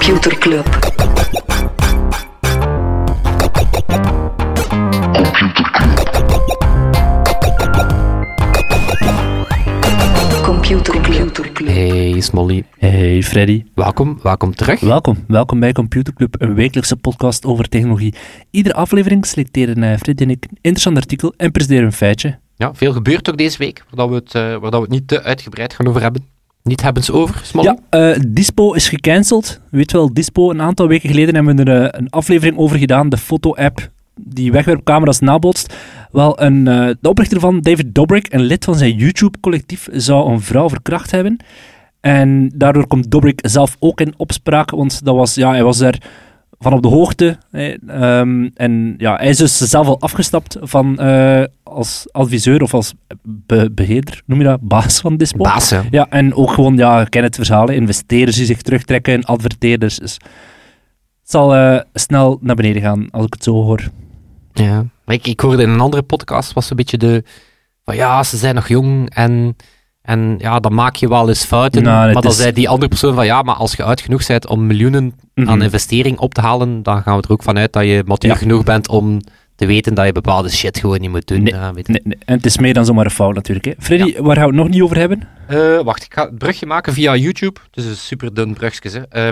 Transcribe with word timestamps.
Computer 0.00 0.38
Club. 0.38 0.66
Computer 10.42 11.52
Club. 11.52 11.68
Hey 11.68 12.20
Smolly, 12.20 12.64
Hey 12.78 13.22
Freddy. 13.22 13.64
welkom, 13.74 14.18
welkom 14.22 14.54
terug. 14.54 14.80
Welkom, 14.80 15.24
welkom 15.26 15.60
bij 15.60 15.72
Computer 15.72 16.14
Club, 16.14 16.34
een 16.38 16.54
wekelijkse 16.54 16.96
podcast 16.96 17.44
over 17.44 17.68
technologie. 17.68 18.14
Iedere 18.50 18.74
aflevering 18.74 19.26
selecteren 19.26 19.82
eh, 19.82 19.98
Freddy 19.98 20.22
en 20.22 20.30
ik 20.30 20.44
een 20.44 20.58
interessant 20.60 20.96
artikel 20.96 21.34
en 21.36 21.50
presenteren 21.50 21.84
een 21.86 21.92
feitje. 21.92 22.38
Ja, 22.56 22.74
veel 22.74 22.92
gebeurt 22.92 23.30
ook 23.30 23.38
deze 23.38 23.58
week, 23.58 23.84
waar 23.90 24.06
dat 24.06 24.08
we 24.08 24.14
het, 24.14 24.34
eh, 24.34 24.42
waar 24.42 24.70
dat 24.70 24.72
we 24.72 24.80
het 24.80 24.90
niet 24.90 25.08
te 25.08 25.22
uitgebreid 25.22 25.74
gaan 25.74 25.86
over 25.86 26.02
hebben. 26.02 26.26
Niet 26.62 26.82
hebben 26.82 27.04
ze 27.04 27.12
over, 27.12 27.40
Smolly? 27.44 27.66
Ja, 27.66 27.76
eh, 28.12 28.20
Dispo 28.28 28.72
is 28.72 28.88
gecanceld. 28.88 29.60
Weet 29.70 29.92
wel, 29.92 30.14
Dispo, 30.14 30.50
een 30.50 30.60
aantal 30.60 30.88
weken 30.88 31.08
geleden 31.08 31.34
hebben 31.34 31.56
we 31.56 31.64
er 31.64 31.82
eh, 31.82 32.00
een 32.00 32.10
aflevering 32.10 32.58
over 32.58 32.78
gedaan, 32.78 33.08
de 33.08 33.16
foto-app 33.16 33.90
die 34.14 34.52
wegwerpcamera's 34.52 35.20
nabootst. 35.20 35.74
Wel, 36.12 36.40
een, 36.42 36.68
eh, 36.68 36.90
de 37.00 37.08
oprichter 37.08 37.40
van 37.40 37.60
David 37.60 37.94
Dobrik, 37.94 38.32
een 38.32 38.40
lid 38.40 38.64
van 38.64 38.74
zijn 38.74 38.96
YouTube-collectief, 38.96 39.88
zou 39.92 40.32
een 40.32 40.40
vrouw 40.40 40.68
verkracht 40.68 41.10
hebben. 41.10 41.36
En 42.00 42.50
daardoor 42.54 42.86
komt 42.86 43.10
Dobrik 43.10 43.40
zelf 43.42 43.76
ook 43.78 44.00
in 44.00 44.14
opspraak, 44.16 44.70
want 44.70 45.04
dat 45.04 45.14
was, 45.14 45.34
ja, 45.34 45.50
hij 45.50 45.64
was 45.64 45.78
daar 45.78 45.98
van 46.62 46.72
op 46.72 46.82
de 46.82 46.88
hoogte. 46.88 47.38
hè, 47.50 47.74
ehm, 47.86 48.48
en 48.54 48.94
ja, 48.98 49.16
hij 49.16 49.28
is 49.28 49.36
dus 49.36 49.56
zelf 49.58 49.86
al 49.86 50.00
afgestapt 50.00 50.56
van, 50.60 50.98
eh, 50.98 51.44
als 51.62 52.06
adviseur 52.12 52.62
of 52.62 52.74
als 52.74 52.94
be- 53.22 53.70
beheerder, 53.72 54.22
noem 54.26 54.38
je 54.38 54.44
dat, 54.44 54.60
baas 54.60 55.00
van 55.00 55.16
Dispo. 55.16 55.42
Baas. 55.42 55.74
Ja, 55.90 56.06
en 56.10 56.34
ook 56.34 56.50
gewoon, 56.50 56.76
ja, 56.76 57.04
ken 57.04 57.22
het 57.22 57.36
verhaal, 57.36 57.66
hè, 57.66 57.72
investeerders 57.74 58.36
die 58.36 58.46
zich 58.46 58.62
terugtrekken, 58.62 59.24
adverteerders. 59.24 59.98
Dus 59.98 60.12
het 61.20 61.30
zal 61.30 61.54
eh, 61.54 61.80
snel 61.94 62.38
naar 62.40 62.56
beneden 62.56 62.82
gaan, 62.82 63.10
als 63.10 63.24
ik 63.26 63.32
het 63.32 63.44
zo 63.44 63.52
hoor. 63.52 63.88
Ja. 64.52 64.84
Maar 65.04 65.14
ik, 65.14 65.26
ik 65.26 65.40
hoorde 65.40 65.62
in 65.62 65.68
een 65.68 65.80
andere 65.80 66.02
podcast, 66.02 66.52
was 66.52 66.70
een 66.70 66.76
beetje 66.76 66.98
de... 66.98 67.24
Van 67.84 67.96
ja, 67.96 68.22
ze 68.22 68.36
zijn 68.36 68.54
nog 68.54 68.68
jong 68.68 69.10
en... 69.14 69.56
En 70.10 70.34
ja, 70.38 70.60
dan 70.60 70.74
maak 70.74 70.96
je 70.96 71.08
wel 71.08 71.28
eens 71.28 71.44
fouten. 71.44 71.82
Nou, 71.82 72.12
maar 72.12 72.22
dan 72.22 72.30
is- 72.30 72.36
zei 72.38 72.52
die 72.52 72.68
andere 72.68 72.88
persoon 72.88 73.14
van 73.14 73.26
ja, 73.26 73.42
maar 73.42 73.54
als 73.54 73.72
je 73.72 73.82
oud 73.82 74.00
genoeg 74.00 74.26
bent 74.26 74.46
om 74.46 74.66
miljoenen 74.66 75.14
Mhm. 75.34 75.48
aan 75.48 75.62
investering 75.62 76.18
op 76.18 76.34
te 76.34 76.40
halen, 76.40 76.82
dan 76.82 77.02
gaan 77.02 77.16
we 77.16 77.22
er 77.22 77.30
ook 77.32 77.42
vanuit 77.42 77.72
dat 77.72 77.84
je 77.84 78.02
matuur 78.06 78.30
Ja. 78.30 78.36
genoeg 78.36 78.64
bent 78.64 78.88
om 78.88 79.20
te 79.56 79.66
weten 79.66 79.94
dat 79.94 80.06
je 80.06 80.12
bepaalde 80.12 80.48
shit 80.50 80.78
gewoon 80.78 81.00
niet 81.00 81.10
moet 81.10 81.26
doen. 81.26 81.42
Nee, 81.42 81.52
Ja, 81.54 81.72
weet 81.72 81.86
je. 81.86 81.92
Nee, 81.92 82.02
nee, 82.04 82.18
En 82.24 82.36
het 82.36 82.46
is 82.46 82.58
meer 82.58 82.74
dan 82.74 82.84
zomaar 82.84 83.04
een 83.04 83.10
fout 83.10 83.34
natuurlijk. 83.34 83.66
Hè. 83.66 83.72
Freddy, 83.78 84.20
waar 84.20 84.36
gaan 84.36 84.44
we 84.44 84.50
het 84.50 84.60
nog 84.62 84.68
niet 84.68 84.82
over 84.82 84.96
hebben? 84.96 85.28
Eh, 85.48 85.80
wacht, 85.80 86.04
ik 86.04 86.14
ga 86.14 86.24
het 86.24 86.38
brugje 86.38 86.66
maken 86.66 86.92
via 86.92 87.16
YouTube. 87.16 87.60
Het 87.70 87.84
is 87.84 87.90
een 87.90 87.96
super 87.96 88.34
dun 88.34 88.54
brugje. 88.54 89.06
Hè. 89.10 89.30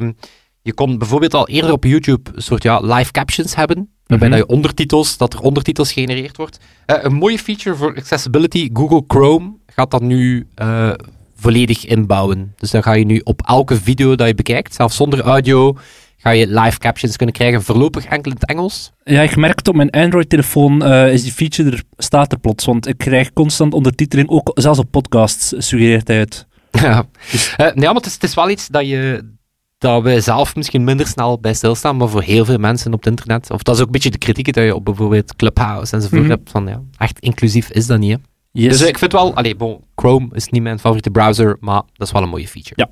Je 0.69 0.75
kon 0.75 0.99
bijvoorbeeld 0.99 1.35
al 1.35 1.49
eerder 1.49 1.73
op 1.73 1.85
YouTube 1.85 2.31
een 2.35 2.43
soort 2.43 2.63
ja, 2.63 2.81
live 2.81 3.11
captions 3.13 3.55
hebben. 3.55 3.91
Waarbij 4.07 4.29
Mhm. 4.29 4.39
dat 4.39 4.49
je 4.49 4.55
ondertitels, 4.55 5.17
dat 5.17 5.33
er 5.33 5.41
ondertitels 5.41 5.93
genereerd 5.93 6.37
wordt. 6.37 6.59
Eh, 6.87 6.97
een 7.01 7.15
mooie 7.15 7.39
feature 7.39 7.77
voor 7.77 7.97
accessibility. 7.97 8.71
Google 8.73 9.05
Chrome 9.07 9.53
gaat 9.67 9.91
dat 9.91 10.03
nu 10.03 10.47
eh, 10.55 10.91
volledig 11.37 11.87
inbouwen. 11.87 12.53
Dus 12.57 12.71
dan 12.71 12.83
ga 12.83 12.93
je 12.93 13.05
nu 13.05 13.21
op 13.25 13.43
elke 13.47 13.77
video 13.77 14.15
dat 14.15 14.27
je 14.27 14.35
bekijkt, 14.35 14.75
zelfs 14.75 14.97
zonder 14.97 15.21
audio, 15.21 15.77
ga 16.17 16.31
je 16.31 16.47
live 16.47 16.79
captions 16.79 17.17
kunnen 17.17 17.35
krijgen. 17.35 17.63
Voorlopig 17.63 18.05
enkel 18.05 18.31
in 18.31 18.37
het 18.41 18.49
Engels. 18.49 18.93
Ja, 19.05 19.23
ik 19.23 19.37
merk 19.37 19.59
het 19.59 19.69
op 19.69 19.75
mijn 19.75 19.91
Android-telefoon, 19.91 20.83
eh, 20.85 21.13
is 21.13 21.23
die 21.23 21.33
feature 21.33 21.71
er, 21.71 21.83
staat 21.97 22.33
er 22.33 22.39
plots. 22.39 22.65
Want 22.65 22.87
ik 22.89 22.99
krijg 22.99 23.33
constant 23.33 23.75
ondertiteling, 23.75 24.29
ook 24.29 24.51
zelfs 24.55 24.79
op 24.79 24.91
podcasts 24.91 25.49
suggereert 25.49 26.09
hij 26.09 26.19
het. 26.19 26.47
Ja, 26.81 27.05
nee, 27.57 27.73
maar 27.87 27.95
het 27.95 28.07
is, 28.07 28.15
het 28.15 28.23
is 28.23 28.35
wel 28.35 28.51
iets 28.51 28.69
dat, 28.69 28.89
je, 28.89 29.25
dat 29.79 30.03
we 30.03 30.21
zelf 30.21 30.57
misschien 30.57 30.85
minder 30.85 31.07
snel 31.07 31.39
bij 31.41 31.55
stilstaan, 31.55 31.97
maar 31.97 32.09
voor 32.09 32.23
heel 32.23 32.45
veel 32.45 32.59
mensen 32.59 32.93
op 32.93 32.99
het 33.05 33.09
internet. 33.09 33.51
Of 33.51 33.63
dat 33.63 33.75
is 33.75 33.81
ook 33.81 33.87
een 33.87 33.93
beetje 33.93 34.11
de 34.11 34.19
kritiek 34.19 34.53
dat 34.53 34.65
je 34.65 34.75
op 34.75 34.85
bijvoorbeeld 34.85 35.37
Clubhouse 35.37 35.95
enzovoort 35.97 36.21
Mhm. 36.21 36.31
hebt. 36.31 36.51
Van, 36.51 36.67
ja, 36.67 36.83
echt 36.97 37.19
inclusief 37.19 37.71
is 37.71 37.87
dat 37.87 37.99
niet. 37.99 38.11
Hè? 38.13 38.17
Yes. 38.53 38.79
Dus 38.79 38.89
ik 38.89 38.99
vind 38.99 39.13
wel, 39.13 39.35
allee, 39.35 39.57
bon, 39.57 39.81
Chrome 39.97 40.29
is 40.33 40.49
niet 40.49 40.63
mijn 40.63 40.79
favoriete 40.79 41.11
browser, 41.11 41.57
maar 41.61 41.83
dat 41.93 42.07
is 42.07 42.13
wel 42.13 42.23
een 42.23 42.29
mooie 42.29 42.49
feature. 42.49 42.75
Ja. 42.77 42.89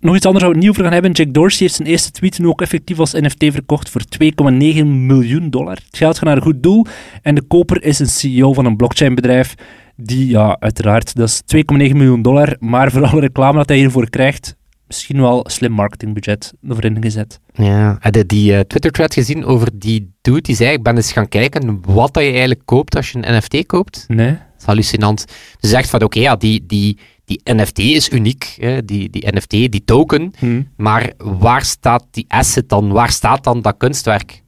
Nog 0.00 0.16
iets 0.16 0.26
anders 0.26 0.44
waar 0.44 0.52
we 0.52 0.58
het 0.58 0.66
niet 0.66 0.74
over 0.76 0.84
gaan 0.84 0.92
hebben. 1.02 1.12
Jack 1.12 1.34
Dorsey 1.34 1.58
heeft 1.60 1.74
zijn 1.74 1.88
eerste 1.88 2.10
tweet 2.10 2.38
nu 2.38 2.46
ook 2.46 2.60
effectief 2.62 2.98
als 2.98 3.12
NFT 3.12 3.44
verkocht 3.52 3.90
voor 3.90 4.00
2,9 4.08 5.06
miljoen 5.06 5.50
dollar. 5.50 5.74
Het 5.74 5.96
geld 5.96 6.14
gaat 6.18 6.24
naar 6.24 6.36
een 6.36 6.42
goed 6.42 6.62
doel. 6.62 6.86
En 7.22 7.34
de 7.34 7.42
koper 7.42 7.82
is 7.82 7.98
een 7.98 8.06
CEO 8.06 8.52
van 8.52 8.64
een 8.64 8.76
blockchainbedrijf. 8.76 9.54
Die, 9.96 10.28
ja, 10.28 10.56
uiteraard, 10.60 11.14
dat 11.14 11.28
is 11.28 11.42
2,9 11.46 11.96
miljoen 11.96 12.22
dollar. 12.22 12.56
Maar 12.58 12.90
voor 12.90 13.06
alle 13.06 13.20
reclame 13.20 13.56
dat 13.58 13.68
hij 13.68 13.78
hiervoor 13.78 14.10
krijgt, 14.10 14.56
misschien 14.86 15.20
wel 15.20 15.44
een 15.44 15.50
slim 15.50 15.72
marketingbudget 15.72 16.52
ervoor 16.68 16.84
ingezet. 16.84 17.40
Ja, 17.52 17.96
heb 18.00 18.14
je 18.14 18.26
die 18.26 18.54
eh, 18.54 18.60
Twitter-thread 18.60 19.14
gezien 19.14 19.44
over 19.44 19.78
die 19.78 20.12
dude 20.20 20.40
die 20.40 20.56
zei, 20.56 20.72
ik 20.72 20.82
ben 20.82 20.96
eens 20.96 21.12
gaan 21.12 21.28
kijken 21.28 21.80
wat 21.86 22.14
dat 22.14 22.22
je 22.22 22.28
eigenlijk 22.28 22.60
koopt 22.64 22.96
als 22.96 23.10
je 23.10 23.18
een 23.18 23.36
NFT 23.36 23.66
koopt? 23.66 24.04
Nee? 24.08 24.30
Dat 24.30 24.38
is 24.58 24.64
hallucinant. 24.64 25.24
Dus 25.60 25.70
zegt 25.70 25.90
van, 25.90 26.02
oké, 26.02 26.20
ja, 26.20 26.36
die, 26.36 26.66
die, 26.66 26.98
die 27.24 27.40
NFT 27.44 27.78
is 27.78 28.10
uniek, 28.10 28.56
hè, 28.58 28.84
die, 28.84 29.10
die 29.10 29.36
NFT, 29.36 29.50
die 29.50 29.84
token, 29.84 30.32
Hm. 30.38 30.62
Maar 30.76 31.12
waar 31.16 31.64
staat 31.64 32.04
die 32.10 32.24
asset 32.28 32.68
dan? 32.68 32.92
Waar 32.92 33.10
staat 33.10 33.44
dan 33.44 33.62
dat 33.62 33.76
kunstwerk? 33.76 34.42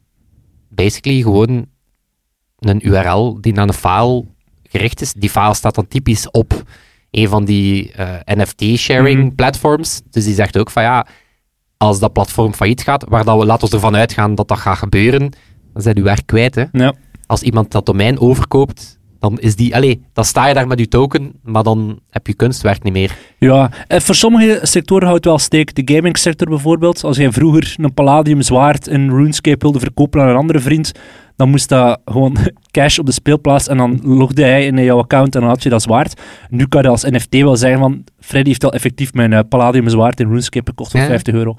Basically 0.69 1.23
gewoon 1.23 1.67
een 2.59 2.87
URL 2.87 3.41
die 3.41 3.53
naar 3.53 3.69
een 3.69 3.75
file 3.75 4.25
gericht 4.63 5.01
is. 5.01 5.13
Die 5.13 5.31
file 5.31 5.55
staat 5.55 5.75
dan 5.75 5.89
typisch 5.89 6.31
op 6.31 6.65
een 7.17 7.29
van 7.29 7.45
die 7.45 7.93
eh, 7.93 8.09
NFT-sharing 8.25 9.25
Mhm. 9.25 9.35
platforms. 9.35 10.03
Dus 10.11 10.25
die 10.25 10.35
zegt 10.35 10.59
ook 10.59 10.71
van 10.71 10.83
ja, 10.83 11.07
als 11.77 11.99
dat 11.99 12.13
platform 12.13 12.55
failliet 12.55 12.83
gaat, 12.83 13.05
waar 13.09 13.25
dat 13.25 13.39
we, 13.39 13.47
laten 13.47 13.69
we 13.69 13.75
ervan 13.75 13.97
uitgaan 13.97 14.35
dat 14.35 14.49
dat 14.49 14.59
gaat 14.59 14.79
gebeuren, 14.79 15.31
dan 15.73 15.83
zijn 15.83 15.97
je 15.97 16.03
werk 16.03 16.27
kwijt. 16.27 16.55
Hè? 16.55 16.65
Ja. 16.73 16.93
Als 17.27 17.43
iemand 17.43 17.71
dat 17.71 17.87
domein 17.87 18.21
overkoopt, 18.21 18.99
dan 19.21 19.39
is 19.41 19.57
die, 19.57 19.75
allee, 19.75 20.03
dan 20.13 20.25
sta 20.25 20.47
je 20.47 20.55
daar 20.55 20.67
met 20.67 20.79
je 20.79 20.89
token, 20.89 21.33
maar 21.43 21.63
dan 21.63 21.99
heb 22.11 22.27
je 22.27 22.35
kunstwerk 22.35 22.83
niet 22.83 22.93
meer. 22.93 23.17
Ja, 23.39 23.71
en 23.87 24.03
voor 24.03 24.15
sommige 24.15 24.61
sectoren 24.63 25.03
houdt 25.07 25.25
het 25.25 25.33
wel 25.33 25.39
steek. 25.43 25.75
De 25.75 25.95
gamingsector 25.95 26.49
bijvoorbeeld. 26.49 27.05
Als 27.05 27.17
jij 27.17 27.33
vroeger 27.33 27.75
een 27.79 27.95
Palladium 27.95 28.43
zwaard 28.43 28.87
in 28.87 29.11
RuneScape 29.11 29.59
wilde 29.59 29.79
verkopen 29.79 30.21
aan 30.21 30.29
een 30.29 30.37
andere 30.37 30.61
vriend, 30.61 30.93
dan 31.37 31.49
moest 31.49 31.69
dat 31.69 32.01
gewoon 32.05 32.37
cash 32.71 32.99
op 32.99 33.07
de 33.07 33.13
speelplaats 33.13 33.69
en 33.69 33.77
dan 33.77 34.01
logde 34.03 34.43
hij 34.43 34.67
in 34.67 34.85
jouw 34.85 34.99
account 34.99 35.35
en 35.35 35.41
dan 35.41 35.51
had 35.51 35.63
je 35.63 35.69
dat 35.69 35.83
zwaard. 35.83 36.21
Nu 36.51 36.67
kan 36.67 36.83
je 36.83 36.89
als 36.89 37.03
NFT 37.03 37.35
wel 37.35 37.57
zeggen 37.57 37.79
van, 37.81 38.05
Freddy 38.21 38.49
heeft 38.49 38.65
al 38.65 38.73
effectief 38.73 39.13
mijn 39.13 39.33
eh, 39.33 39.41
Palladium 39.49 39.89
zwaard 39.89 40.21
in 40.21 40.29
RuneScape 40.29 40.71
gekocht 40.71 40.91
voor 40.91 41.01
Ja. 41.01 41.07
50 41.07 41.35
euro. 41.35 41.55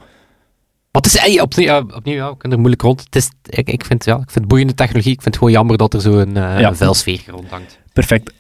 Het 0.92 1.06
is 1.06 1.16
ey, 1.18 1.40
opnieuw, 1.42 1.78
opnieuw 1.96 2.16
ja, 2.16 2.30
ik 2.30 2.38
kan 2.38 2.52
er 2.52 2.58
moeilijk 2.58 2.82
rond. 2.82 3.04
Het 3.04 3.16
is, 3.16 3.30
ik, 3.44 3.70
ik, 3.70 3.86
vind, 3.86 4.06
ja, 4.06 4.14
ik 4.14 4.20
vind 4.22 4.36
het 4.36 4.48
boeiende 4.48 4.74
technologie. 4.74 5.12
Ik 5.12 5.22
vind 5.22 5.34
het 5.36 5.38
gewoon 5.44 5.54
jammer 5.54 5.78
dat 5.78 5.94
er 5.94 6.02
zo'n 6.02 6.38
eh 6.38 6.60
Ja. 6.60 6.68
een 6.68 6.76
vuilsfeer 6.76 7.22
rondhangt. 7.28 7.80
Perfect. 7.94 8.34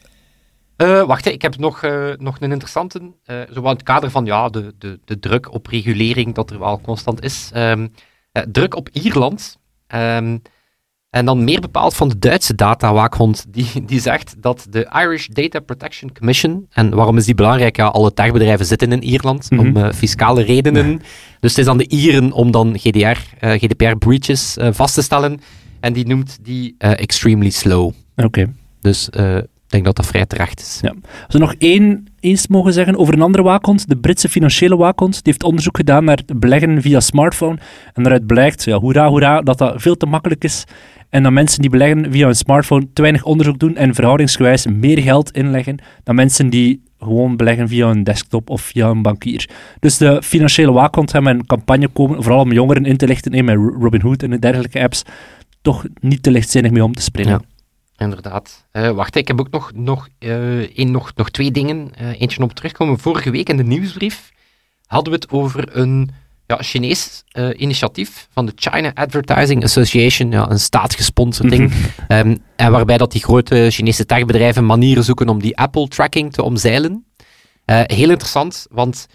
Eh 0.76 1.03
wacht, 1.03 1.26
hè, 1.26 1.31
ik 1.31 1.42
heb 1.42 1.58
nog, 1.58 1.84
eh, 1.84 2.09
nog 2.18 2.38
een 2.40 2.52
interessante. 2.52 3.12
eh 3.26 3.36
zo 3.53 3.59
in 3.59 3.66
het 3.68 3.84
kader 3.84 4.12
van 4.12 4.26
ja, 4.26 4.50
de, 4.50 4.74
de, 4.78 5.00
de 5.06 5.20
druk 5.20 5.53
op 5.53 5.68
regulering 5.68 6.34
dat 6.36 6.50
er 6.52 6.59
wel 6.59 6.81
constant 6.81 7.24
is. 7.24 7.50
Ehm, 7.53 7.88
eh, 8.31 8.44
druk 8.52 8.76
op 8.76 8.90
Ierland. 8.92 9.58
Ehm, 9.88 10.38
en 11.09 11.25
dan 11.25 11.44
meer 11.44 11.59
bepaald 11.59 11.94
van 11.94 12.07
de 12.09 12.19
Duitse 12.19 12.56
datawaakhond. 12.56 13.45
Die, 13.50 13.68
die 13.85 14.00
zegt 14.00 14.35
dat 14.41 14.68
de 14.69 14.88
Irish 14.94 15.28
Data 15.28 15.59
Protection 15.59 16.12
Commission. 16.13 16.68
En 16.72 16.95
waarom 16.95 17.18
is 17.18 17.25
die 17.25 17.35
belangrijk? 17.35 17.75
Ja, 17.78 17.85
alle 17.88 18.13
techbedrijven 18.13 18.66
zitten 18.66 18.91
in 18.91 19.03
Ierland 19.03 19.51
Mhm. 19.51 19.59
om 19.59 19.78
eh, 19.78 19.91
fiscale 19.94 20.41
redenen. 20.43 21.02
Dus 21.40 21.55
het 21.55 21.59
is 21.66 21.67
aan 21.67 21.78
de 21.78 21.87
Ieren 21.90 22.32
om 22.32 22.52
dan 22.52 22.78
GDR, 22.79 23.17
eh, 23.40 23.52
GDPR-breaches 23.52 24.58
eh, 24.58 24.67
vast 24.72 24.93
te 24.93 25.02
stellen. 25.02 25.40
En 25.79 25.93
die 25.93 26.08
noemt 26.08 26.37
die 26.41 26.76
extremely 26.78 27.49
slow. 27.49 27.91
Oké. 28.16 28.53
Dus 28.82 29.09
eh, 29.09 29.37
ik 29.67 29.73
denk 29.73 29.85
dat 29.85 29.96
dat 29.96 30.05
vrij 30.05 30.25
terecht 30.25 30.59
is. 30.59 30.79
Ja. 30.81 30.93
Als 31.25 31.34
we 31.34 31.40
nog 31.40 31.53
één 31.58 32.08
eens 32.19 32.47
mogen 32.47 32.73
zeggen 32.73 32.97
over 32.97 33.14
een 33.14 33.22
andere 33.22 33.43
waakhond, 33.43 33.90
de 33.90 33.97
Britse 33.97 34.29
financiële 34.29 34.78
waakhond, 34.78 35.14
die 35.14 35.22
heeft 35.23 35.43
onderzoek 35.43 35.78
gedaan 35.78 36.03
naar 36.03 36.19
beleggen 36.35 36.81
via 36.81 36.99
smartphone. 36.99 37.58
En 37.93 38.03
daaruit 38.03 38.25
blijkt, 38.25 38.64
ja, 38.64 38.79
hoera, 38.79 39.08
hoera, 39.08 39.41
dat 39.41 39.58
dat 39.58 39.81
veel 39.81 39.97
te 39.97 40.05
makkelijk 40.05 40.43
is. 40.43 40.64
En 41.09 41.23
dat 41.23 41.31
mensen 41.31 41.61
die 41.61 41.69
beleggen 41.69 42.11
via 42.11 42.28
een 42.28 42.35
smartphone 42.35 42.87
te 42.93 43.02
weinig 43.02 43.23
onderzoek 43.23 43.59
doen 43.59 43.75
en 43.75 43.96
verhoudingsgewijs 43.96 44.66
meer 44.67 45.02
geld 45.02 45.31
inleggen 45.31 45.79
dan 46.03 46.16
mensen 46.16 46.49
die 46.49 46.81
gewoon 46.99 47.37
beleggen 47.37 47.67
via 47.67 47.90
een 47.90 48.03
desktop 48.03 48.49
of 48.49 48.61
via 48.61 48.90
een 48.90 49.02
bankier. 49.02 49.49
Dus 49.79 49.97
de 49.97 50.22
financiële 50.23 50.72
waakhond 50.72 51.11
hebben 51.11 51.35
een 51.35 51.46
campagne 51.46 51.87
komen, 51.87 52.23
vooral 52.23 52.41
om 52.41 52.52
jongeren 52.52 52.85
in 52.85 52.97
te 52.97 53.08
lichten, 53.08 53.46
met 53.46 53.55
Robinhood 53.55 54.23
en 54.23 54.29
de 54.29 54.40
dergelijke 54.40 54.81
apps, 54.81 55.03
toch 55.61 55.85
niet 55.99 56.23
te 56.23 56.31
lichtzinnig 56.31 56.72
mee 56.72 56.84
om 56.84 56.93
te 56.93 57.02
springen. 57.02 57.31
Ja. 57.31 57.57
Inderdaad. 57.97 58.67
Eh, 58.72 58.90
wacht, 58.90 59.16
ik 59.16 59.28
heb 59.28 59.40
ook 59.40 59.52
nog, 59.52 59.72
nog, 59.76 60.08
één, 60.20 60.91
nog, 60.91 61.11
nog 61.16 61.29
twee 61.29 61.52
dingen. 61.52 61.91
Eh, 61.96 62.22
eentje 62.22 62.41
om 62.41 62.53
terugkomen. 62.53 62.99
Vorige 62.99 63.32
week 63.32 63.49
in 63.49 63.58
de 63.58 63.64
nieuwsbrief 63.64 64.32
hadden 64.85 65.14
we 65.14 65.20
het 65.20 65.29
over 65.29 65.78
een 65.78 66.09
ja, 66.46 66.58
Chinees 66.61 67.23
initiatief 67.58 68.28
van 68.32 68.46
de 68.46 68.52
China 68.55 68.91
Advertising 68.94 69.64
Association, 69.64 70.32
ja, 70.32 70.49
een 70.49 70.59
staatsgesponsord 70.59 71.49
ding. 71.49 71.73
Ehm, 72.08 72.35
en 72.55 72.72
waarbij 72.72 72.97
dat 72.97 73.11
die 73.11 73.23
grote 73.23 73.67
Chinese 73.72 74.05
techbedrijven 74.05 74.66
manieren 74.66 75.03
zoeken 75.03 75.29
om 75.29 75.41
die 75.41 75.58
Apple-tracking 75.58 76.34
te 76.34 76.44
omzeilen. 76.44 77.05
Heel 77.66 78.09
interessant, 78.09 78.67
want 78.70 79.08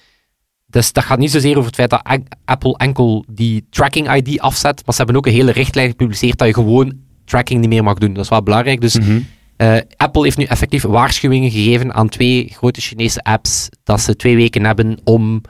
Dus 0.67 0.93
dat 0.93 1.05
gaat 1.05 1.19
niet 1.19 1.31
zozeer 1.31 1.57
over 1.57 1.67
het 1.67 1.75
feit 1.75 1.91
dat 1.91 2.21
Apple 2.45 2.77
enkel 2.77 3.25
die 3.31 3.67
tracking 3.71 4.15
ID 4.15 4.41
afzet, 4.41 4.83
maar 4.85 4.95
ze 4.95 5.03
hebben 5.03 5.17
ook 5.17 5.27
een 5.27 5.33
hele 5.33 5.53
richtlijn 5.53 5.89
gepubliceerd 5.89 6.39
dat 6.39 6.49
je 6.49 6.55
gewoon 6.55 7.01
tracking 7.25 7.61
niet 7.61 7.69
meer 7.69 7.85
mag 7.85 7.99
doen. 7.99 8.13
Dat 8.13 8.25
is 8.25 8.31
wel 8.31 8.43
belangrijk. 8.43 8.81
Dus 8.81 8.99
Mhm. 8.99 9.21
eh, 9.57 9.77
Apple 9.97 10.23
heeft 10.23 10.37
nu 10.37 10.45
effectief 10.45 10.83
waarschuwingen 10.83 11.51
gegeven 11.51 11.95
aan 11.95 12.09
twee 12.09 12.49
grote 12.57 12.81
Chinese 12.81 13.21
apps 13.23 13.69
dat 13.85 14.01
ze 14.01 14.17
twee 14.17 14.37
weken 14.37 14.65
hebben 14.65 14.99
om 15.05 15.41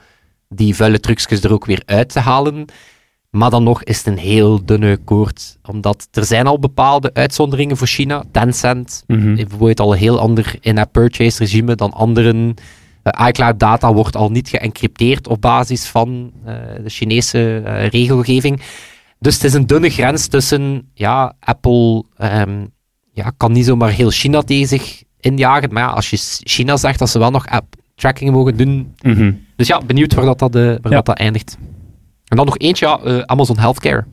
die 0.49 0.75
vuile 0.75 0.99
trucjes 0.99 1.43
er 1.43 1.53
ook 1.53 1.65
weer 1.65 1.81
uit 1.85 2.09
te 2.09 2.19
halen. 2.19 2.65
Maar 3.29 3.49
dan 3.49 3.63
nog 3.63 3.83
is 3.83 3.97
het 3.97 4.07
een 4.07 4.17
heel 4.17 4.65
dunne 4.65 4.97
koord, 4.97 5.57
omdat 5.63 6.07
er 6.11 6.25
zijn 6.25 6.47
al 6.47 6.59
bepaalde 6.59 7.13
uitzonderingen 7.13 7.77
voor 7.77 7.87
China. 7.87 8.23
Tencent 8.31 9.03
heeft 9.35 9.47
bijvoorbeeld 9.47 9.79
al 9.79 9.91
een 9.93 9.99
heel 9.99 10.19
ander 10.19 10.55
in-app 10.59 10.91
purchase 10.91 11.37
regime 11.39 11.75
dan 11.75 11.91
anderen. 11.93 12.53
Eh, 13.03 13.27
iCloud 13.27 13.59
data 13.59 13.93
wordt 13.93 14.15
al 14.15 14.29
niet 14.31 14.49
geëncrypteerd 14.49 15.27
op 15.27 15.41
basis 15.41 15.85
van 15.85 16.31
eh, 16.45 16.53
de 16.83 16.89
Chinese 16.89 17.57
regelgeving. 17.91 18.61
Dus 19.23 19.33
het 19.33 19.43
is 19.43 19.53
een 19.53 19.67
dunne 19.67 19.89
grens 19.89 20.27
tussen, 20.27 20.89
ja, 20.93 21.33
Apple 21.39 22.03
ehm, 22.17 22.65
ja, 23.11 23.31
kan 23.37 23.51
niet 23.51 23.65
zomaar 23.65 23.89
heel 23.89 24.09
China 24.09 24.41
tegen 24.41 24.67
zich 24.67 25.03
injagen. 25.19 25.73
Maar 25.73 25.83
ja, 25.83 25.89
als 25.89 26.09
je 26.09 26.17
China 26.43 26.77
zegt 26.77 26.99
dat 26.99 27.09
ze 27.09 27.19
wel 27.19 27.31
nog 27.31 27.47
app 27.47 27.75
tracking 27.95 28.31
mogen 28.31 28.57
doen. 28.57 28.95
Mhm. 29.01 29.31
Dus 29.55 29.67
ja, 29.67 29.81
benieuwd 29.85 30.13
waar 30.13 30.25
dat, 30.25 30.39
dat, 30.39 30.55
eh, 30.55 30.61
waar 30.61 30.79
Ja. 30.81 30.89
dat, 30.89 31.05
dat 31.05 31.17
eindigt. 31.17 31.57
En 32.27 32.37
dan 32.37 32.45
nog 32.45 32.57
eentje, 32.57 32.85
ja, 32.85 32.99
eh, 32.99 33.19
Amazon 33.19 33.57
Healthcare. 33.59 34.05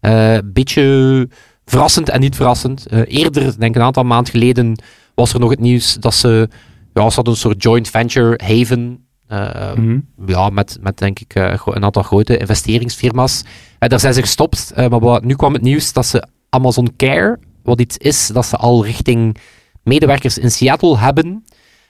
Een 0.00 0.50
beetje 0.52 1.28
verrassend 1.64 2.08
en 2.08 2.20
niet 2.20 2.36
verrassend. 2.36 2.90
Eerder, 2.90 3.42
denk 3.42 3.74
ik 3.74 3.80
een 3.80 3.86
aantal 3.86 4.04
maanden 4.04 4.32
geleden, 4.32 4.82
was 5.14 5.32
er 5.32 5.40
nog 5.40 5.50
het 5.50 5.60
nieuws 5.60 5.94
dat 5.94 6.14
ze, 6.14 6.48
ja, 6.94 7.08
ze 7.08 7.14
hadden 7.14 7.32
een 7.34 7.40
soort 7.40 7.62
joint 7.62 7.88
venture 7.88 8.40
haven. 8.44 9.07
Eh, 9.28 9.72
Mhm. 9.74 9.98
ja, 10.26 10.48
met, 10.48 10.78
met 10.80 10.98
denk 10.98 11.18
ik 11.20 11.34
eh, 11.34 11.54
een 11.64 11.84
aantal 11.84 12.02
grote 12.02 12.36
investeringsfirma's. 12.36 13.42
En 13.78 13.88
daar 13.88 14.00
zijn 14.00 14.14
ze 14.14 14.20
gestopt. 14.20 14.72
eh, 14.74 14.88
maar 14.88 15.00
wat, 15.00 15.24
nu 15.24 15.34
kwam 15.34 15.52
het 15.52 15.62
nieuws 15.62 15.92
dat 15.92 16.06
ze 16.06 16.26
Amazon 16.48 16.96
Care, 16.96 17.38
wat 17.62 17.80
iets 17.80 17.96
is 17.96 18.26
dat 18.26 18.46
ze 18.46 18.56
al 18.56 18.84
richting 18.84 19.36
medewerkers 19.82 20.38
in 20.38 20.50
Seattle 20.50 20.98
hebben. 20.98 21.44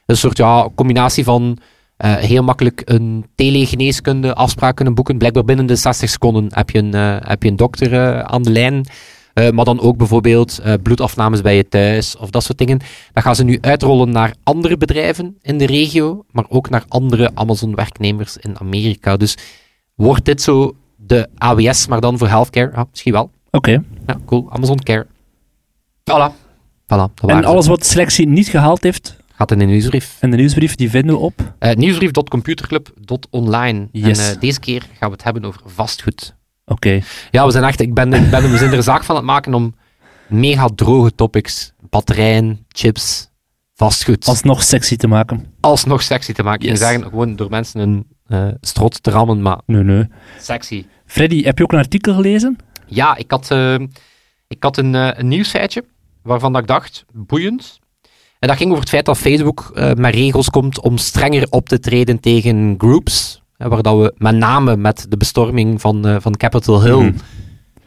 Een 0.07 0.17
soort 0.17 0.37
ja, 0.37 0.69
combinatie 0.75 1.25
van 1.25 1.59
heel 1.99 2.43
makkelijk 2.43 2.83
een 2.85 3.27
telegeneeskunde 3.35 4.35
afspraak 4.35 4.77
kunnen 4.77 4.95
boeken. 4.95 5.19
Blijkbaar 5.19 5.45
binnen 5.45 5.67
de 5.67 5.77
60 5.77 6.11
seconden 6.11 6.47
heb 6.55 6.71
je 6.71 6.79
een, 6.79 6.93
heb 7.27 7.43
je 7.43 7.49
een 7.49 7.57
dokter 7.57 8.23
aan 8.23 8.43
de 8.43 8.51
lijn. 8.51 8.87
Eh, 9.39 9.51
maar 9.51 9.65
dan 9.65 9.81
ook 9.81 9.97
bijvoorbeeld 9.97 10.59
eh, 10.59 10.75
bloedafnames 10.83 11.41
bij 11.41 11.57
je 11.57 11.69
thuis 11.69 12.17
of 12.17 12.31
dat 12.31 12.43
soort 12.43 12.59
dingen. 12.59 12.79
Dat 13.13 13.23
gaan 13.23 13.37
ze 13.37 13.45
nu 13.45 13.59
uitrollen 13.61 14.11
naar 14.11 14.35
andere 14.43 14.77
bedrijven 14.77 15.37
in 15.43 15.59
de 15.59 15.67
regio, 15.67 16.25
maar 16.31 16.45
ook 16.49 16.71
naar 16.71 16.85
andere 16.89 17.31
Amazon-werknemers 17.35 18.37
in 18.37 18.59
Amerika. 18.59 19.17
Dus 19.17 19.37
wordt 19.95 20.25
dit 20.25 20.43
zo 20.43 20.77
de 20.97 21.29
AWS, 21.37 21.87
maar 21.87 22.01
dan 22.01 22.19
voor 22.19 22.29
healthcare? 22.29 22.71
Ja, 22.75 22.87
misschien 22.91 23.13
wel. 23.13 23.31
Oké. 23.51 23.83
Ja, 24.07 24.19
cool. 24.27 24.47
Amazon 24.51 24.79
Care. 24.79 25.07
Voilà. 26.01 26.33
Voilà. 26.85 27.11
En 27.27 27.45
alles 27.45 27.67
wat 27.67 27.87
selectie 27.87 28.29
niet 28.29 28.49
gehaald 28.49 28.83
heeft 28.83 29.17
gaat 29.35 29.51
in 29.51 29.59
de 29.59 29.65
nieuwsbrief. 29.65 30.17
en 30.21 30.31
de 30.31 30.37
nieuwsbrief, 30.37 30.75
die 30.75 30.91
vinden 30.91 31.15
we 31.15 31.21
op. 31.21 31.55
Eh 31.59 31.75
nieuwsbrief.computerclub.online. 31.75 33.89
Yes. 33.93 34.33
En 34.33 34.41
deze 34.41 34.61
keer 34.61 34.81
gaan 34.81 35.09
we 35.09 35.15
het 35.15 35.25
hebben 35.25 35.45
over 35.45 35.61
vastgoed. 35.65 36.37
Oké. 36.69 37.01
Ja, 37.31 37.45
we 37.47 37.51
zijn 37.51 37.65
echt, 37.65 37.81
ik 37.81 37.95
ben, 37.95 38.13
ik 38.13 38.31
ben, 38.31 38.51
we 38.51 38.57
zijn 38.59 38.73
er 38.73 38.83
zaak 38.83 39.05
van 39.05 39.17
het 39.17 39.25
maken 39.25 39.55
om 39.55 39.75
mega 40.27 40.69
droge 40.75 41.15
topics, 41.15 41.73
batterijen, 41.91 42.65
chips, 42.69 43.31
vastgoed, 43.75 44.27
Alsnog 44.27 44.63
sexy 44.63 44.97
te 44.97 45.07
maken. 45.07 45.47
alsnog 45.61 46.03
sexy 46.03 46.33
te 46.33 46.43
maken. 46.43 46.63
Je 46.65 46.71
Yes. 46.71 46.79
zeggen 46.79 47.03
gewoon 47.03 47.37
door 47.37 47.51
mensen 47.51 47.81
een 47.81 48.07
eh 48.27 48.49
strot 48.61 49.03
te 49.03 49.11
rammen, 49.11 49.43
maar 49.43 49.59
Nee, 49.67 49.83
nee. 49.83 50.07
sexy. 50.41 50.85
Freddy, 51.07 51.43
heb 51.43 51.59
je 51.59 51.65
ook 51.65 51.73
een 51.73 51.79
artikel 51.79 52.15
gelezen? 52.15 52.57
Ja, 52.87 53.17
ik 53.17 53.31
had, 53.31 53.51
eh, 53.51 53.75
ik 54.49 54.63
had 54.63 54.77
een, 54.77 54.95
eh, 54.95 55.11
een 55.13 55.29
nieuwsfeitje 55.29 55.85
waarvan 56.23 56.53
dat 56.53 56.63
ik 56.63 56.69
dacht, 56.69 57.05
boeiend. 57.13 57.79
En 58.39 58.49
dat 58.49 58.57
ging 58.57 58.69
over 58.71 58.81
het 58.83 58.91
feit 58.93 59.05
dat 59.05 59.19
Facebook 59.19 59.71
met 59.97 60.15
regels 60.15 60.51
komt 60.51 60.81
om 60.81 60.99
strenger 60.99 61.47
op 61.51 61.69
te 61.69 61.79
treden 61.81 62.21
tegen 62.21 62.75
groups. 62.79 63.38
Waar 63.59 63.83
dat 63.83 63.97
we 63.97 64.15
met 64.17 64.37
name 64.37 64.77
met 64.77 65.07
de 65.09 65.17
bestorming 65.17 65.81
van, 65.81 66.07
eh, 66.07 66.17
van 66.21 66.37
Capitol 66.37 66.83
Hill 66.83 67.15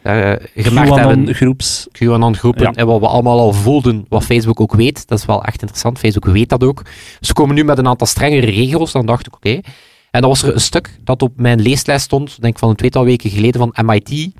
eh, 0.02 0.34
gemerkt 0.56 0.96
hebben. 0.96 1.34
groeps. 1.36 1.88
QAnon-groepen 1.92 2.64
Ja. 2.64 2.72
en 2.74 2.86
wat 2.86 3.00
we 3.00 3.08
allemaal 3.08 3.40
al 3.40 3.54
voelden, 3.54 4.06
wat 4.10 4.24
Facebook 4.24 4.60
ook 4.60 4.74
weet. 4.74 5.08
Dat 5.08 5.20
is 5.20 5.26
wel 5.26 5.44
echt 5.44 5.62
interessant. 5.62 6.00
Facebook 6.00 6.26
weet 6.26 6.50
dat 6.50 6.64
ook. 6.64 6.82
Ze 7.20 7.34
komen 7.34 7.56
nu 7.56 7.64
met 7.64 7.78
een 7.78 7.88
aantal 7.88 8.08
strengere 8.08 8.46
regels. 8.52 8.92
Dan 8.92 9.06
dacht 9.06 9.28
ik, 9.28 9.36
oké. 9.36 9.60
En 10.12 10.22
dan 10.22 10.30
was 10.30 10.44
er 10.44 10.54
een 10.54 10.62
stuk 10.62 11.00
dat 11.04 11.22
op 11.22 11.32
mijn 11.36 11.62
leeslijst 11.62 12.04
stond, 12.06 12.42
denk 12.42 12.54
ik 12.54 12.60
van 12.60 12.70
een 12.70 12.76
tweetal 12.76 13.04
weken 13.04 13.30
geleden, 13.30 13.72
van 13.72 13.86
MIT, 13.86 14.32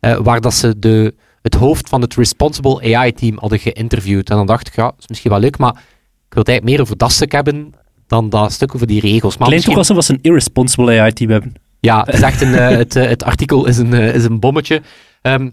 eh, 0.00 0.16
waar 0.16 0.40
dat 0.40 0.54
ze 0.54 0.78
de, 0.78 1.14
het 1.42 1.54
hoofd 1.54 1.88
van 1.88 2.00
het 2.00 2.14
Responsible 2.14 2.96
AI-team 2.96 3.38
hadden 3.38 3.58
geïnterviewd. 3.58 4.30
En 4.30 4.36
dan 4.36 4.46
dacht 4.46 4.66
ik, 4.66 4.76
ja, 4.76 4.84
dat 4.84 4.94
is 4.98 5.08
misschien 5.08 5.30
wel 5.30 5.40
leuk, 5.40 5.58
maar 5.58 5.70
ik 5.72 6.34
wil 6.34 6.42
het 6.42 6.48
eigenlijk 6.48 6.64
meer 6.76 6.80
over 6.80 6.96
dat 6.96 7.12
stuk 7.12 7.32
hebben 7.32 7.74
dan 8.10 8.28
dat 8.28 8.52
stuk 8.52 8.74
over 8.74 8.86
die 8.86 9.00
regels. 9.00 9.36
Maar 9.36 9.48
toch 9.48 9.56
misschien- 9.56 9.96
we 9.96 10.12
een 10.12 10.18
irresponsible 10.22 11.00
AI-team 11.00 11.30
hebben. 11.30 11.54
ja, 11.80 12.02
het, 12.04 12.14
is 12.14 12.22
echt 12.22 12.40
een, 12.40 12.54
eh, 12.54 12.68
het, 12.68 12.96
eh, 12.96 13.08
het 13.08 13.24
artikel 13.24 13.66
is 13.66 13.78
een, 13.78 13.94
eh, 13.94 14.14
is 14.14 14.24
een 14.24 14.40
bommetje. 14.40 14.82
Ehm, 15.22 15.50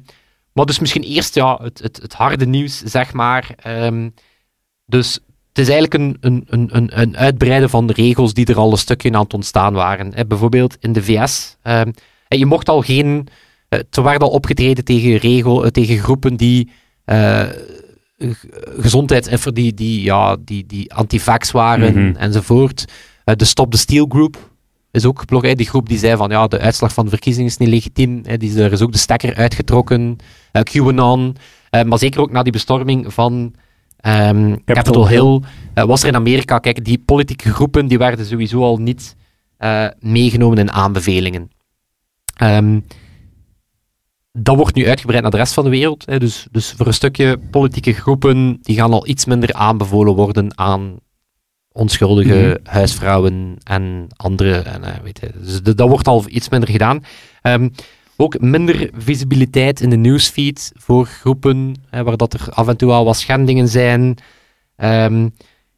maar 0.54 0.66
dus 0.66 0.80
misschien 0.80 1.04
eerst 1.04 1.36
ja, 1.36 1.60
het, 1.62 1.80
het, 1.80 2.00
het 2.02 2.14
harde 2.14 2.46
nieuws, 2.46 2.82
zeg 2.84 3.14
maar. 3.14 3.50
Ehm, 3.56 4.10
dus 4.86 5.14
het 5.48 5.68
is 5.68 5.70
eigenlijk 5.70 5.94
een, 5.94 6.18
een, 6.20 6.68
een, 6.72 7.00
een, 7.02 7.18
uitbreiden 7.18 7.70
van 7.70 7.88
de 7.88 7.94
regels 7.94 8.34
die 8.34 8.46
er 8.46 8.58
al 8.58 8.72
een 8.72 8.78
stukje 8.78 9.12
aan 9.12 9.24
het 9.24 9.34
ontstaan 9.34 9.74
waren. 9.74 10.28
Bijvoorbeeld 10.28 10.78
in 10.80 10.94
de 10.94 11.04
VS. 11.04 11.58
ehm, 11.62 11.92
en 12.28 12.38
je 12.38 12.46
mocht 12.46 12.70
al 12.70 12.82
geen... 12.82 13.28
er 13.70 14.04
werd 14.04 14.22
al 14.22 14.30
opgetreden 14.30 14.84
tegen, 14.84 15.18
regel, 15.18 15.72
tegen 15.72 15.98
groepen 15.98 16.36
die... 16.36 16.72
gezondheid, 18.80 19.54
die, 19.56 19.74
die, 19.74 20.02
ja, 20.02 20.38
die, 20.40 20.66
die 20.66 20.94
antivax 20.94 21.52
waren 21.52 21.94
Mhm. 21.94 22.16
enzovoort. 22.16 22.86
Eh, 23.24 23.36
de 23.36 23.46
Stop 23.46 23.72
the 23.72 23.78
Steal 23.78 24.06
Group 24.10 24.52
is 24.92 25.06
ook 25.06 25.20
geblokkeerd. 25.20 25.58
Die 25.58 25.68
groep 25.68 25.90
die 25.90 25.98
zei 25.98 26.16
van 26.18 26.30
ja, 26.30 26.48
de 26.48 26.60
uitslag 26.60 26.94
van 26.94 27.04
de 27.04 27.10
verkiezingen 27.10 27.50
is 27.50 27.58
niet 27.58 27.70
legitiem. 27.70 28.22
Hè, 28.24 28.38
die, 28.38 28.62
er 28.64 28.72
is 28.72 28.82
ook 28.82 28.92
de 28.92 28.98
stekker 28.98 29.36
uitgetrokken. 29.36 30.18
Eh, 30.52 30.62
QAnon. 30.62 31.36
Eh, 31.70 31.84
maar 31.84 31.98
zeker 32.00 32.22
ook 32.22 32.32
na 32.32 32.44
die 32.44 32.52
bestorming 32.52 33.14
van 33.14 33.54
ehm, 33.98 34.56
Capitol, 34.66 35.08
Hill, 35.08 35.42
was 35.74 36.02
er 36.02 36.08
in 36.08 36.16
Amerika, 36.16 36.60
kijk, 36.60 36.86
die 36.86 37.02
politieke 37.06 37.54
groepen 37.54 37.88
die 37.88 37.98
werden 37.98 38.26
sowieso 38.26 38.62
al 38.64 38.78
niet 38.78 39.16
meegenomen 40.00 40.58
in 40.58 40.72
aanbevelingen. 40.72 41.50
Ehm, 42.36 42.80
dat 44.40 44.56
wordt 44.56 44.76
nu 44.76 44.88
uitgebreid 44.88 45.22
naar 45.22 45.32
de 45.32 45.38
rest 45.38 45.54
van 45.54 45.64
de 45.64 45.70
wereld. 45.70 46.06
Hè, 46.06 46.20
dus, 46.20 46.48
dus 46.52 46.74
voor 46.78 46.88
een 46.88 46.94
stukje 46.94 47.38
politieke 47.52 47.94
groepen, 47.94 48.58
die 48.62 48.76
gaan 48.76 48.94
al 48.94 49.08
iets 49.08 49.26
minder 49.26 49.54
aanbevolen 49.54 50.16
worden 50.16 50.58
aan 50.58 51.00
onschuldige 51.72 52.60
huisvrouwen 52.64 53.58
en 53.64 54.08
andere. 54.16 54.60
En, 54.60 54.84
eh, 54.84 55.02
weet 55.04 55.20
je, 55.20 55.32
dus 55.42 55.76
dat 55.76 55.90
wordt 55.90 56.08
al 56.08 56.24
iets 56.28 56.50
minder 56.50 56.70
gedaan. 56.70 57.04
Ehm, 57.42 57.70
ook 58.16 58.40
minder 58.40 58.90
visibiliteit 58.98 59.82
in 59.82 59.90
de 59.90 59.96
newsfeed 59.96 60.72
voor 60.76 61.06
groepen 61.06 61.76
eh, 61.90 62.02
waar 62.02 62.18
dat 62.18 62.34
er 62.34 62.48
af 62.50 62.68
en 62.68 62.78
toe 62.78 62.92
al 62.92 63.06
wat 63.06 63.18
schendingen 63.18 63.68
zijn. 63.68 64.18
Ehm, 64.76 65.30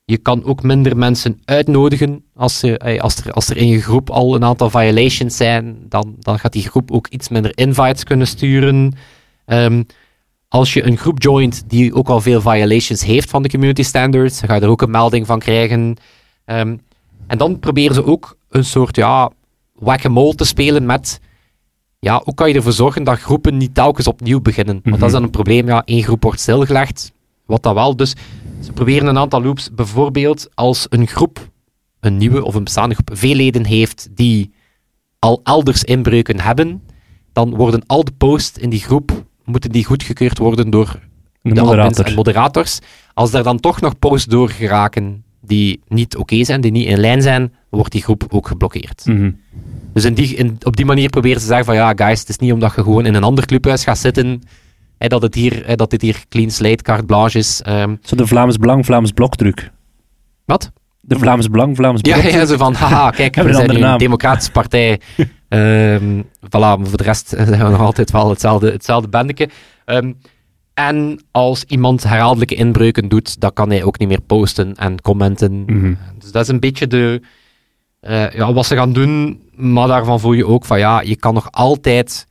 je 0.10 0.18
kan 0.18 0.44
ook 0.44 0.64
minder 0.64 0.98
mensen 0.98 1.42
uitnodigen. 1.46 2.24
Als, 2.36 2.60
ze, 2.60 3.00
als, 3.02 3.16
er, 3.16 3.32
als 3.32 3.50
er 3.50 3.58
in 3.58 3.68
je 3.68 3.82
groep 3.82 4.10
al 4.10 4.36
een 4.36 4.44
aantal 4.44 4.70
violations 4.70 5.38
zijn, 5.38 5.78
dan, 5.90 6.16
dan 6.20 6.40
gaat 6.40 6.54
die 6.54 6.70
groep 6.70 6.92
ook 6.92 7.08
iets 7.08 7.30
minder 7.30 7.58
invites 7.58 8.04
kunnen 8.04 8.28
sturen. 8.28 8.94
Ehm, 9.46 9.84
als 10.48 10.74
je 10.74 10.86
een 10.86 10.98
groep 10.98 11.22
joint 11.22 11.70
die 11.70 11.94
ook 11.94 12.10
al 12.10 12.22
veel 12.22 12.42
violations 12.42 13.04
heeft 13.04 13.30
van 13.30 13.44
de 13.44 13.50
community 13.50 13.84
standards, 13.84 14.40
dan 14.40 14.50
ga 14.50 14.56
je 14.56 14.62
er 14.62 14.70
ook 14.70 14.82
een 14.82 14.92
melding 14.92 15.26
van 15.26 15.40
krijgen. 15.40 15.98
Ehm, 16.46 16.78
en 17.28 17.38
dan 17.38 17.60
proberen 17.60 17.96
ze 17.96 18.06
ook 18.06 18.38
een 18.50 18.66
soort 18.66 18.96
ja, 18.96 19.32
whack-a-mole 19.74 20.36
te 20.36 20.46
spelen 20.46 20.86
met 20.86 21.20
ja, 22.00 22.22
hoe 22.24 22.34
kan 22.34 22.50
je 22.50 22.56
ervoor 22.56 22.72
zorgen 22.72 23.04
dat 23.04 23.20
groepen 23.20 23.58
niet 23.58 23.74
telkens 23.74 24.08
opnieuw 24.08 24.42
beginnen? 24.42 24.80
Want 24.84 25.00
dat 25.00 25.08
is 25.08 25.14
dan 25.14 25.24
een 25.24 25.30
probleem, 25.30 25.68
ja, 25.68 25.82
één 25.86 26.04
groep 26.04 26.24
wordt 26.24 26.40
stilgelegd, 26.40 27.12
wat 27.50 27.64
dat 27.64 27.74
wel. 27.74 27.96
Dus 27.96 28.14
ze 28.64 28.72
proberen 28.72 29.08
een 29.08 29.18
aantal 29.18 29.42
loops, 29.42 29.70
bijvoorbeeld 29.74 30.50
als 30.54 30.86
een 30.90 31.08
groep, 31.08 31.50
een 32.00 32.18
nieuwe 32.18 32.44
of 32.44 32.56
een 32.56 32.64
bestaande 32.64 32.96
groep, 32.96 33.10
veel 33.14 33.36
leden 33.36 33.66
heeft 33.66 34.08
die 34.12 34.52
al 35.20 35.40
elders 35.44 35.84
inbreuken 35.84 36.40
hebben, 36.40 36.82
dan 37.34 37.56
worden 37.56 37.84
al 37.86 38.04
de 38.04 38.12
posts 38.18 38.58
in 38.58 38.70
die 38.70 38.80
groep, 38.80 39.24
moeten 39.46 39.72
die 39.72 39.86
goedgekeurd 39.86 40.38
worden 40.38 40.70
door 40.70 41.00
De 41.42 41.54
de 41.54 41.62
moderator. 41.62 42.06
en 42.06 42.14
moderators. 42.14 42.80
Als 43.14 43.34
er 43.34 43.44
dan 43.44 43.60
toch 43.60 43.82
nog 43.82 44.00
posts 44.00 44.28
door 44.28 44.50
geraken 44.50 45.24
die 45.42 45.82
niet 45.88 46.18
oké 46.18 46.44
zijn, 46.44 46.62
die 46.62 46.72
niet 46.72 46.88
in 46.88 47.00
lijn 47.00 47.22
zijn, 47.22 47.54
wordt 47.70 47.92
die 47.92 48.02
groep 48.02 48.26
ook 48.30 48.48
geblokkeerd. 48.48 49.06
Mhm. 49.06 49.32
Dus 49.94 50.06
in 50.06 50.14
die, 50.14 50.36
in, 50.36 50.58
op 50.64 50.76
die 50.76 50.86
manier 50.86 51.10
proberen 51.10 51.40
ze 51.40 51.48
te 51.48 51.54
zeggen 51.54 51.66
van 51.66 51.76
ja, 51.76 51.94
guys, 51.96 52.20
het 52.20 52.30
is 52.30 52.38
niet 52.38 52.54
omdat 52.54 52.76
je 52.76 52.84
gewoon 52.84 53.06
in 53.06 53.14
een 53.14 53.24
ander 53.24 53.46
clubhuis 53.46 53.84
gaat 53.84 53.98
zitten, 53.98 54.42
dat, 55.08 55.22
het 55.22 55.36
hier, 55.36 55.76
dat 55.76 55.90
dit 55.90 56.02
hier 56.02 56.24
clean 56.30 56.50
slate, 56.52 56.84
carte 56.84 57.06
blanche 57.06 57.38
is. 57.38 57.62
Ehm, 57.62 57.96
Zo 58.02 58.16
de 58.16 58.28
Vlaams 58.28 58.58
Belang, 58.58 58.86
Vlaams 58.86 59.12
Blok 59.12 59.36
truc. 59.36 59.72
wat? 60.46 60.72
De 61.02 61.20
Vlaams 61.20 61.50
Belang, 61.50 61.76
Vlaams 61.76 62.00
Ja, 62.04 62.16
Belang. 62.16 62.34
ja, 62.34 62.46
zo 62.46 62.58
van, 62.58 62.74
haha, 62.74 63.10
kijk, 63.10 63.36
we 63.44 63.54
zijn 63.54 63.84
een 63.84 63.98
democratische 63.98 64.52
partij. 64.52 65.00
Ehm 65.50 66.20
voilà, 66.46 66.50
maar 66.78 66.86
voor 66.86 66.98
de 66.98 67.04
rest 67.04 67.28
zijn 67.28 67.50
we 67.50 67.70
nog 67.70 67.80
altijd 67.82 68.12
wel 68.12 68.30
hetzelfde, 68.30 68.72
hetzelfde 68.72 69.08
bandeke. 69.10 69.50
Ehm, 69.86 70.14
en 70.74 71.24
als 71.32 71.64
iemand 71.64 72.04
herhaaldelijke 72.04 72.56
inbreuken 72.56 73.08
doet, 73.10 73.40
dan 73.40 73.54
kan 73.54 73.70
hij 73.70 73.84
ook 73.84 74.00
niet 74.00 74.08
meer 74.08 74.22
posten 74.22 74.76
en 74.76 75.02
commenten. 75.02 75.64
Mhm. 75.66 75.94
Dus 76.20 76.32
dat 76.32 76.42
is 76.42 76.48
een 76.48 76.60
beetje 76.60 76.88
de, 76.88 77.22
eh, 78.00 78.32
ja, 78.32 78.54
wat 78.54 78.66
ze 78.66 78.76
gaan 78.76 78.94
doen. 78.94 79.42
Maar 79.56 79.88
daarvan 79.88 80.20
voel 80.20 80.34
je 80.34 80.46
ook 80.48 80.66
van, 80.66 80.80
ja, 80.80 81.02
je 81.02 81.16
kan 81.16 81.34
nog 81.34 81.52
altijd 81.52 82.28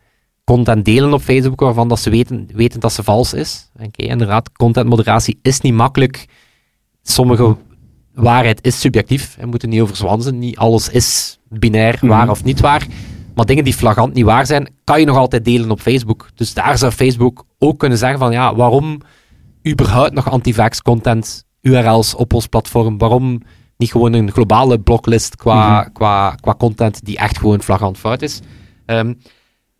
content 0.48 0.84
delen 0.84 1.12
op 1.12 1.20
Facebook 1.22 1.60
waarvan 1.60 1.88
dat 1.88 1.98
ze 2.00 2.10
weten, 2.10 2.48
weten 2.54 2.80
dat 2.80 2.92
ze 2.92 3.02
vals 3.02 3.32
is. 3.34 3.70
Oké, 3.80 4.02
inderdaad, 4.04 4.52
contentmoderatie 4.52 5.38
is 5.42 5.60
niet 5.60 5.74
makkelijk. 5.74 6.26
Sommige 7.02 7.56
waarheid 8.14 8.64
is 8.64 8.80
subjectief. 8.80 9.36
We 9.40 9.46
moeten 9.46 9.68
niet 9.68 9.80
over 9.80 9.96
zwanzen. 9.96 10.38
Niet 10.38 10.56
alles 10.56 10.88
is 10.88 11.38
binair, 11.48 11.94
Mhm. 11.94 12.06
waar 12.06 12.30
of 12.30 12.44
niet 12.44 12.60
waar. 12.60 12.86
Maar 13.34 13.44
dingen 13.46 13.64
die 13.64 13.74
flagrant 13.74 14.14
niet 14.14 14.24
waar 14.24 14.46
zijn, 14.46 14.68
kan 14.84 15.00
je 15.00 15.06
nog 15.06 15.16
altijd 15.16 15.44
delen 15.44 15.70
op 15.70 15.80
Facebook. 15.80 16.28
Dus 16.34 16.54
daar 16.54 16.78
zou 16.78 16.92
Facebook 16.92 17.44
ook 17.58 17.78
kunnen 17.78 17.98
zeggen 17.98 18.18
van, 18.18 18.32
ja, 18.32 18.54
waarom 18.54 19.00
überhaupt 19.68 20.12
nog 20.12 20.30
anti-vax 20.30 20.82
content 20.82 21.44
URL's 21.60 22.14
op 22.14 22.32
ons 22.32 22.46
platform? 22.46 22.98
Waarom 22.98 23.42
niet 23.76 23.90
gewoon 23.90 24.12
een 24.12 24.30
globale 24.32 24.78
blocklist 24.80 25.36
qua, 25.36 25.80
Mhm. 25.80 25.92
qua, 25.92 26.34
qua 26.40 26.54
content 26.54 27.04
die 27.04 27.16
echt 27.18 27.38
gewoon 27.38 27.62
flagrant 27.62 27.98
fout 27.98 28.22
is? 28.22 28.40
Ehm, 28.86 29.14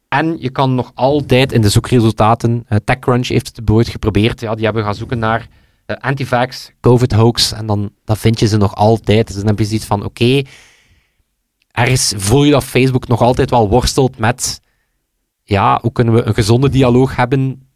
en 0.08 0.36
je 0.40 0.50
kan 0.50 0.74
nog 0.74 0.90
altijd 0.94 1.52
in 1.52 1.60
de 1.60 1.68
zoekresultaten, 1.68 2.64
eh, 2.68 2.78
TechCrunch 2.84 3.28
heeft 3.28 3.46
het 3.46 3.56
bijvoorbeeld 3.56 3.88
geprobeerd, 3.88 4.40
ja, 4.40 4.54
die 4.54 4.64
hebben 4.64 4.84
gaan 4.84 4.94
zoeken 4.94 5.18
naar 5.18 5.48
eh, 5.86 5.96
anti-vax, 5.96 6.72
COVID-hoax, 6.80 7.52
en 7.52 7.66
dan, 7.66 7.90
dan 8.04 8.16
vind 8.16 8.40
je 8.40 8.46
ze 8.46 8.56
nog 8.56 8.74
altijd. 8.74 9.26
Dus 9.26 9.36
dan 9.36 9.46
heb 9.46 9.58
je 9.58 9.64
zoiets 9.64 9.86
van, 9.86 10.04
oké, 10.04 10.42
ergens 11.70 12.14
voel 12.16 12.44
je 12.44 12.50
dat 12.50 12.64
Facebook 12.64 13.08
nog 13.08 13.20
altijd 13.20 13.50
wel 13.50 13.68
worstelt 13.68 14.18
met, 14.18 14.60
ja, 15.42 15.78
hoe 15.82 15.92
kunnen 15.92 16.14
we 16.14 16.22
een 16.22 16.34
gezonde 16.34 16.68
dialoog 16.68 17.16
hebben? 17.16 17.68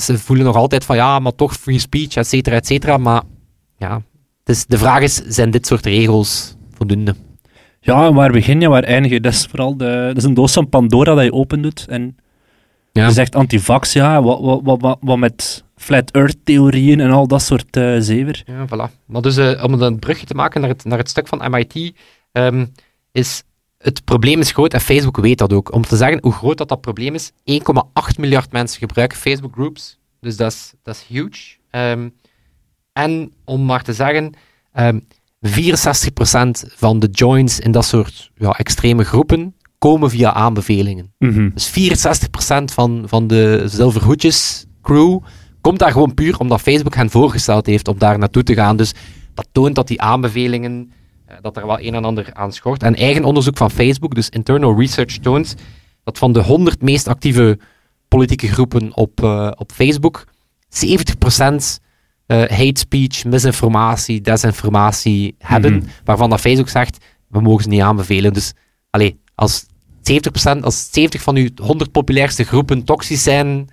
Ze 0.00 0.18
voelen 0.18 0.44
nog 0.44 0.56
altijd 0.56 0.84
van, 0.84 0.96
ja, 0.96 1.18
maar 1.18 1.34
toch 1.34 1.56
free 1.56 1.78
speech, 1.78 2.16
et 2.16 2.26
cetera, 2.26 2.56
et 2.56 2.66
cetera. 2.66 2.96
Maar 2.96 3.22
ja, 3.76 4.02
dus 4.44 4.66
de 4.66 4.78
vraag 4.78 5.00
is, 5.00 5.14
zijn 5.14 5.50
dit 5.50 5.66
soort 5.66 5.86
regels 5.86 6.56
voldoende? 6.70 7.14
Ja, 7.84 8.12
waar 8.12 8.32
begin 8.32 8.60
je, 8.60 8.68
waar 8.68 8.82
eindig 8.82 9.10
je? 9.10 9.20
Dat 9.20 9.32
is 9.32 9.46
vooral 9.46 9.76
de, 9.76 10.02
dat 10.06 10.16
is 10.16 10.24
een 10.24 10.34
doos 10.34 10.52
van 10.52 10.68
Pandora 10.68 11.14
dat 11.14 11.24
je 11.24 11.32
open 11.32 11.62
doet. 11.62 11.86
En 11.88 12.16
Ja. 12.92 13.06
je 13.06 13.12
zegt 13.12 13.34
antivax, 13.34 13.92
ja, 13.92 14.22
wat, 14.22 14.40
wat, 14.62 14.80
wat, 14.80 14.98
wat, 15.00 15.18
met 15.18 15.64
flat 15.76 16.10
earth 16.10 16.36
theorieën 16.44 17.00
en 17.00 17.10
al 17.10 17.26
dat 17.26 17.42
soort 17.42 17.76
zever. 17.98 18.42
Ja, 18.46 18.66
voilà. 18.66 19.04
Maar 19.06 19.22
dus 19.22 19.36
eh, 19.36 19.64
om 19.64 19.72
een 19.82 19.98
brugje 19.98 20.26
te 20.26 20.34
maken 20.34 20.60
naar 20.60 20.70
het, 20.70 20.84
naar 20.84 20.98
het 20.98 21.08
stuk 21.10 21.28
van 21.28 21.50
MIT, 21.50 21.92
ehm, 22.32 22.66
is 23.12 23.42
het 23.78 24.04
probleem 24.04 24.40
is 24.40 24.50
groot 24.52 24.74
en 24.74 24.80
Facebook 24.80 25.16
weet 25.16 25.38
dat 25.38 25.52
ook. 25.52 25.72
Om 25.72 25.82
te 25.82 25.96
zeggen 25.96 26.18
hoe 26.22 26.32
groot 26.32 26.58
dat, 26.58 26.68
dat 26.68 26.80
probleem 26.80 27.14
is, 27.14 27.30
1,8 27.44 28.18
miljard 28.18 28.52
mensen 28.52 28.78
gebruiken 28.78 29.18
Facebook 29.18 29.52
groups. 29.52 29.98
Dus 30.20 30.36
dat 30.36 30.52
is, 30.52 30.72
dat 30.82 30.94
is 30.94 31.04
huge. 31.08 31.56
Ehm, 31.70 32.08
en 32.92 33.32
om 33.44 33.64
maar 33.64 33.82
te 33.82 33.92
zeggen, 33.92 34.32
ehm 34.72 34.98
64% 35.48 35.50
van 36.76 36.98
de 36.98 37.08
joins 37.12 37.60
in 37.60 37.72
dat 37.72 37.84
soort 37.84 38.30
ja, 38.34 38.50
extreme 38.50 39.04
groepen 39.04 39.54
komen 39.78 40.10
via 40.10 40.32
aanbevelingen. 40.32 41.14
Mhm. 41.18 41.50
Dus 41.54 41.70
64% 41.70 42.72
van, 42.72 43.02
van 43.06 43.26
de 43.26 43.62
zilverhoedjes 43.66 44.66
crew 44.82 45.18
komt 45.60 45.78
daar 45.78 45.92
gewoon 45.92 46.14
puur 46.14 46.38
omdat 46.38 46.60
Facebook 46.60 46.94
hen 46.94 47.10
voorgesteld 47.10 47.66
heeft 47.66 47.88
om 47.88 47.98
daar 47.98 48.18
naartoe 48.18 48.42
te 48.42 48.54
gaan. 48.54 48.76
Dus 48.76 48.92
dat 49.34 49.48
toont 49.52 49.74
dat 49.74 49.88
die 49.88 50.00
aanbevelingen, 50.00 50.92
eh, 51.26 51.36
dat 51.40 51.56
er 51.56 51.66
wel 51.66 51.80
een 51.80 51.94
en 51.94 52.04
ander 52.04 52.30
aan 52.32 52.52
schort. 52.52 52.82
En 52.82 52.94
eigen 52.94 53.24
onderzoek 53.24 53.56
van 53.56 53.70
Facebook, 53.70 54.14
dus 54.14 54.28
internal 54.28 54.78
research, 54.78 55.18
toont 55.18 55.54
dat 56.04 56.18
van 56.18 56.32
de 56.32 56.42
100 56.42 56.82
meest 56.82 57.08
actieve 57.08 57.58
politieke 58.08 58.48
groepen 58.48 58.96
op, 58.96 59.22
eh, 59.22 59.50
op 59.54 59.72
Facebook, 59.72 60.24
70% 60.68 61.80
eh, 61.80 61.90
hate 62.38 62.80
speech, 62.80 63.24
misinformatie, 63.24 64.20
desinformatie 64.20 65.34
hebben, 65.38 65.74
Mhm. 65.74 65.86
waarvan 66.04 66.30
dat 66.30 66.40
Facebook 66.40 66.68
zegt, 66.68 67.04
we 67.28 67.40
mogen 67.40 67.62
ze 67.62 67.68
niet 67.68 67.80
aanbevelen. 67.80 68.32
Dus, 68.32 68.52
allee, 68.90 69.20
als 69.34 69.66
70%, 70.02 70.64
als 70.64 70.88
70 70.92 71.22
van 71.22 71.36
uw 71.36 71.48
100 71.62 71.92
populairste 71.92 72.44
groepen 72.44 72.84
toxisch 72.84 73.22
zijn, 73.22 73.68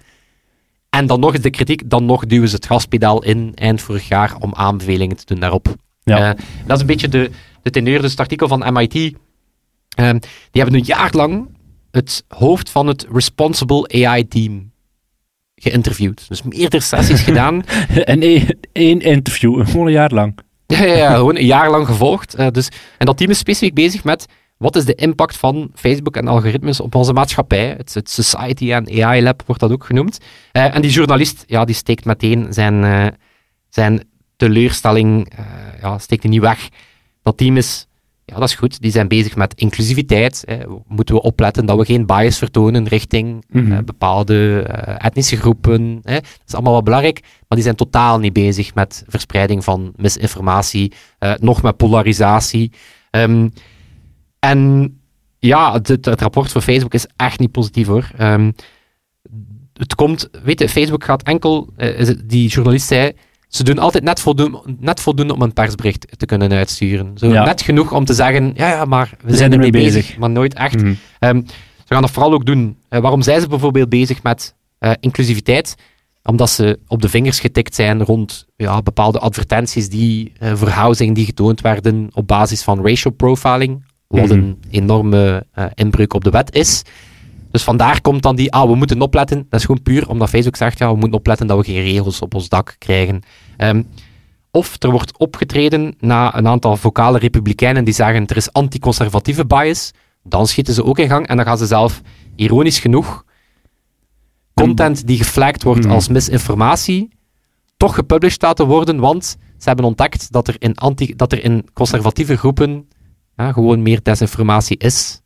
en 0.89 1.07
dan 1.07 1.19
nog 1.19 1.33
eens 1.33 1.43
de 1.43 1.49
kritiek, 1.49 1.89
dan 1.89 2.05
nog 2.05 2.25
duwen 2.25 2.49
ze 2.49 2.55
het 2.55 2.65
gaspedaal 2.65 3.23
in 3.23 3.51
eind 3.55 3.81
vorig 3.81 4.07
jaar 4.07 4.35
om 4.39 4.53
aanbevelingen 4.53 5.17
te 5.17 5.25
doen 5.25 5.39
daarop. 5.39 5.75
Ja. 6.03 6.17
Eh, 6.29 6.39
dat 6.65 6.75
is 6.75 6.81
een 6.81 6.87
beetje 6.87 7.09
de, 7.09 7.29
de 7.61 7.69
teneur. 7.69 8.01
Dus 8.01 8.11
het 8.11 8.19
artikel 8.19 8.47
van 8.47 8.73
MIT, 8.73 8.93
ehm, 8.93 10.17
die 10.51 10.61
hebben 10.61 10.73
een 10.73 10.85
jaar 10.85 11.11
lang 11.13 11.47
het 11.91 12.23
hoofd 12.27 12.69
van 12.69 12.87
het 12.87 13.07
Responsible 13.11 14.05
AI 14.05 14.27
Team 14.27 14.71
geïnterviewd. 15.59 16.27
Dus 16.27 16.41
meerdere 16.43 16.83
sessies 16.83 17.21
gedaan. 17.21 17.65
en 18.03 18.21
één, 18.71 19.01
interview, 19.01 19.67
gewoon 19.67 19.85
een 19.85 19.91
jaar 19.91 20.13
lang. 20.13 20.39
Ja, 20.65 20.83
ja, 20.83 20.95
ja, 20.95 21.13
gewoon 21.15 21.35
een 21.35 21.45
jaar 21.45 21.69
lang 21.69 21.85
gevolgd. 21.85 22.35
Eh, 22.35 22.47
dus, 22.51 22.69
en 22.97 23.05
dat 23.05 23.17
team 23.17 23.29
is 23.29 23.37
specifiek 23.37 23.73
bezig 23.73 24.03
met 24.03 24.25
wat 24.57 24.75
is 24.75 24.85
de 24.85 24.95
impact 24.95 25.37
van 25.37 25.71
Facebook 25.75 26.15
en 26.15 26.27
algoritmes 26.27 26.79
op 26.79 26.95
onze 26.95 27.13
maatschappij. 27.13 27.67
Het, 27.77 27.93
het 27.93 28.09
Society 28.09 28.73
and 28.73 29.01
AI 29.01 29.21
Lab 29.21 29.43
wordt 29.45 29.61
dat 29.61 29.71
ook 29.71 29.83
genoemd. 29.83 30.19
Eh, 30.51 30.75
en 30.75 30.81
die 30.81 30.91
journalist, 30.91 31.43
ja, 31.47 31.65
die 31.65 31.75
steekt 31.75 32.05
meteen 32.05 32.53
zijn, 32.53 32.83
eh, 32.83 33.07
zijn 33.69 34.03
teleurstelling, 34.35 35.33
ja, 35.81 35.97
steekt 35.97 36.23
niet 36.23 36.41
weg. 36.41 36.69
Dat 37.21 37.37
team 37.37 37.57
is, 37.57 37.87
ja, 38.29 38.39
dat 38.39 38.49
is 38.49 38.55
goed. 38.55 38.81
Die 38.81 38.91
zijn 38.91 39.07
bezig 39.07 39.35
met 39.35 39.53
inclusiviteit. 39.53 40.43
Hè. 40.45 40.57
Moeten 40.87 41.15
we 41.15 41.21
opletten 41.21 41.65
dat 41.65 41.77
we 41.77 41.85
geen 41.85 42.05
bias 42.05 42.37
vertonen 42.37 42.87
richting 42.87 43.43
Mhm. 43.49 43.71
eh, 43.71 43.77
bepaalde 43.79 44.61
eh, 44.61 45.05
etnische 45.05 45.37
groepen. 45.37 45.99
Hè. 46.03 46.13
Dat 46.13 46.41
is 46.47 46.53
allemaal 46.53 46.73
wel 46.73 46.83
belangrijk, 46.83 47.19
maar 47.21 47.57
die 47.57 47.61
zijn 47.63 47.75
totaal 47.75 48.19
niet 48.19 48.33
bezig 48.33 48.73
met 48.75 49.03
verspreiding 49.07 49.63
van 49.63 49.93
misinformatie, 49.95 50.93
eh, 51.19 51.33
nog 51.39 51.61
met 51.61 51.77
polarisatie. 51.77 52.71
Ehm, 53.11 53.49
en 54.39 54.93
ja, 55.39 55.73
het, 55.73 55.87
het, 55.87 56.21
rapport 56.21 56.51
voor 56.51 56.61
Facebook 56.61 56.93
is 56.93 57.07
echt 57.15 57.39
niet 57.39 57.51
positief 57.51 57.87
hoor. 57.87 58.11
Ehm, 58.17 58.51
het 59.73 59.95
komt, 59.95 60.29
weet 60.43 60.59
je, 60.59 60.69
Facebook 60.69 61.03
gaat 61.03 61.23
enkel, 61.23 61.69
die 62.25 62.49
journalist 62.49 62.87
zei, 62.87 63.11
ze 63.49 63.63
doen 63.63 63.79
altijd 63.79 64.03
net 64.03 64.19
voldoende, 64.19 64.61
net 64.79 64.99
voldoende 64.99 65.33
om 65.33 65.41
een 65.41 65.53
persbericht 65.53 66.07
te 66.17 66.25
kunnen 66.25 66.51
uitsturen. 66.51 67.11
Zo 67.17 67.27
Ja. 67.27 67.45
net 67.45 67.61
genoeg 67.61 67.91
om 67.93 68.05
te 68.05 68.13
zeggen, 68.13 68.51
ja, 68.55 68.69
ja, 68.69 68.85
maar 68.85 69.09
we, 69.17 69.25
zijn, 69.27 69.37
zijn 69.37 69.51
ermee 69.51 69.71
bezig, 69.71 69.93
bezig. 69.93 70.17
maar 70.17 70.29
nooit 70.29 70.53
echt. 70.53 70.81
Mhm. 70.81 70.93
Ehm, 71.19 71.41
ze 71.85 71.93
gaan 71.95 72.01
dat 72.01 72.11
vooral 72.11 72.33
ook 72.33 72.45
doen. 72.45 72.77
Eh, 72.89 72.99
waarom 72.99 73.21
zijn 73.21 73.41
ze 73.41 73.47
bijvoorbeeld 73.47 73.89
bezig 73.89 74.23
met 74.23 74.55
eh, 74.79 74.91
inclusiviteit? 74.99 75.75
Omdat 76.23 76.49
ze 76.49 76.79
op 76.87 77.01
de 77.01 77.09
vingers 77.09 77.39
getikt 77.39 77.75
zijn 77.75 78.03
rond 78.03 78.45
ja, 78.55 78.81
bepaalde 78.81 79.19
advertenties 79.19 79.89
die 79.89 80.31
eh, 80.39 80.53
voor 80.55 80.69
housing 80.69 81.15
die 81.15 81.25
getoond 81.25 81.61
werden 81.61 82.09
op 82.13 82.27
basis 82.27 82.61
van 82.63 82.85
racial 82.85 83.13
profiling, 83.13 83.85
wat 84.07 84.25
Mhm. 84.25 84.31
een 84.33 84.57
enorme 84.69 85.45
inbreuk 85.73 86.13
op 86.13 86.23
de 86.23 86.29
wet 86.29 86.55
is. 86.55 86.81
Dus 87.51 87.63
vandaar 87.63 88.01
komt 88.01 88.21
dan 88.23 88.35
die, 88.35 88.51
ah, 88.51 88.69
we 88.69 88.75
moeten 88.75 89.01
opletten. 89.01 89.45
Dat 89.49 89.59
is 89.59 89.65
gewoon 89.65 89.81
puur 89.81 90.09
omdat 90.09 90.29
Facebook 90.29 90.55
zegt, 90.55 90.77
ja, 90.77 90.91
we 90.91 90.97
moeten 90.97 91.17
opletten 91.17 91.47
dat 91.47 91.57
we 91.57 91.63
geen 91.63 91.83
regels 91.83 92.21
op 92.21 92.33
ons 92.33 92.49
dak 92.49 92.75
krijgen. 92.77 93.21
Ehm, 93.57 93.83
of 94.51 94.75
er 94.83 94.91
wordt 94.91 95.17
opgetreden 95.17 95.95
na 95.99 96.37
een 96.37 96.47
aantal 96.47 96.77
vocale 96.77 97.17
republikeinen 97.17 97.83
die 97.85 97.93
zeggen, 97.93 98.27
er 98.27 98.37
is 98.37 98.53
anticonservatieve 98.53 99.45
bias. 99.45 99.91
Dan 100.23 100.47
schieten 100.47 100.73
ze 100.73 100.83
ook 100.83 100.99
in 100.99 101.07
gang 101.07 101.27
en 101.27 101.35
dan 101.35 101.45
gaan 101.45 101.57
ze 101.57 101.65
zelf, 101.65 102.01
ironisch 102.35 102.79
genoeg, 102.79 103.25
content 104.53 105.07
die 105.07 105.17
geflagd 105.17 105.63
wordt 105.63 105.83
Hmm. 105.83 105.93
als 105.93 106.07
misinformatie, 106.07 107.09
toch 107.77 107.95
gepublished 107.95 108.41
laten 108.41 108.67
worden, 108.67 108.99
want 108.99 109.25
ze 109.57 109.67
hebben 109.67 109.85
ontdekt 109.85 110.31
dat 110.31 110.47
er 110.47 110.55
in, 110.59 110.75
anti, 110.75 111.13
dat 111.15 111.31
er 111.31 111.43
in 111.43 111.67
conservatieve 111.73 112.37
groepen 112.37 112.87
ja, 113.35 113.51
gewoon 113.51 113.81
meer 113.81 113.99
desinformatie 114.03 114.77
is. 114.77 115.21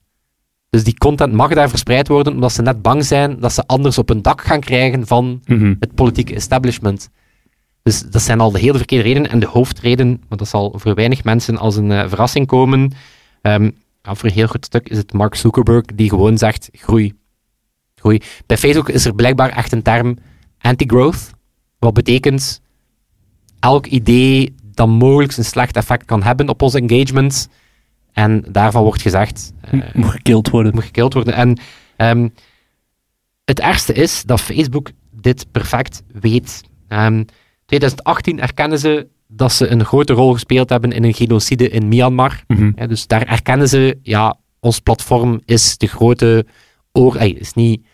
Dus 0.73 0.83
die 0.83 0.97
content 0.97 1.33
mag 1.33 1.53
daar 1.53 1.69
verspreid 1.69 2.07
worden, 2.07 2.33
omdat 2.33 2.51
ze 2.51 2.61
net 2.61 2.81
bang 2.81 3.05
zijn 3.05 3.39
dat 3.39 3.53
ze 3.53 3.63
anders 3.65 3.97
op 3.97 4.09
een 4.09 4.21
dak 4.21 4.41
gaan 4.41 4.59
krijgen 4.59 5.07
van 5.07 5.41
Mhm. 5.45 5.73
het 5.79 5.95
politieke 5.95 6.35
establishment. 6.35 7.09
Dus 7.83 8.01
dat 8.01 8.21
zijn 8.21 8.39
al 8.39 8.51
de 8.51 8.59
hele 8.59 8.77
verkeerde 8.77 9.03
redenen. 9.07 9.31
En 9.31 9.39
de 9.39 9.45
hoofdreden, 9.47 10.21
maar 10.29 10.37
dat 10.37 10.47
zal 10.47 10.73
voor 10.77 10.93
weinig 10.95 11.23
mensen 11.23 11.57
als 11.57 11.75
een 11.75 11.91
eh, 11.91 12.07
verrassing 12.07 12.47
komen, 12.47 12.91
ja, 13.41 14.15
voor 14.15 14.29
een 14.29 14.35
heel 14.35 14.47
goed 14.47 14.65
stuk 14.65 14.89
is 14.89 14.97
het 14.97 15.13
Mark 15.13 15.35
Zuckerberg 15.35 15.85
die 15.85 16.09
gewoon 16.09 16.37
zegt 16.37 16.69
groei. 16.71 17.13
groei. 17.95 18.21
Bij 18.45 18.57
Facebook 18.57 18.89
is 18.89 19.05
er 19.05 19.15
blijkbaar 19.15 19.49
echt 19.49 19.71
een 19.71 19.81
term 19.81 20.17
anti-growth, 20.61 21.31
wat 21.79 21.93
betekent 21.93 22.61
elk 23.59 23.85
idee 23.85 24.55
dat 24.73 24.87
mogelijk 24.87 25.37
een 25.37 25.45
slecht 25.45 25.75
effect 25.75 26.05
kan 26.05 26.23
hebben 26.23 26.49
op 26.49 26.61
ons 26.61 26.73
engagement. 26.73 27.49
En 28.13 28.45
daarvan 28.51 28.83
wordt 28.83 29.01
gezegd, 29.01 29.53
eh, 29.61 29.79
Moet 29.93 30.11
gekild 30.11 30.49
worden. 30.49 30.73
moet 30.73 30.83
gekild 30.83 31.13
worden. 31.13 31.33
En 31.33 31.57
ehm, 31.95 32.29
het 33.45 33.59
ergste 33.59 33.93
is 33.93 34.23
dat 34.23 34.41
Facebook 34.41 34.91
dit 35.11 35.45
perfect 35.51 36.03
weet. 36.11 36.61
Ehm 36.87 37.23
2018 37.65 38.39
erkennen 38.39 38.79
ze 38.79 39.07
dat 39.27 39.51
ze 39.51 39.67
een 39.67 39.85
grote 39.85 40.13
rol 40.13 40.33
gespeeld 40.33 40.69
hebben 40.69 40.91
in 40.91 41.03
een 41.03 41.13
genocide 41.13 41.69
in 41.69 41.87
Myanmar. 41.87 42.43
Mhm. 42.47 42.71
Ja, 42.75 42.87
dus 42.87 43.07
daar 43.07 43.23
erkennen 43.23 43.69
ze, 43.69 43.99
ja, 44.01 44.37
ons 44.59 44.79
platform 44.79 45.41
is 45.45 45.77
de 45.77 45.87
grote 45.87 46.45
oor... 46.91 47.17
is 47.21 47.53
niet, 47.53 47.85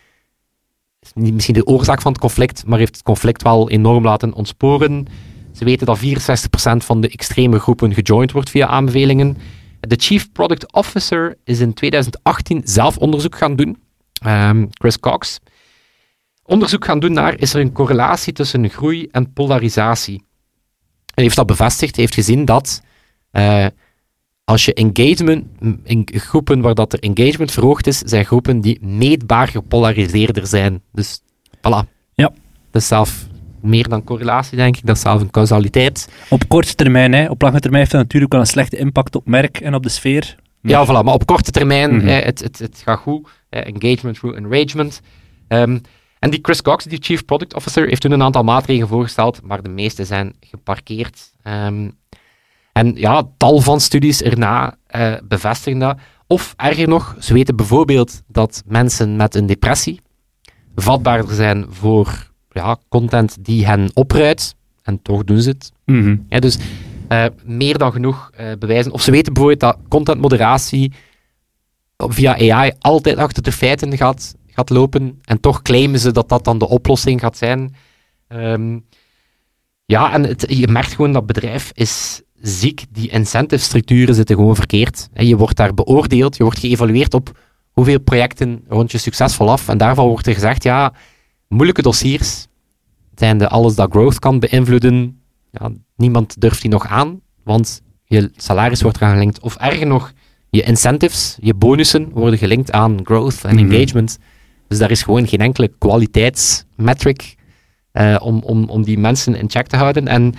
is 1.00 1.10
niet 1.14 1.34
misschien 1.34 1.54
de 1.54 1.66
oorzaak 1.66 2.00
van 2.00 2.12
het 2.12 2.20
conflict, 2.20 2.66
maar 2.66 2.78
heeft 2.78 2.94
het 2.94 3.04
conflict 3.04 3.42
wel 3.42 3.70
enorm 3.70 4.04
laten 4.04 4.32
ontsporen. 4.32 5.06
Ze 5.52 5.64
weten 5.64 5.86
dat 5.86 5.98
64% 5.98 6.84
van 6.84 7.00
de 7.00 7.08
extreme 7.08 7.58
groepen 7.58 7.94
gejoind 7.94 8.32
wordt 8.32 8.50
via 8.50 8.66
aanbevelingen. 8.66 9.36
De 9.90 9.96
Chief 9.98 10.32
Product 10.32 10.72
Officer 10.72 11.36
is 11.44 11.60
in 11.60 11.74
2018 11.74 12.60
zelf 12.64 12.96
onderzoek 12.96 13.36
gaan 13.36 13.56
doen. 13.56 13.78
Ehm, 14.22 14.66
Chris 14.70 14.98
Cox. 14.98 15.40
Onderzoek 16.42 16.84
gaan 16.84 17.00
doen 17.00 17.12
naar, 17.12 17.38
is 17.38 17.54
er 17.54 17.60
een 17.60 17.72
correlatie 17.72 18.32
tussen 18.32 18.68
groei 18.68 19.08
en 19.10 19.32
polarisatie? 19.32 20.24
Hij 21.14 21.24
heeft 21.24 21.36
dat 21.36 21.46
bevestigd. 21.46 21.94
Hij 21.94 22.04
heeft 22.04 22.14
gezien 22.14 22.44
dat 22.44 22.82
eh, 23.30 23.66
als 24.44 24.64
je 24.64 24.74
engagement, 24.74 25.46
in 25.84 26.08
groepen 26.12 26.60
waar 26.60 26.74
dat 26.74 26.92
er 26.92 26.98
engagement 26.98 27.50
verhoogd 27.50 27.86
is, 27.86 27.98
zijn 27.98 28.24
groepen 28.24 28.60
die 28.60 28.86
meetbaar 28.86 29.48
gepolariseerder 29.48 30.46
zijn. 30.46 30.82
Dus 30.92 31.20
voilà. 31.56 31.88
Ja. 32.14 32.32
Dat 32.70 32.82
is 32.82 32.88
zelf 32.88 33.26
meer 33.62 33.88
dan 33.88 34.04
correlatie, 34.04 34.56
denk 34.56 34.76
ik. 34.76 34.86
Dat 34.86 34.96
is 34.96 35.02
zelf 35.02 35.20
een 35.20 35.30
causaliteit. 35.30 36.08
Op 36.28 36.48
korte 36.48 36.74
termijn, 36.74 37.12
hè. 37.12 37.28
op 37.28 37.42
lange 37.42 37.60
termijn 37.60 37.80
heeft 37.80 37.92
dat 37.92 38.02
natuurlijk 38.02 38.32
wel 38.32 38.40
een 38.40 38.46
slechte 38.46 38.76
impact 38.76 39.16
op 39.16 39.26
merk 39.26 39.60
en 39.60 39.74
op 39.74 39.82
de 39.82 39.88
sfeer. 39.88 40.36
Ja, 40.62 40.86
voilà. 40.86 41.04
Maar 41.04 41.14
op 41.14 41.26
korte 41.26 41.50
termijn, 41.50 42.08
eh, 42.08 42.24
het, 42.24 42.40
het, 42.40 42.58
het 42.58 42.82
gaat 42.84 42.98
goed. 42.98 43.28
Eh, 43.48 43.66
engagement 43.66 44.18
through 44.18 44.38
enragement. 44.38 45.00
Ehm, 45.48 45.78
en 46.18 46.30
die 46.30 46.38
Chris 46.42 46.62
Cox, 46.62 46.84
die 46.84 46.98
Chief 47.02 47.24
Product 47.24 47.54
Officer, 47.54 47.86
heeft 47.86 48.00
toen 48.00 48.12
een 48.12 48.22
aantal 48.22 48.42
maatregelen 48.42 48.88
voorgesteld, 48.88 49.42
maar 49.42 49.62
de 49.62 49.68
meeste 49.68 50.04
zijn 50.04 50.34
geparkeerd. 50.40 51.32
Ehm, 51.42 51.88
en 52.72 52.92
ja, 52.94 53.22
tal 53.36 53.60
van 53.60 53.80
studies 53.80 54.22
erna 54.22 54.76
eh, 54.86 55.14
bevestigen 55.24 55.78
dat. 55.78 55.98
Of 56.26 56.54
erger 56.56 56.88
nog, 56.88 57.16
ze 57.18 57.32
weten 57.32 57.56
bijvoorbeeld 57.56 58.22
dat 58.26 58.62
mensen 58.66 59.16
met 59.16 59.34
een 59.34 59.46
depressie 59.46 60.00
vatbaarder 60.74 61.34
zijn 61.34 61.66
voor 61.68 62.29
ja, 62.50 62.78
content 62.88 63.36
die 63.40 63.66
hen 63.66 63.90
opruidt. 63.94 64.54
En 64.82 65.02
toch 65.02 65.24
doen 65.24 65.40
ze 65.40 65.48
het. 65.48 65.72
Mhm. 65.84 66.16
Ja, 66.28 66.38
dus 66.38 66.58
eh, 67.08 67.24
meer 67.44 67.78
dan 67.78 67.92
genoeg 67.92 68.30
eh, 68.34 68.46
bewijzen. 68.58 68.92
Of 68.92 69.02
ze 69.02 69.10
weten 69.10 69.32
bijvoorbeeld 69.32 69.60
dat 69.60 69.78
contentmoderatie 69.88 70.92
via 71.96 72.52
AI 72.52 72.72
altijd 72.78 73.16
achter 73.16 73.42
de 73.42 73.52
feiten 73.52 73.96
gaat, 73.96 74.34
gaat 74.46 74.70
lopen. 74.70 75.20
En 75.24 75.40
toch 75.40 75.62
claimen 75.62 75.98
ze 75.98 76.12
dat 76.12 76.28
dat 76.28 76.44
dan 76.44 76.58
de 76.58 76.68
oplossing 76.68 77.20
gaat 77.20 77.36
zijn. 77.36 77.74
Ehm, 78.28 78.78
ja, 79.84 80.12
en 80.12 80.24
het, 80.24 80.44
je 80.48 80.68
merkt 80.68 80.92
gewoon 80.92 81.12
dat 81.12 81.26
bedrijf 81.26 81.70
is 81.74 82.22
ziek. 82.40 82.84
Die 82.90 83.10
incentive 83.10 83.62
structuren 83.62 84.14
zitten 84.14 84.36
gewoon 84.36 84.54
verkeerd. 84.54 85.08
En 85.12 85.26
je 85.26 85.36
wordt 85.36 85.56
daar 85.56 85.74
beoordeeld, 85.74 86.36
je 86.36 86.42
wordt 86.42 86.58
geëvalueerd 86.58 87.14
op 87.14 87.38
hoeveel 87.70 88.00
projecten 88.00 88.64
rond 88.68 88.92
je 88.92 88.98
succesvol 88.98 89.50
af. 89.50 89.68
En 89.68 89.78
daarvan 89.78 90.06
wordt 90.06 90.26
er 90.26 90.34
gezegd, 90.34 90.62
ja, 90.62 90.92
moeilijke 91.50 91.82
dossiers 91.82 92.46
zijn 93.14 93.38
de 93.38 93.48
alles 93.48 93.74
dat 93.74 93.90
growth 93.90 94.18
kan 94.18 94.38
beïnvloeden. 94.38 95.20
Ja, 95.50 95.70
niemand 95.96 96.40
durft 96.40 96.62
die 96.62 96.70
nog 96.70 96.86
aan, 96.86 97.20
want 97.44 97.82
je 98.04 98.30
salaris 98.36 98.82
wordt 98.82 98.96
eraan 98.96 99.12
gelinkt. 99.12 99.40
Of 99.40 99.56
erger 99.56 99.86
nog, 99.86 100.12
je 100.50 100.62
incentives, 100.62 101.36
je 101.40 101.54
bonussen 101.54 102.08
worden 102.10 102.38
gelinkt 102.38 102.72
aan 102.72 103.00
growth 103.04 103.44
en 103.44 103.54
Mhm. 103.56 103.72
engagement. 103.72 104.18
Dus 104.68 104.78
daar 104.78 104.90
is 104.90 105.02
gewoon 105.02 105.26
geen 105.28 105.40
enkele 105.40 105.70
kwaliteitsmetric 105.78 107.34
eh, 107.92 108.16
om, 108.22 108.40
om, 108.42 108.64
om 108.68 108.82
die 108.82 108.98
mensen 108.98 109.34
in 109.34 109.50
check 109.50 109.66
te 109.66 109.76
houden. 109.76 110.08
En 110.08 110.34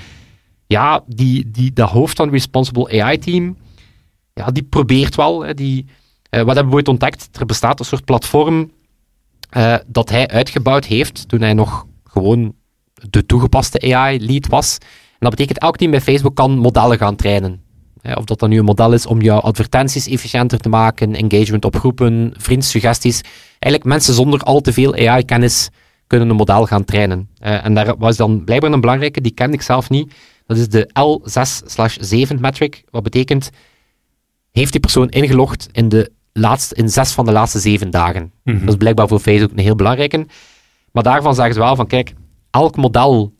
ja, 0.68 1.04
die, 1.08 1.52
die, 1.52 1.74
dat 1.74 1.90
hoofd 1.90 2.18
van 2.18 2.30
Responsible 2.30 3.02
AI-team, 3.02 3.58
ja, 4.34 4.52
die 4.52 4.64
probeert 4.64 5.16
wel. 5.16 5.42
Hè, 5.42 5.54
die, 5.54 5.86
eh, 6.30 6.42
wat 6.42 6.54
hebben 6.56 6.70
we 6.72 6.78
ooit 6.78 6.88
ontdekt? 6.88 7.30
Er 7.40 7.46
bestaat 7.46 7.80
een 7.80 7.86
soort 7.86 8.06
platform 8.06 8.72
eh, 9.52 9.76
dat 9.88 10.10
hij 10.10 10.28
uitgebouwd 10.28 10.86
heeft 10.86 11.28
toen 11.28 11.42
hij 11.42 11.54
nog 11.54 11.86
gewoon 12.04 12.54
de 13.10 13.26
toegepaste 13.26 13.96
AI-lead 13.96 14.48
was. 14.48 14.78
En 14.80 15.18
dat 15.20 15.30
betekent 15.30 15.60
elk 15.60 15.78
team 15.78 15.92
bij 15.92 16.02
Facebook 16.02 16.36
kan 16.36 16.58
modellen 16.58 16.98
gaan 16.98 17.16
trainen. 17.16 17.62
Hè, 18.02 18.14
of 18.14 18.26
dat 18.26 18.40
dan 18.40 18.50
nu 18.50 18.58
een 18.58 18.66
model 18.66 18.94
is 18.94 19.06
om 19.06 19.22
jouw 19.22 19.40
advertenties 19.40 20.08
efficiënter 20.08 20.60
te 20.60 20.70
maken, 20.70 21.16
engagement 21.16 21.66
op 21.66 21.76
groepen, 21.76 22.34
vriendsuggesties. 22.38 23.22
Eigenlijk 23.60 23.84
mensen 23.84 24.14
zonder 24.14 24.40
al 24.40 24.62
te 24.62 24.74
veel 24.74 24.96
AI-kennis 24.96 25.70
kunnen 26.08 26.30
een 26.30 26.36
model 26.36 26.66
gaan 26.66 26.86
trainen. 26.86 27.30
Eh, 27.38 27.66
en 27.66 27.74
daar 27.74 27.98
was 27.98 28.18
dan 28.18 28.44
blijkbaar 28.44 28.72
een 28.72 28.82
belangrijke, 28.82 29.22
die 29.22 29.32
kende 29.32 29.54
ik 29.54 29.62
zelf 29.62 29.90
niet. 29.90 30.14
Dat 30.46 30.58
is 30.58 30.70
de 30.70 30.90
L6-7 32.34 32.40
metric. 32.40 32.84
Wat 32.90 33.04
betekent, 33.04 33.50
heeft 34.52 34.72
die 34.72 34.82
persoon 34.82 35.10
ingelogd 35.10 35.70
in, 35.72 35.90
de 35.90 36.12
laatste, 36.34 36.76
in 36.76 36.90
zes 36.90 37.12
van 37.12 37.26
de 37.26 37.32
laatste 37.32 37.60
zeven 37.60 37.90
dagen? 37.90 38.32
Mhm. 38.44 38.60
Dat 38.60 38.70
is 38.70 38.76
blijkbaar 38.76 39.08
voor 39.08 39.20
Facebook 39.20 39.52
een 39.52 39.64
heel 39.64 39.76
belangrijke. 39.76 40.26
Maar 40.92 41.04
daarvan 41.04 41.36
zeggen 41.36 41.54
ze 41.54 41.60
wel 41.60 41.76
van, 41.76 41.88
kijk, 41.88 42.14
elk 42.50 42.76
model 42.76 43.34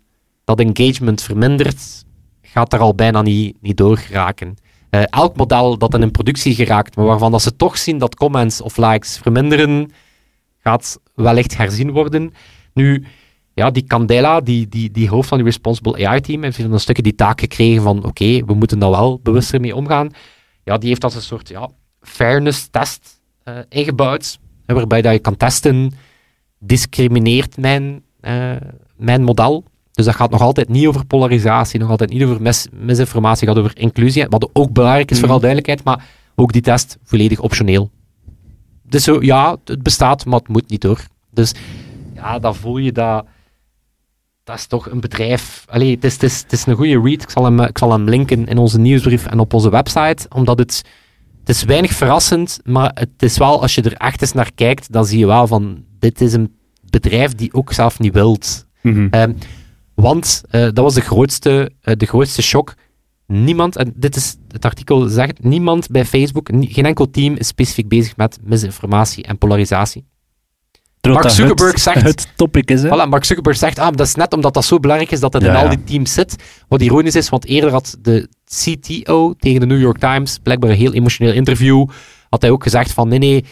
dat 0.44 0.60
engagement 0.60 1.22
vermindert, 1.22 2.06
gaat 2.42 2.74
er 2.74 2.80
al 2.80 2.96
bijna 2.96 3.22
niet, 3.22 3.58
niet 3.62 3.78
door 3.78 3.98
geraken. 3.98 4.56
Eh, 4.90 5.02
elk 5.06 5.36
model 5.36 5.78
dat 5.78 5.94
in 5.94 6.12
productie 6.12 6.56
geraakt, 6.56 6.96
maar 6.96 7.06
waarvan 7.06 7.32
dat 7.32 7.42
ze 7.42 7.56
toch 7.56 7.78
zien 7.78 7.98
dat 7.98 8.16
comments 8.16 8.62
of 8.62 8.78
likes 8.78 9.18
verminderen, 9.18 9.92
gaat 10.60 11.00
wellicht 11.16 11.58
herzien 11.58 11.92
worden. 11.92 12.34
Nu, 12.74 13.06
ja, 13.54 13.72
die 13.72 13.84
Candela, 13.84 14.42
die, 14.42 14.68
die, 14.68 14.92
die 14.92 15.10
hoofd 15.10 15.28
van 15.28 15.38
die 15.38 15.48
Responsible 15.48 16.08
AI-team, 16.08 16.44
heeft 16.44 16.60
een 16.60 16.80
stukje 16.80 17.02
die 17.02 17.16
taak 17.16 17.40
gekregen 17.40 17.82
van, 17.82 18.04
oké, 18.04 18.46
we 18.46 18.54
moeten 18.54 18.80
daar 18.80 18.90
wel 18.90 19.20
bewuster 19.24 19.60
mee 19.60 19.76
omgaan. 19.76 20.10
Ja, 20.64 20.78
die 20.78 20.90
heeft 20.90 21.04
als 21.04 21.16
een 21.16 21.22
soort 21.22 21.50
ja, 21.50 21.70
fairness-test 22.02 23.20
eh, 23.44 23.58
ingebouwd, 23.70 24.40
waarbij 24.66 25.02
dat 25.02 25.14
je 25.14 25.20
kan 25.20 25.38
testen, 25.38 25.92
discrimineert 26.60 27.58
mijn, 27.58 28.04
eh, 28.20 28.56
mijn 28.96 29.24
model. 29.24 29.64
Dus 29.92 30.06
dat 30.06 30.16
gaat 30.16 30.30
nog 30.32 30.42
altijd 30.42 30.70
niet 30.70 30.88
over 30.88 31.06
polarisatie, 31.06 31.80
nog 31.80 31.90
altijd 31.90 32.10
niet 32.10 32.24
over 32.24 32.42
mis- 32.42 32.68
misinformatie, 32.72 33.48
gaat 33.48 33.58
over 33.58 33.78
inclusie, 33.78 34.26
wat 34.30 34.50
ook 34.54 34.72
belangrijk 34.72 35.10
is 35.12 35.16
voor 35.18 35.24
Mhm. 35.28 35.32
alle 35.32 35.42
duidelijkheid, 35.48 35.84
maar 35.86 36.06
ook 36.36 36.52
die 36.54 36.62
test 36.62 36.98
volledig 37.04 37.40
optioneel. 37.40 37.90
Dus 38.84 39.04
zo, 39.04 39.22
ja, 39.22 39.58
het 39.66 39.84
bestaat, 39.84 40.26
maar 40.26 40.40
het 40.40 40.48
moet 40.48 40.70
niet 40.70 40.82
door. 40.82 41.06
Dus 41.32 41.54
ja, 42.16 42.40
dan 42.40 42.56
voel 42.56 42.78
je 42.78 42.92
dat. 42.92 43.26
Dat 44.44 44.58
is 44.58 44.66
toch 44.68 44.90
een 44.90 45.00
bedrijf. 45.00 45.66
Allee, 45.70 45.96
het 45.96 46.04
is, 46.04 46.14
het 46.14 46.24
is, 46.24 46.42
het 46.42 46.52
is 46.52 46.66
een 46.66 46.76
goede 46.76 47.02
read. 47.02 47.22
Ik 47.22 47.30
zal, 47.30 47.44
hem, 47.44 47.60
ik 47.62 47.78
zal 47.78 47.92
hem 47.92 48.10
linken 48.10 48.46
in 48.48 48.58
onze 48.58 48.80
nieuwsbrief 48.80 49.26
en 49.26 49.40
op 49.40 49.54
onze 49.54 49.70
website. 49.70 50.26
Omdat 50.36 50.60
het. 50.60 50.82
Het 51.52 51.60
is 51.60 51.66
weinig 51.66 51.92
verrassend, 51.92 52.60
maar 52.64 52.92
het 52.94 53.10
is 53.24 53.38
wel, 53.38 53.62
als 53.62 53.76
je 53.76 53.82
er 53.82 53.94
echt 53.94 54.22
eens 54.22 54.32
naar 54.34 54.52
kijkt, 54.56 54.92
dan 54.92 55.06
zie 55.06 55.20
je 55.20 55.26
wel 55.26 55.48
van. 55.48 55.84
Dit 56.00 56.22
is 56.22 56.34
een 56.34 56.56
bedrijf 56.90 57.36
die 57.36 57.54
ook 57.54 57.74
zelf 57.74 58.00
niet 58.00 58.14
wilt. 58.14 58.66
Mhm. 58.82 59.08
Ehm, 59.12 59.34
want 59.96 60.42
eh, 60.50 60.62
dat 60.62 60.78
was 60.78 60.94
de 60.94 61.02
grootste, 61.02 61.72
eh, 61.82 61.96
de 61.98 62.06
grootste 62.06 62.42
shock. 62.42 62.74
Niemand, 63.28 63.76
en 63.76 63.94
dit 63.96 64.16
is 64.16 64.36
het 64.48 64.66
artikel 64.66 65.08
zegt, 65.08 65.44
niemand 65.44 65.90
bij 65.90 66.06
Facebook, 66.06 66.50
geen 66.62 66.86
enkel 66.86 67.10
team 67.12 67.36
is 67.36 67.48
specifiek 67.48 67.88
bezig 67.88 68.18
met 68.18 68.38
misinformatie 68.44 69.24
en 69.24 69.38
polarisatie. 69.38 70.06
Mark 71.02 71.30
Zuckerberg 71.30 71.72
het, 71.72 71.82
zegt- 71.94 72.02
Het 72.02 72.28
topic 72.36 72.70
is, 72.72 72.82
hè. 72.82 72.88
Voilà, 72.88 73.10
Mark 73.10 73.24
Zuckerberg 73.24 73.58
zegt, 73.58 73.80
ah, 73.80 73.96
dat 73.96 74.08
is 74.08 74.16
net 74.16 74.34
omdat 74.34 74.54
dat 74.54 74.66
zo 74.66 74.80
belangrijk 74.80 75.12
is 75.12 75.20
dat 75.20 75.34
het 75.34 75.44
Ja, 75.44 75.50
in 75.50 75.56
al 75.56 75.70
die 75.70 75.84
teams 75.84 76.14
zit. 76.14 76.36
Wat 76.68 76.82
ironisch 76.82 77.16
is, 77.16 77.30
want 77.30 77.46
eerder 77.46 77.72
had 77.72 77.98
de 78.02 78.30
CTO 78.64 79.34
tegen 79.34 79.60
de 79.60 79.66
New 79.66 79.80
York 79.80 79.98
Times, 79.98 80.40
blijkbaar 80.44 80.70
een 80.70 80.76
heel 80.76 80.94
emotioneel 80.94 81.34
interview, 81.34 81.88
had 82.30 82.42
hij 82.42 82.52
ook 82.52 82.64
gezegd 82.64 82.94
van, 82.94 83.08
nee, 83.08 83.20
nee, 83.20 83.46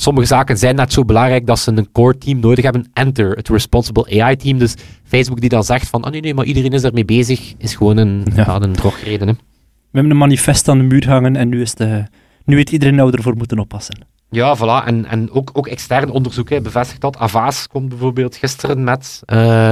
sommige 0.00 0.26
zaken 0.26 0.58
zijn 0.58 0.74
net 0.74 0.92
zo 0.92 1.04
belangrijk 1.04 1.46
dat 1.46 1.58
ze 1.58 1.72
een 1.74 1.92
core 1.92 2.18
team 2.18 2.40
nodig 2.40 2.64
hebben. 2.64 2.90
Enter, 2.92 3.30
het 3.30 3.48
Responsible 3.48 4.22
AI 4.22 4.36
team. 4.36 4.58
Dus 4.58 4.74
Facebook 5.04 5.40
die 5.40 5.48
dan 5.48 5.64
zegt 5.64 5.88
van, 5.88 6.02
ah 6.02 6.10
nee, 6.10 6.20
nee, 6.20 6.34
maar 6.34 6.44
iedereen 6.44 6.72
is 6.72 6.82
daarmee 6.82 7.04
bezig, 7.04 7.54
is 7.58 7.74
gewoon 7.74 7.96
een, 7.96 8.26
Ja. 8.34 8.44
ja. 8.46 8.60
een 8.60 8.72
drogreden. 8.72 9.28
Hè. 9.28 9.34
We 9.34 9.94
hebben 9.98 10.12
een 10.12 10.18
manifest 10.18 10.68
aan 10.68 10.78
de 10.78 10.84
muur 10.84 11.08
hangen 11.08 11.36
en 11.36 11.48
nu, 11.48 11.60
is 11.60 11.74
de, 11.74 12.04
nu 12.44 12.56
weet 12.56 12.70
iedereen 12.70 13.06
we 13.06 13.12
ervoor 13.12 13.36
moeten 13.36 13.58
oppassen. 13.58 14.06
Ja, 14.30 14.56
voilà. 14.56 14.86
En, 14.86 15.04
en 15.04 15.30
ook, 15.30 15.50
ook 15.52 15.66
extern 15.66 16.10
onderzoek 16.10 16.50
hè, 16.50 16.60
bevestigt 16.60 17.00
dat. 17.00 17.16
Avas 17.16 17.66
komt 17.68 17.88
bijvoorbeeld 17.88 18.36
gisteren 18.36 18.84
met 18.84 19.22
eh, 19.24 19.70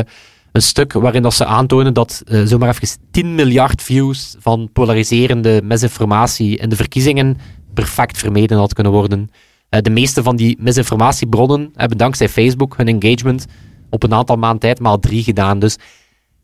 een 0.56 0.62
stuk 0.62 0.92
waarin 0.92 1.22
dat 1.22 1.34
ze 1.34 1.44
aantonen 1.44 1.94
dat 1.94 2.22
eh, 2.26 2.42
zomaar 2.44 2.68
even 2.68 2.98
10 3.10 3.34
miljard 3.34 3.82
views 3.82 4.36
van 4.38 4.68
polariserende 4.72 5.60
misinformatie 5.64 6.56
in 6.56 6.68
de 6.68 6.76
verkiezingen 6.76 7.38
perfect 7.74 8.18
vermeden 8.18 8.58
had 8.58 8.72
kunnen 8.74 8.92
worden. 8.92 9.28
Eh, 9.68 9.80
de 9.80 9.90
meeste 9.90 10.22
van 10.22 10.36
die 10.36 10.56
misinformatiebronnen 10.60 11.70
hebben 11.74 11.98
dankzij 11.98 12.28
Facebook 12.28 12.76
hun 12.76 13.00
engagement 13.00 13.46
op 13.90 14.02
een 14.02 14.14
aantal 14.14 14.36
maanden 14.36 14.60
tijd 14.60 14.80
maal 14.80 14.98
drie 14.98 15.22
gedaan. 15.22 15.58
Dus 15.58 15.76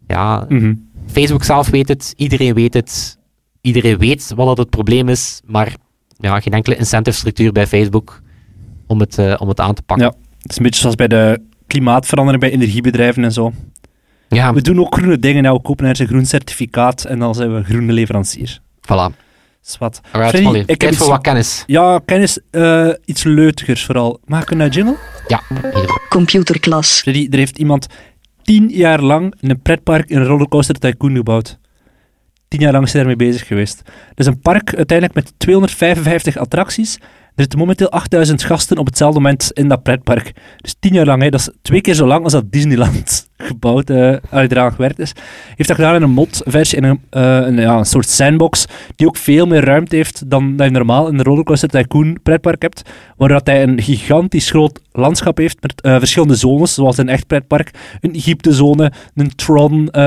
ja, 0.09 0.47
Mhm. 0.49 0.75
Facebook 1.07 1.45
zelf 1.45 1.69
weet 1.69 1.89
het, 1.89 2.13
iedereen 2.17 2.55
weet 2.55 2.75
het, 2.75 3.19
iedereen 3.61 3.99
weet 3.99 4.33
wat 4.35 4.47
dat 4.47 4.59
het 4.59 4.71
probleem 4.71 5.09
is, 5.09 5.41
maar 5.47 5.75
ja, 6.19 6.41
geen 6.41 6.53
enkele 6.53 6.77
incentive 6.77 7.17
structuur 7.17 7.53
bij 7.53 7.67
Facebook 7.67 8.23
om 8.87 9.01
het, 9.01 9.19
eh, 9.19 9.35
om 9.39 9.49
het 9.49 9.61
aan 9.61 9.75
te 9.75 9.83
pakken. 9.83 10.07
Ja. 10.07 10.15
Het 10.43 10.51
is 10.51 10.57
een 10.57 10.63
beetje 10.63 10.81
zoals 10.81 10.95
bij 10.95 11.09
de 11.09 11.41
klimaatverandering 11.67 12.43
bij 12.43 12.53
energiebedrijven 12.53 13.25
en 13.25 13.33
zo. 13.33 13.53
Ja, 14.33 14.53
We 14.55 14.61
doen 14.61 14.81
ook 14.81 14.95
groene 14.95 15.19
dingen. 15.19 15.43
Nou, 15.43 15.57
we 15.57 15.63
kopen 15.63 15.85
ergens 15.85 16.01
een 16.01 16.15
groen 16.15 16.27
certificaat 16.27 17.05
en 17.05 17.19
dan 17.19 17.35
zijn 17.35 17.51
we 17.53 17.57
een 17.57 17.65
groene 17.65 17.93
leverancier. 17.93 18.59
voilà. 18.81 19.21
Zwat. 19.61 20.01
Alright, 20.13 20.39
Freddy, 20.39 20.63
ik 20.67 20.79
Tijd 20.79 20.97
voor 20.97 21.09
wat 21.09 21.21
kennis. 21.21 21.65
Ja, 21.67 22.01
kennis, 22.05 22.39
eh, 22.51 22.89
iets 23.05 23.23
leutigers 23.23 23.85
vooral. 23.85 24.21
Mag 24.25 24.43
ik 24.43 24.51
een 24.51 24.61
uh, 24.61 24.71
jingle? 24.71 24.97
Ja. 25.27 25.43
Computerklas. 26.09 27.01
Freddy, 27.01 27.29
er 27.31 27.39
heeft 27.39 27.59
iemand 27.59 27.87
tien 28.43 28.69
jaar 28.69 29.01
lang 29.01 29.35
in 29.41 29.51
een 29.51 29.63
pretpark 29.63 30.11
in 30.11 30.17
een 30.17 30.27
rollercoaster 30.27 30.79
tycoon 30.79 31.17
gebouwd. 31.17 31.59
Tien 32.49 32.61
jaar 32.61 32.73
lang 32.73 32.85
is 32.85 32.93
hij 32.93 33.03
daarmee 33.05 33.29
bezig 33.29 33.47
geweest. 33.47 33.83
Het 34.09 34.19
is 34.19 34.27
een 34.27 34.41
park 34.41 34.75
uiteindelijk 34.75 35.15
met 35.19 35.33
255 35.37 36.37
attracties. 36.37 36.97
Er 37.35 37.41
zitten 37.41 37.59
momenteel 37.59 37.91
8000 37.91 38.43
gasten 38.43 38.79
op 38.79 38.87
hetzelfde 38.87 39.21
moment 39.21 39.53
in 39.53 39.69
dat 39.69 39.83
pretpark. 39.83 40.33
Dus 40.57 40.75
tien 40.79 40.93
jaar 40.93 41.07
lang, 41.07 41.23
hè. 41.23 41.29
dat 41.29 41.41
is 41.41 41.51
twee 41.63 41.81
keer 41.81 41.95
zo 41.95 42.07
lang 42.07 42.25
als 42.25 42.33
dat 42.33 42.53
Disneyland 42.53 43.29
gebouwd, 43.43 43.91
eh 43.91 44.13
uit 44.31 44.51
eraan 44.53 44.73
gewerkt 44.73 44.99
is. 44.99 45.13
Heeft 45.57 45.69
dat 45.69 45.77
gedaan 45.77 45.95
in 45.95 46.03
een 46.03 46.11
mod-versie, 46.11 46.79
in 46.79 46.85
een, 46.85 47.01
eh, 47.11 47.23
een, 47.23 47.57
ja, 47.57 47.77
een 47.79 47.85
soort 47.85 48.09
sandbox, 48.09 48.67
die 48.97 49.07
ook 49.07 49.17
veel 49.17 49.47
meer 49.47 49.65
ruimte 49.65 49.97
heeft 49.97 50.31
dan 50.31 50.57
dat 50.57 50.67
je 50.67 50.73
normaal 50.73 51.09
in 51.09 51.17
de 51.17 51.23
Rollercoaster 51.23 51.69
Tycoon 51.69 52.19
pretpark 52.23 52.63
hebt, 52.63 52.83
waar 53.17 53.29
dat 53.29 53.47
hij 53.47 53.63
een 53.63 53.83
gigantisch 53.83 54.51
groot 54.51 54.81
landschap 54.93 55.39
heeft 55.39 55.57
met 55.61 55.81
eh, 55.81 55.97
verschillende 55.99 56.35
zones, 56.35 56.75
zoals 56.75 56.99
in 56.99 57.07
een 57.07 57.13
echt 57.13 57.27
pretpark. 57.27 57.71
Een 58.01 58.15
Egypte-zone, 58.15 58.93
een 59.15 59.35
Tron, 59.37 59.91
eh, 59.91 60.03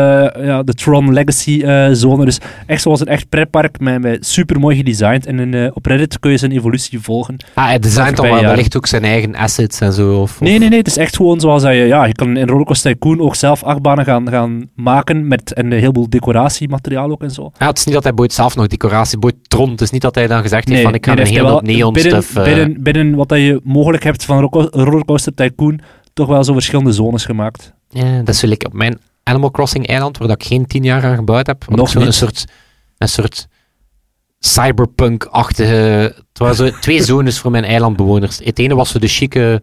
ja, 0.46 0.64
de 0.64 0.74
Tron 0.74 1.14
Legacy-zone. 1.14 2.26
dus 2.26 2.38
echt 2.66 2.82
zoals 2.82 3.00
een 3.00 3.08
echt 3.08 3.30
pretpark, 3.30 3.80
met, 3.80 4.02
met 4.02 4.26
super 4.28 4.60
mooi 4.60 4.76
gedesigned. 4.76 5.26
En 5.26 5.40
in, 5.40 5.72
op 5.74 5.86
Reddit 5.86 6.20
kun 6.20 6.32
je 6.32 6.38
zijn 6.38 6.52
evolutie 6.52 7.00
volgen. 7.00 7.38
Ah, 7.54 7.66
hij 7.66 7.80
designt 7.80 8.16
dan 8.18 8.26
wel 8.30 8.42
wellicht 8.42 8.78
ook 8.78 8.88
zijn 8.88 9.04
eigen 9.04 9.36
assets 9.36 9.80
en 9.80 9.94
zo. 9.94 10.14
Of, 10.14 10.22
of- 10.32 10.40
Nee, 10.40 10.60
nee, 10.60 10.70
nee. 10.70 10.78
Het 10.78 10.88
is 10.88 10.98
echt 10.98 11.16
gewoon 11.16 11.40
zoals 11.40 11.64
je... 11.64 11.70
Ja, 11.70 12.06
je 12.06 12.14
kan 12.14 12.38
in 12.38 12.48
Rollercoaster 12.48 12.92
Tycoon 12.92 13.20
ook 13.26 13.36
zelf 13.36 13.64
achtbanen 13.64 14.06
gaan, 14.06 14.30
gaan 14.30 14.70
maken 14.76 15.28
met 15.28 15.54
en 15.54 15.66
een 15.66 15.80
heleboel 15.80 16.10
decoratiemateriaal 16.10 17.12
ook 17.12 17.22
en 17.24 17.32
zo. 17.32 17.52
Ja, 17.58 17.68
het 17.68 17.78
is 17.78 17.86
niet 17.86 17.94
dat 17.94 18.04
hij 18.04 18.14
boeit 18.14 18.34
zelf 18.34 18.56
nog 18.56 18.68
decoratie 18.68 19.18
boeit 19.18 19.36
Tron. 19.48 19.70
Het 19.72 19.82
is 19.82 19.90
niet 19.90 20.02
dat 20.02 20.16
hij 20.16 20.28
dan 20.28 20.42
gezegd 20.42 20.70
heeft 20.70 20.82
van 20.84 20.94
ik 20.94 21.06
ga 21.06 21.14
nee, 21.14 21.26
een 21.26 21.32
hele 21.32 21.48
hoop 21.50 21.62
neon 21.62 21.94
binnen, 21.94 22.24
stuff... 22.24 22.36
eh, 22.38 22.44
binnen, 22.44 22.84
binnen 22.84 23.16
wat 23.16 23.30
dat 23.30 23.38
je 23.38 23.62
mogelijk 23.64 24.04
hebt 24.04 24.26
van 24.26 24.40
Rollerco- 24.40 24.80
Rollercoaster 24.84 25.34
Tycoon 25.34 25.80
toch 26.14 26.28
wel 26.28 26.44
zo 26.44 26.54
verschillende 26.54 26.92
zones 26.92 27.26
gemaakt. 27.26 27.74
Ja, 27.90 28.18
dat 28.18 28.30
is 28.30 28.40
zo 28.40 28.48
like 28.48 28.66
op 28.66 28.74
mijn 28.74 29.00
Animal 29.24 29.52
Crossing 29.52 29.88
eiland, 29.88 30.18
waar 30.18 30.28
dat 30.28 30.42
ik 30.42 30.48
geen 30.48 30.66
tien 30.66 30.84
jaar 30.84 31.04
aan 31.04 31.16
gebouwd 31.16 31.48
heb. 31.48 31.66
Nog 31.68 31.86
ik 31.86 31.92
zo 31.92 32.00
niet. 32.00 32.08
Een 32.08 32.14
soort, 32.14 32.46
een 32.98 33.10
soort 33.10 33.48
cyberpunk-achtige... 34.40 35.74
Het 36.30 36.38
waren 36.38 36.56
zo 36.56 36.70
twee 36.70 37.04
zones 37.12 37.40
voor 37.40 37.52
mijn 37.52 37.64
eilandbewoners. 37.64 38.40
Het 38.44 38.60
ene 38.60 38.76
was 38.76 38.92
zo 38.92 39.00
de 39.00 39.08
chique, 39.08 39.62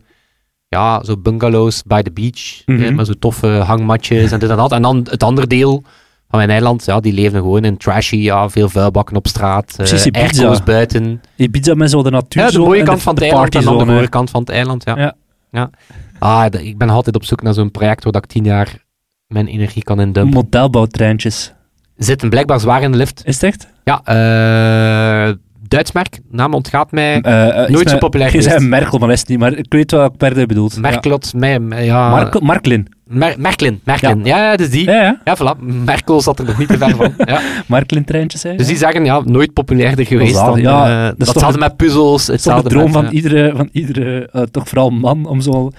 ja, 0.72 1.02
zo 1.04 1.16
bungalows 1.16 1.82
by 1.82 2.02
the 2.02 2.10
beach, 2.10 2.62
hè, 2.66 2.90
met 2.90 3.06
zo 3.06 3.12
toffe 3.18 3.46
hangmatjes 3.48 4.32
en 4.32 4.38
dit 4.38 4.50
en 4.50 4.56
dat. 4.56 4.72
En 4.72 4.82
dan 4.82 5.06
het 5.10 5.22
andere 5.22 5.46
deel 5.46 5.82
van 6.28 6.38
mijn 6.38 6.50
eiland, 6.50 6.84
ja, 6.84 7.00
die 7.00 7.12
leefden 7.12 7.40
gewoon 7.40 7.64
in 7.64 7.76
trashy, 7.76 8.16
ja, 8.16 8.48
veel 8.48 8.68
vuilbakken 8.68 9.16
op 9.16 9.26
straat, 9.26 9.72
Precies, 9.76 10.06
uh, 10.06 10.22
Ibiza. 10.22 10.60
buiten. 10.64 11.20
Ibiza 11.36 11.74
met 11.74 11.90
zo 11.90 12.02
de 12.02 12.10
natuur. 12.10 12.42
Ja, 12.42 12.50
de 12.50 12.58
mooie 12.58 12.82
kant 12.82 13.02
van 13.02 13.14
het 13.14 13.22
eiland 13.22 13.54
en 13.54 13.62
dan 13.64 13.78
de 13.78 13.84
mooie 13.84 14.08
kant 14.08 14.30
van 14.30 14.40
het 14.40 14.50
eiland, 14.50 14.84
ja. 14.84 14.98
Ja. 14.98 15.14
ja. 15.50 15.70
Ah, 16.18 16.50
de- 16.50 16.66
ik 16.66 16.78
ben 16.78 16.90
altijd 16.90 17.16
op 17.16 17.24
zoek 17.24 17.42
naar 17.42 17.54
zo'n 17.54 17.70
project 17.70 18.04
waar 18.04 18.14
ik 18.16 18.26
tien 18.26 18.44
jaar 18.44 18.84
mijn 19.26 19.46
energie 19.46 19.82
kan 19.82 20.00
indumpen. 20.00 20.34
Modelbouwtreintjes. 20.34 21.52
Zitten 21.96 22.28
blijkbaar 22.30 22.60
zwaar 22.60 22.82
in 22.82 22.90
de 22.92 22.98
lift. 22.98 23.22
Is 23.24 23.34
het 23.34 23.42
echt? 23.44 23.68
Ja, 23.84 24.00
eh 24.04 25.34
Duits 25.72 25.92
merk, 25.92 26.18
naam 26.30 26.54
ontgaat 26.54 26.90
mij. 26.90 27.20
Eh, 27.20 27.62
eh, 27.64 27.68
Nooit 27.70 27.90
zo 27.90 27.98
populair 27.98 28.32
Je 28.32 28.42
zei. 28.42 28.66
Merkel, 28.66 28.98
maar 28.98 29.08
dat 29.08 29.16
is 29.16 29.20
het 29.22 29.30
niet. 29.30 29.38
Maar 29.38 29.52
ik 29.52 29.66
weet 29.68 29.90
wat 29.90 30.16
Perde 30.16 30.46
bedoelt. 30.46 30.80
Merklot, 30.80 31.34
mij, 31.34 31.60
mij- 31.60 31.84
ja. 31.84 32.10
Mark, 32.10 32.40
Marklin. 32.40 32.86
Mer- 33.04 33.34
Merklin, 33.38 33.80
Merklin. 33.84 34.24
Ja, 34.24 34.38
ja, 34.50 34.56
dus 34.56 34.70
die. 34.70 34.84
Ja, 34.84 35.02
ja. 35.02 35.20
Ja, 35.24 35.36
voilà. 35.36 35.58
Merkel 35.84 36.20
zat 36.20 36.38
er 36.38 36.44
nog 36.44 36.58
niet 36.58 36.68
te 36.68 36.78
ver 36.78 36.96
van. 36.96 37.14
Ja. 37.18 37.40
Je. 37.66 38.56
Dus 38.56 38.66
die 38.66 38.76
zeggen, 38.76 39.04
ja, 39.04 39.20
nooit 39.24 39.52
populairder 39.52 40.06
geweest 40.06 40.34
zalig. 40.34 40.62
dan... 40.62 40.72
Ja, 40.72 41.06
eh, 41.08 41.14
dat 41.16 41.26
toch 41.34 41.58
met 41.58 41.76
puzzels, 41.76 42.26
Het 42.26 42.36
is 42.36 42.42
toch 42.42 42.52
de 42.54 42.60
hetzelfde 42.62 42.68
droom 42.68 42.84
met, 43.02 43.10
van 43.10 43.14
iedere, 43.14 43.52
van 43.56 43.68
iedere 43.72 44.28
toch 44.50 44.68
vooral 44.68 44.90
man, 44.90 45.26
om 45.26 45.40
zo 45.40 45.70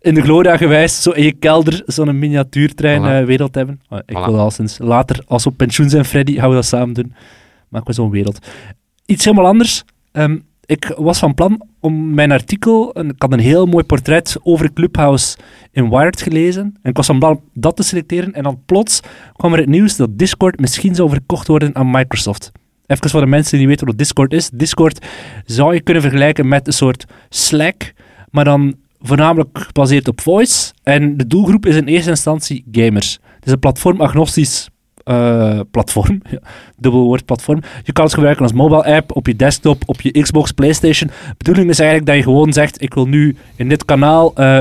in 0.00 0.14
de 0.14 0.22
gloria 0.22 0.56
gewijs, 0.56 1.02
zo 1.02 1.10
in 1.10 1.24
je 1.24 1.32
kelder, 1.32 1.82
zo'n 1.86 2.18
miniatuurtrein 2.18 3.00
Voilà. 3.00 3.26
wereld 3.26 3.52
te 3.52 3.58
hebben. 3.58 3.80
Ah, 3.88 3.98
ik 4.06 4.16
Voilà. 4.18 4.24
wil 4.24 4.38
al 4.38 4.50
sinds 4.50 4.78
later, 4.78 5.22
als 5.26 5.44
we 5.44 5.50
op 5.50 5.56
pensioen 5.56 5.90
zijn, 5.90 6.04
Freddy, 6.04 6.34
gaan 6.38 6.48
we 6.48 6.54
dat 6.54 6.64
samen 6.64 6.94
doen. 6.94 7.14
Maken 7.68 7.86
we 7.86 7.92
zo'n 7.92 8.10
wereld. 8.10 8.46
Iets 9.12 9.24
helemaal 9.24 9.46
anders. 9.46 9.84
Ehm, 10.12 10.38
ik 10.66 10.94
was 10.96 11.18
van 11.18 11.34
plan 11.34 11.62
om 11.80 12.14
mijn 12.14 12.32
artikel, 12.32 12.94
en 12.94 13.08
ik 13.08 13.14
had 13.18 13.32
een 13.32 13.38
heel 13.38 13.66
mooi 13.66 13.84
portret 13.84 14.36
over 14.42 14.72
Clubhouse 14.72 15.36
in 15.72 15.88
Wired 15.88 16.22
gelezen, 16.22 16.62
en 16.82 16.90
ik 16.90 16.96
was 16.96 17.06
van 17.06 17.18
plan 17.18 17.40
dat 17.54 17.76
te 17.76 17.82
selecteren, 17.82 18.32
en 18.32 18.42
dan 18.42 18.62
plots 18.66 19.00
kwam 19.32 19.52
er 19.52 19.58
het 19.58 19.68
nieuws 19.68 19.96
dat 19.96 20.18
Discord 20.18 20.60
misschien 20.60 20.94
zou 20.94 21.08
verkocht 21.08 21.46
worden 21.46 21.74
aan 21.74 21.90
Microsoft. 21.90 22.52
Even 22.86 23.10
voor 23.10 23.20
de 23.20 23.26
mensen 23.26 23.50
die 23.50 23.60
niet 23.60 23.68
weten 23.68 23.86
wat 23.86 23.98
Discord 23.98 24.32
is. 24.32 24.50
Discord 24.50 25.06
zou 25.44 25.74
je 25.74 25.80
kunnen 25.80 26.02
vergelijken 26.02 26.48
met 26.48 26.66
een 26.66 26.72
soort 26.72 27.04
Slack, 27.28 27.92
maar 28.30 28.44
dan 28.44 28.74
voornamelijk 29.00 29.58
gebaseerd 29.58 30.08
op 30.08 30.20
voice. 30.20 30.72
En 30.82 31.16
de 31.16 31.26
doelgroep 31.26 31.66
is 31.66 31.76
in 31.76 31.86
eerste 31.86 32.10
instantie 32.10 32.64
gamers. 32.72 33.18
Het 33.34 33.46
is 33.46 33.52
een 33.52 33.58
platformagnostisch 33.58 34.68
eh, 35.04 35.60
platform. 35.70 36.22
Ja, 36.30 36.38
dubbel 36.76 37.02
woord 37.04 37.24
platform. 37.24 37.60
Je 37.84 37.92
kan 37.92 38.04
het 38.04 38.14
gebruiken 38.14 38.42
als 38.44 38.52
mobile 38.52 38.84
app, 38.84 39.16
op 39.16 39.26
je 39.26 39.36
desktop, 39.36 39.82
op 39.86 40.00
je 40.00 40.20
Xbox, 40.22 40.52
Playstation. 40.52 41.10
De 41.28 41.34
bedoeling 41.36 41.70
is 41.70 41.78
eigenlijk 41.78 42.08
dat 42.08 42.16
je 42.18 42.22
gewoon 42.22 42.52
zegt, 42.52 42.82
ik 42.82 42.94
wil 42.94 43.06
nu 43.06 43.36
in 43.56 43.68
dit 43.68 43.84
kanaal 43.84 44.34
eh, 44.34 44.60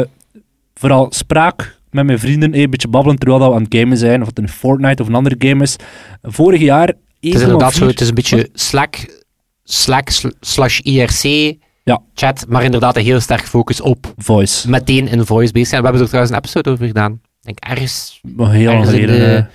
vooral 0.74 1.08
spraak 1.10 1.80
met 1.92 2.06
mijn 2.06 2.20
vrienden, 2.20 2.54
eh, 2.54 2.62
een 2.62 2.70
beetje 2.70 2.88
babbelen 2.88 3.18
terwijl 3.18 3.40
dat 3.40 3.50
we 3.50 3.56
aan 3.56 3.64
het 3.64 3.76
gamen 3.76 3.98
zijn, 3.98 4.22
of 4.22 4.28
het 4.28 4.38
een 4.38 4.50
Fortnite 4.50 5.02
of 5.02 5.08
een 5.08 5.16
andere 5.16 5.36
game 5.40 5.64
is. 5.64 5.76
Vorig 6.22 6.62
jaar 6.62 6.94
1,4... 6.94 6.98
Het 7.20 7.36
is 7.36 7.42
inderdaad 7.42 7.74
zo, 7.74 7.88
het 7.88 8.02
is 8.02 8.08
een 8.08 8.16
beetje 8.16 8.50
Slack, 8.54 9.24
Slack 9.64 10.10
sl- 10.10 10.28
slash 10.40 10.80
IRC 10.80 11.56
Ja. 11.84 12.02
chat, 12.14 12.46
maar 12.48 12.64
inderdaad 12.64 12.96
een 12.96 13.04
heel 13.04 13.20
sterk 13.20 13.48
focus 13.48 13.82
op 13.82 14.14
Voice. 14.18 14.70
meteen 14.70 15.08
in 15.08 15.26
voice 15.26 15.52
based 15.54 15.68
zijn. 15.70 15.82
We 15.82 15.88
hebben 15.88 16.02
er 16.06 16.08
trouwens 16.12 16.36
een 16.36 16.42
episode 16.44 16.70
over 16.70 16.86
gedaan. 16.88 17.12
Ik 17.12 17.20
denk 17.42 17.60
ergens 17.60 18.22
Heel 18.38 18.72
Ergens 18.72 18.92
in 18.92 19.08
de-. 19.08 19.46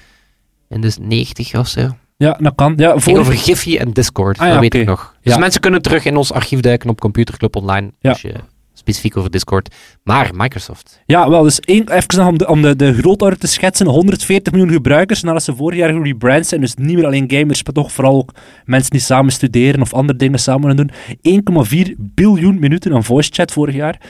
In 0.68 0.80
de 0.80 0.92
90 1.00 1.54
of 1.54 1.68
zo. 1.68 1.88
Ja, 2.16 2.36
dat 2.40 2.52
kan. 2.54 2.72
Ja, 2.76 2.98
vorig, 2.98 3.18
over 3.20 3.36
Giphy 3.36 3.76
en 3.76 3.90
Discord, 3.90 4.38
Ah 4.38 4.46
ja, 4.46 4.52
dat 4.52 4.60
weet 4.60 4.74
ik 4.74 4.86
nog. 4.86 5.14
Dus 5.22 5.32
Ja. 5.32 5.38
mensen 5.38 5.60
kunnen 5.60 5.82
terug 5.82 6.04
in 6.04 6.16
ons 6.16 6.32
archief 6.32 6.60
duiken 6.60 6.90
op 6.90 7.00
Computerclub 7.00 7.56
Online, 7.56 7.90
Ja. 8.00 8.10
als 8.10 8.20
je 8.22 8.34
specifiek 8.74 9.16
over 9.16 9.30
Discord. 9.30 9.74
Maar 10.02 10.30
Microsoft. 10.34 11.00
Ja, 11.06 11.28
wel, 11.30 11.42
dus 11.42 11.60
één, 11.60 11.92
even 11.92 12.18
nog 12.18 12.28
om, 12.28 12.38
de, 12.38 12.48
om 12.48 12.62
de, 12.62 12.76
de 12.76 12.94
grootorde 12.94 13.36
te 13.36 13.46
schetsen. 13.46 13.86
140 13.86 14.52
miljoen 14.52 14.72
gebruikers 14.72 15.22
nadat 15.22 15.42
ze 15.42 15.56
vorig 15.56 15.78
jaar 15.78 15.92
gerebrand 15.92 16.46
zijn. 16.46 16.60
Dus 16.60 16.74
niet 16.74 16.94
meer 16.96 17.06
alleen 17.06 17.30
gamers, 17.30 17.62
maar 17.64 17.72
toch 17.72 17.92
vooral 17.92 18.14
ook 18.16 18.32
mensen 18.64 18.90
die 18.90 19.00
samen 19.00 19.32
studeren 19.32 19.80
of 19.80 19.94
andere 19.94 20.18
dingen 20.18 20.38
samen 20.38 20.76
doen. 20.76 20.90
1,4 21.22 21.94
biljoen 21.98 22.58
minuten 22.58 22.94
aan 22.94 23.04
voice 23.04 23.30
chat 23.32 23.52
vorig 23.52 23.74
jaar. 23.74 24.00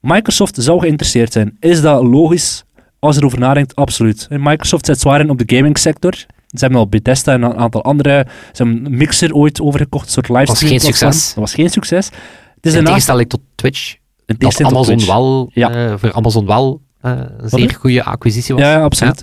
Microsoft 0.00 0.56
zou 0.58 0.80
geïnteresseerd 0.80 1.32
zijn. 1.32 1.56
Is 1.60 1.80
dat 1.80 2.02
logisch? 2.02 2.64
Als 2.98 3.14
je 3.14 3.20
erover 3.20 3.38
nadenkt, 3.38 3.74
absoluut. 3.76 4.26
En 4.30 4.42
Microsoft 4.42 4.86
zet 4.86 5.00
zwaar 5.00 5.20
in 5.20 5.30
op 5.30 5.38
de 5.38 5.56
gaming 5.56 5.78
sector. 5.78 6.12
Ze 6.16 6.26
hebben 6.58 6.78
al 6.78 6.88
Bethesda 6.88 7.32
en 7.32 7.42
een 7.42 7.56
aantal 7.56 7.82
andere. 7.84 8.26
Ze 8.52 8.62
hebben 8.62 8.86
een 8.86 8.96
Mixer 8.96 9.34
ooit 9.34 9.60
overgekocht, 9.60 10.06
een 10.06 10.12
soort 10.12 10.28
livestream. 10.28 10.70
geen 10.70 10.80
platform. 10.80 11.12
succes. 11.12 11.26
Dat 11.26 11.44
was 11.44 11.54
geen 11.54 11.70
succes. 11.70 12.06
Het 12.54 12.66
is 12.66 12.72
in 12.72 12.78
een 12.78 12.84
tegenstelling 12.84 13.28
tot 13.28 13.40
Twitch, 13.54 13.94
een 14.26 14.36
dat 14.38 14.62
Amazon 14.62 14.84
Twitch. 14.96 15.06
wel, 15.06 15.50
Ja. 15.52 15.70
eh, 15.70 15.94
voor 15.96 16.12
Amazon 16.12 16.46
wel 16.46 16.80
eh, 17.00 17.12
een 17.38 17.48
zeer 17.48 17.74
goede 17.74 18.02
acquisitie 18.04 18.54
was. 18.54 18.64
Ja, 18.64 18.70
ja, 18.72 18.82
absoluut. 18.82 19.22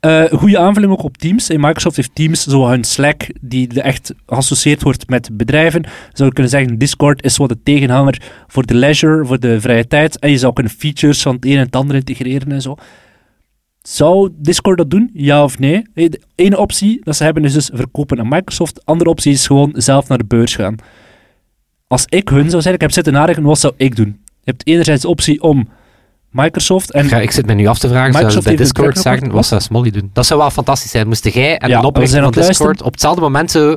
Eh, 0.00 0.24
goede 0.24 0.58
aanvulling 0.58 0.92
ook 0.92 1.02
op 1.02 1.16
Teams. 1.16 1.48
En 1.48 1.60
Microsoft 1.60 1.96
heeft 1.96 2.14
Teams, 2.14 2.42
zo 2.42 2.68
hun 2.68 2.84
Slack, 2.84 3.26
die 3.40 3.82
echt 3.82 4.14
geassocieerd 4.26 4.82
wordt 4.82 5.08
met 5.08 5.28
bedrijven. 5.32 5.84
Zou 6.12 6.28
je 6.28 6.34
kunnen 6.34 6.52
zeggen, 6.52 6.78
Discord 6.78 7.22
is 7.24 7.36
wat 7.36 7.48
de 7.48 7.58
tegenhanger 7.62 8.22
voor 8.46 8.66
de 8.66 8.74
leisure, 8.74 9.24
voor 9.26 9.40
de 9.40 9.60
vrije 9.60 9.86
tijd. 9.86 10.18
En 10.18 10.30
je 10.30 10.38
zou 10.38 10.52
kunnen 10.52 10.72
features 10.72 11.22
van 11.22 11.34
het 11.34 11.44
een 11.44 11.52
en 11.52 11.58
het 11.58 11.76
ander 11.76 11.96
integreren 11.96 12.52
en 12.52 12.62
zo. 12.62 12.76
Zou 13.82 14.30
Discord 14.36 14.78
dat 14.78 14.90
doen? 14.90 15.10
Ja 15.12 15.44
of 15.44 15.58
nee? 15.58 15.86
Eh, 15.94 16.10
De 16.10 16.20
ene 16.34 16.58
optie 16.58 17.00
dat 17.04 17.16
ze 17.16 17.24
hebben 17.24 17.44
is 17.44 17.52
dus 17.52 17.70
verkopen 17.74 18.18
aan 18.20 18.28
Microsoft. 18.28 18.74
De 18.74 18.82
andere 18.84 19.10
optie 19.10 19.32
is 19.32 19.46
gewoon 19.46 19.70
zelf 19.74 20.08
naar 20.08 20.18
de 20.18 20.24
beurs 20.24 20.54
gaan. 20.54 20.76
Als 21.86 22.04
ik 22.06 22.28
hun 22.28 22.50
zou 22.50 22.62
zijn, 22.62 22.74
ik 22.74 22.80
heb 22.80 22.92
zitten 22.92 23.12
nadenken, 23.12 23.42
wat 23.42 23.58
zou 23.58 23.74
ik 23.76 23.96
doen? 23.96 24.20
Je 24.24 24.50
hebt 24.50 24.66
enerzijds 24.66 25.02
de 25.02 25.08
optie 25.08 25.42
om 25.42 25.68
Microsoft 26.30 26.92
en 26.92 27.08
Ja, 27.08 27.20
ik 27.20 27.30
zit 27.30 27.46
me 27.46 27.54
nu 27.54 27.66
af 27.66 27.78
te 27.78 27.88
vragen, 27.88 28.12
zou 28.12 28.24
Microsoft 28.24 28.44
bij 28.46 28.56
heeft 28.56 28.68
een 28.68 28.82
Discord 28.82 28.98
zeggen, 29.04 29.30
wat 29.30 29.46
zou 29.46 29.60
Smolly 29.60 29.90
doen? 29.90 30.10
Dat 30.12 30.26
zou 30.26 30.40
wel 30.40 30.50
fantastisch 30.50 30.90
zijn. 30.90 31.06
Moest 31.06 31.24
jij 31.24 31.58
en 31.58 31.68
Ja, 31.68 31.82
oprichter 31.82 32.20
zijn 32.20 32.32
van 32.32 32.42
Discord 32.42 32.82
op 32.82 32.92
hetzelfde 32.92 33.20
moment 33.20 33.50
zo... 33.50 33.76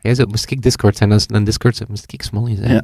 Jij 0.00 0.14
zou, 0.14 0.28
moest 0.28 0.50
ik 0.50 0.62
Discord 0.62 0.96
zijn, 0.96 1.20
een 1.26 1.44
Discord 1.44 1.76
zou, 1.76 1.88
moest 1.90 2.12
ik 2.12 2.22
Smolly 2.22 2.56
zijn. 2.56 2.72
Ja. 2.72 2.82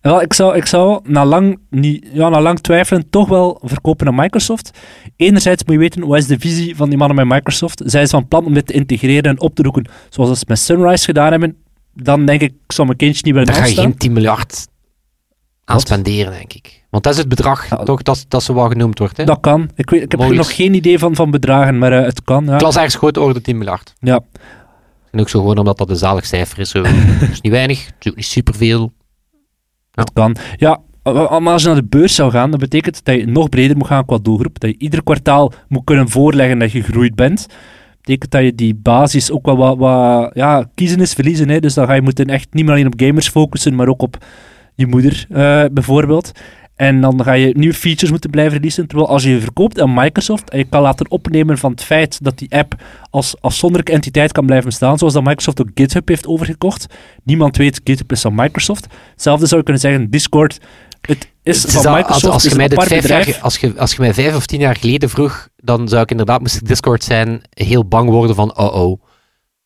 Wel, 0.00 0.22
ik 0.22 0.32
zou, 0.32 0.56
ik 0.56 0.66
zou 0.66 1.00
na, 1.04 1.24
lang 1.24 1.58
niet, 1.70 2.06
ja, 2.12 2.28
na 2.28 2.40
lang 2.40 2.58
twijfelen 2.60 3.10
toch 3.10 3.28
wel 3.28 3.60
verkopen 3.64 4.06
aan 4.06 4.14
Microsoft. 4.14 4.70
Enerzijds 5.16 5.64
moet 5.64 5.72
je 5.74 5.80
weten, 5.80 6.06
wat 6.06 6.18
is 6.18 6.26
de 6.26 6.38
visie 6.38 6.76
van 6.76 6.88
die 6.88 6.98
mannen 6.98 7.16
bij 7.16 7.36
Microsoft? 7.36 7.78
Zij 7.78 7.90
zijn 7.90 8.08
van 8.08 8.28
plan 8.28 8.44
om 8.44 8.54
dit 8.54 8.66
te 8.66 8.72
integreren 8.72 9.22
en 9.30 9.40
op 9.40 9.54
te 9.54 9.62
roepen, 9.62 9.86
zoals 10.08 10.38
ze 10.38 10.44
met 10.48 10.58
Sunrise 10.58 11.04
gedaan 11.04 11.30
hebben. 11.30 11.56
Dan 11.94 12.24
denk 12.26 12.40
ik, 12.40 12.50
ik 12.50 12.72
zou 12.72 12.86
mijn 12.86 12.98
kindje 12.98 13.22
niet 13.24 13.34
bij 13.34 13.44
de 13.44 13.50
Daar 13.52 13.60
ga 13.60 13.66
je 13.66 13.74
geen 13.74 13.96
10 13.96 14.12
miljard 14.12 14.66
aan 15.64 15.76
Wat? 15.76 15.86
spenderen, 15.86 16.32
denk 16.32 16.52
ik. 16.52 16.84
Want 16.90 17.02
dat 17.04 17.12
is 17.12 17.18
het 17.18 17.28
bedrag 17.28 17.68
Ja. 17.70 17.76
toch 17.76 18.02
dat, 18.02 18.24
dat 18.28 18.42
ze 18.42 18.54
wel 18.54 18.68
genoemd 18.68 18.98
wordt. 18.98 19.16
Hè? 19.16 19.24
Dat 19.24 19.40
kan. 19.40 19.70
Ik, 19.74 19.90
weet, 19.90 20.02
ik 20.02 20.10
heb 20.10 20.30
nog 20.30 20.54
geen 20.54 20.74
idee 20.74 20.98
van, 20.98 21.14
van 21.14 21.30
bedragen, 21.30 21.78
maar 21.78 21.92
eh, 21.92 22.04
het 22.04 22.22
kan. 22.22 22.44
Ja. 22.44 22.54
Ik 22.54 22.60
las 22.60 22.76
ergens 22.76 22.94
grote 22.94 23.20
orde 23.20 23.40
10 23.40 23.58
miljard. 23.58 23.94
ja. 24.00 24.20
En 25.10 25.20
ook 25.20 25.28
zo 25.28 25.38
gewoon 25.40 25.58
omdat 25.58 25.78
dat 25.78 25.90
een 25.90 25.96
zalig 25.96 26.26
cijfer 26.26 26.58
is. 26.58 26.70
Zo. 26.70 26.82
Is 27.30 27.40
niet 27.42 27.52
weinig, 27.52 27.86
het 27.86 27.94
is 28.00 28.10
ook 28.10 28.16
niet 28.16 28.26
superveel. 28.26 28.92
Het 29.98 30.12
kan. 30.12 30.36
Ja, 30.56 30.80
maar 31.12 31.52
als 31.52 31.62
je 31.62 31.68
naar 31.68 31.76
de 31.76 31.84
beurs 31.84 32.14
zou 32.14 32.30
gaan, 32.30 32.50
dat 32.50 32.60
betekent 32.60 33.04
dat 33.04 33.14
je 33.14 33.26
nog 33.26 33.48
breder 33.48 33.76
moet 33.76 33.86
gaan 33.86 34.04
qua 34.04 34.18
doelgroep. 34.22 34.60
Dat 34.60 34.70
je 34.70 34.78
ieder 34.78 35.02
kwartaal 35.02 35.52
moet 35.68 35.84
kunnen 35.84 36.08
voorleggen 36.08 36.58
dat 36.58 36.72
je 36.72 36.82
gegroeid 36.82 37.14
bent. 37.14 37.46
Dat 37.48 37.96
betekent 38.00 38.30
dat 38.30 38.42
je 38.42 38.54
die 38.54 38.74
basis 38.74 39.30
ook 39.30 39.46
wel 39.46 39.56
wat, 39.56 39.76
wat 39.76 40.30
ja, 40.34 40.70
kiezen 40.74 41.00
is 41.00 41.12
verliezen. 41.12 41.48
Hè. 41.48 41.60
Dus 41.60 41.74
dan 41.74 41.86
ga 41.86 41.92
je 41.92 42.02
moeten 42.02 42.26
echt 42.26 42.48
niet 42.52 42.64
meer 42.64 42.74
alleen 42.74 42.86
op 42.86 43.00
gamers 43.00 43.28
focussen, 43.28 43.74
maar 43.74 43.88
ook 43.88 44.02
op 44.02 44.24
je 44.74 44.86
moeder 44.86 45.26
eh, 45.28 45.64
bijvoorbeeld. 45.72 46.32
En 46.78 47.00
dan 47.00 47.22
ga 47.24 47.32
je 47.32 47.54
nieuwe 47.56 47.74
features 47.74 48.10
moeten 48.10 48.30
blijven 48.30 48.56
releasen. 48.56 48.86
Terwijl 48.86 49.08
als 49.08 49.22
je 49.22 49.30
je 49.30 49.40
verkoopt 49.40 49.80
aan 49.80 49.94
Microsoft 49.94 50.50
en 50.50 50.58
je 50.58 50.64
kan 50.64 50.82
laten 50.82 51.10
opnemen 51.10 51.58
van 51.58 51.70
het 51.70 51.82
feit 51.82 52.24
dat 52.24 52.38
die 52.38 52.54
app 52.54 52.74
als 53.10 53.40
afzonderlijke 53.40 53.92
entiteit 53.92 54.32
kan 54.32 54.46
blijven 54.46 54.68
bestaan, 54.68 54.98
zoals 54.98 55.12
dat 55.12 55.24
Microsoft 55.24 55.60
ook 55.60 55.70
GitHub 55.74 56.08
heeft 56.08 56.26
overgekocht. 56.26 56.86
Niemand 57.22 57.56
weet, 57.56 57.80
GitHub 57.84 58.12
is 58.12 58.20
van 58.20 58.34
Microsoft. 58.34 58.86
Hetzelfde 59.12 59.46
zou 59.46 59.56
je 59.58 59.64
kunnen 59.64 59.82
zeggen, 59.82 60.10
Discord, 60.10 60.58
het 61.00 61.28
is 61.42 61.62
Het 61.62 61.72
van 61.72 61.92
Microsoft, 61.92 62.24
als, 62.24 62.32
als, 62.32 62.52
je 62.52 62.54
mij 62.54 62.68
vijf 62.68 63.08
jaar, 63.08 63.38
als, 63.40 63.58
je, 63.58 63.78
als 63.78 63.92
je 63.92 64.00
mij 64.00 64.14
vijf 64.14 64.36
of 64.36 64.46
tien 64.46 64.60
jaar 64.60 64.76
geleden 64.76 65.10
vroeg, 65.10 65.48
dan 65.56 65.88
zou 65.88 66.02
ik 66.02 66.10
inderdaad, 66.10 66.40
moest 66.40 66.56
ik 66.56 66.66
Discord 66.66 67.04
zijn, 67.04 67.42
heel 67.50 67.84
bang 67.84 68.10
worden 68.10 68.36
van, 68.36 68.58
oh 68.58 68.74
oh, 68.74 69.00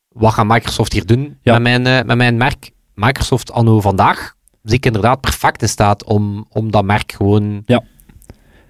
wat 0.08 0.32
gaat 0.32 0.46
Microsoft 0.46 0.92
hier 0.92 1.06
doen 1.06 1.38
Ja. 1.42 1.52
met, 1.52 1.62
mijn, 1.62 1.86
eh, 1.86 2.06
met 2.06 2.16
mijn 2.16 2.36
merk? 2.36 2.70
Microsoft 2.94 3.52
anno 3.52 3.80
vandaag 3.80 4.34
ik 4.64 4.86
inderdaad 4.86 5.20
perfect 5.20 5.62
in 5.62 5.68
staat 5.68 6.04
om, 6.04 6.46
om 6.48 6.70
dat 6.70 6.84
merk 6.84 7.12
gewoon 7.12 7.62
Ja. 7.66 7.78
te 7.78 7.84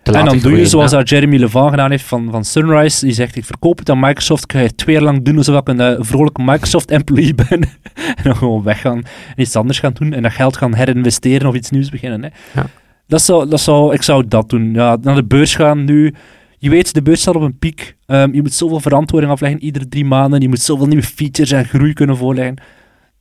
En 0.02 0.12
laten 0.12 0.14
dan 0.14 0.24
doe 0.24 0.36
je 0.36 0.40
groeien, 0.40 0.66
zoals 0.66 0.90
hè. 0.90 0.96
dat 0.96 1.08
Jeremy 1.08 1.36
Levin 1.36 1.68
gedaan 1.68 1.90
heeft 1.90 2.04
van, 2.04 2.28
van 2.30 2.44
Sunrise. 2.44 3.04
Die 3.04 3.14
zegt, 3.14 3.36
ik 3.36 3.44
verkoop 3.44 3.78
het 3.78 3.90
aan 3.90 4.00
Microsoft. 4.00 4.42
Ik 4.44 4.52
ga 4.52 4.58
je 4.60 4.74
twee 4.74 4.94
jaar 4.94 5.04
lang 5.04 5.22
doen 5.24 5.36
alsof 5.36 5.60
ik 5.60 5.68
een 5.68 5.80
eh, 5.80 5.94
vrolijke 5.98 6.42
Microsoft-employee 6.42 7.34
ben. 7.48 7.62
en 7.94 8.22
dan 8.22 8.36
gewoon 8.36 8.62
weggaan 8.62 8.96
en 9.36 9.42
iets 9.42 9.56
anders 9.56 9.78
gaan 9.78 9.92
doen. 9.94 10.12
En 10.12 10.22
dat 10.22 10.32
geld 10.32 10.56
gaan 10.56 10.74
herinvesteren 10.74 11.48
of 11.48 11.54
iets 11.54 11.70
nieuws 11.70 11.90
beginnen. 11.90 12.22
Hè. 12.22 12.28
Ja. 12.60 12.66
Dat 13.06 13.22
zou, 13.22 13.48
dat 13.48 13.60
zou, 13.60 13.94
ik 13.94 14.02
zou 14.02 14.28
dat 14.28 14.48
doen. 14.48 14.72
Ja, 14.74 14.96
naar 15.00 15.14
de 15.14 15.24
beurs 15.24 15.54
gaan 15.54 15.84
nu. 15.84 16.14
Je 16.58 16.70
weet, 16.70 16.94
de 16.94 17.02
beurs 17.02 17.20
staat 17.20 17.34
op 17.36 17.42
een 17.42 17.58
piek. 17.58 17.96
Ehm, 18.06 18.34
je 18.34 18.42
moet 18.42 18.52
zoveel 18.52 18.80
verantwoording 18.80 19.32
afleggen 19.32 19.62
iedere 19.62 19.88
drie 19.88 20.04
maanden. 20.04 20.40
Je 20.40 20.48
moet 20.48 20.60
zoveel 20.60 20.86
nieuwe 20.86 21.02
features 21.04 21.50
en 21.50 21.64
groei 21.64 21.92
kunnen 21.92 22.16
voorleggen. 22.16 22.56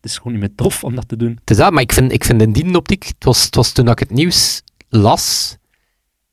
Het 0.01 0.09
is 0.11 0.17
gewoon 0.17 0.31
niet 0.33 0.41
meer 0.41 0.55
tof 0.55 0.83
om 0.83 0.95
dat 0.95 1.07
te 1.07 1.15
doen. 1.17 1.37
Het 1.39 1.49
is 1.49 1.57
dat, 1.57 1.71
maar 1.71 1.81
ik 1.81 1.91
vind, 1.91 2.11
ik 2.11 2.23
vind 2.23 2.41
in 2.41 2.51
die 2.51 2.75
optiek, 2.75 3.03
het 3.03 3.23
was, 3.23 3.43
het 3.45 3.55
was 3.55 3.71
toen 3.71 3.87
ik 3.89 3.99
het 3.99 4.11
nieuws 4.11 4.61
las, 4.89 5.57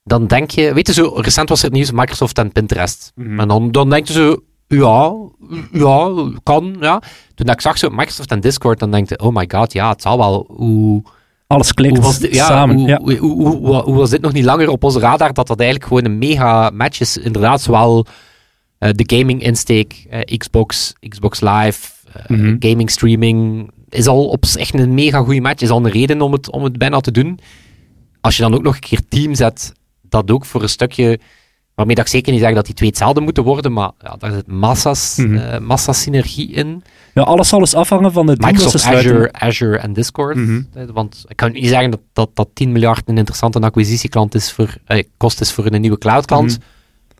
dan 0.04 0.26
denk 0.26 0.50
je, 0.50 0.72
weet 0.74 0.86
je 0.86 0.92
zo, 0.92 1.12
recent 1.16 1.48
was 1.48 1.58
er 1.58 1.64
het 1.64 1.74
nieuws 1.74 1.90
Microsoft 1.90 2.38
en 2.38 2.52
Pinterest. 2.52 3.12
Mhm. 3.14 3.40
En 3.40 3.48
dan, 3.48 3.70
dan 3.72 3.90
denk 3.90 4.06
je 4.06 4.12
zo, 4.12 4.36
ja, 4.66 5.12
ja, 5.72 6.12
kan, 6.42 6.76
ja. 6.80 7.02
Toen 7.34 7.46
ik 7.48 7.60
zag 7.60 7.78
zo 7.78 7.88
Microsoft 7.90 8.30
en 8.30 8.40
Discord, 8.40 8.78
dan 8.78 8.90
denk 8.90 9.08
je, 9.08 9.18
oh 9.18 9.34
my 9.34 9.44
god, 9.48 9.72
ja, 9.72 9.88
het 9.88 10.02
zal 10.02 10.18
wel. 10.18 10.44
Hoe, 10.48 11.02
Alles 11.46 11.74
klikt 11.74 11.96
hoe, 11.96 12.04
was, 12.04 12.18
dit, 12.18 12.34
ja, 12.34 12.46
samen. 12.46 12.76
hoe, 12.76 12.88
ja. 12.88 12.98
hoe, 13.00 13.16
hoe, 13.16 13.46
hoe- 13.46 13.56
hoe- 13.66 13.82
hoe 13.82 13.94
was 13.94 14.10
dit 14.10 14.20
nog 14.20 14.32
niet 14.32 14.44
langer 14.44 14.68
op 14.68 14.84
onze 14.84 14.98
radar, 14.98 15.32
dat 15.32 15.46
dat 15.46 15.60
eigenlijk 15.60 15.88
gewoon 15.88 16.04
een 16.04 16.18
mega 16.18 16.70
match 16.70 17.00
is. 17.00 17.16
Inderdaad, 17.16 17.60
zowel 17.60 18.06
eh, 18.78 18.90
de 18.92 19.16
gaming 19.16 19.42
insteek, 19.42 20.06
eh, 20.10 20.36
Xbox, 20.38 20.92
Xbox 21.08 21.40
Live, 21.40 21.88
eh, 22.12 22.22
Mhm. 22.28 22.56
gaming 22.58 22.90
streaming, 22.90 23.70
is 23.88 24.06
al 24.06 24.26
op 24.28 24.46
zich 24.46 24.60
echt 24.60 24.74
een 24.74 24.94
mega 24.94 25.18
goede 25.18 25.40
match. 25.40 25.62
Is 25.62 25.70
al 25.70 25.84
een 25.84 25.90
reden 25.90 26.20
om 26.20 26.32
het, 26.32 26.50
om 26.50 26.64
het 26.64 26.78
bijna 26.78 27.00
te 27.00 27.10
doen. 27.10 27.38
Als 28.20 28.36
je 28.36 28.42
dan 28.42 28.54
ook 28.54 28.62
nog 28.62 28.74
een 28.74 28.80
keer 28.80 29.00
team 29.08 29.34
zet, 29.34 29.72
dat 30.02 30.30
ook 30.30 30.44
voor 30.44 30.62
een 30.62 30.68
stukje, 30.68 31.18
waarmee 31.74 31.94
dat 31.94 32.04
ik 32.04 32.10
zeker 32.10 32.32
niet 32.32 32.40
zeg 32.40 32.54
dat 32.54 32.64
die 32.66 32.74
twee 32.74 32.88
hetzelfde 32.88 33.20
moeten 33.20 33.44
worden, 33.44 33.72
maar 33.72 33.90
ja, 34.02 34.16
daar 34.18 34.32
zit 34.32 34.46
massa's, 34.46 35.16
Mhm. 35.16 35.64
massa 35.64 35.92
synergie 35.92 36.50
in. 36.52 36.82
ja, 37.14 37.22
alles 37.22 37.48
zal 37.48 37.58
dus 37.58 37.74
afhangen 37.74 38.12
van 38.12 38.26
de 38.26 38.34
Microsoft. 38.38 38.84
Azure, 38.86 39.32
Azure 39.32 39.76
en 39.78 39.92
Discord. 39.92 40.36
Mhm. 40.36 40.62
Eh, 40.74 40.82
Want 40.92 41.24
ik 41.28 41.36
kan 41.36 41.52
niet 41.52 41.66
zeggen 41.68 41.90
dat, 41.90 42.00
dat, 42.12 42.30
dat 42.34 42.48
10 42.52 42.72
miljard 42.72 43.08
een 43.08 43.16
interessante 43.18 43.58
acquisitieklant 43.60 44.34
is 44.34 44.52
voor, 44.52 44.74
eh, 44.84 45.02
kost 45.16 45.40
is 45.40 45.52
voor 45.52 45.66
een 45.66 45.80
nieuwe 45.80 45.98
cloudklant. 45.98 46.50
Mhm. 46.50 46.58
Maar 46.60 46.68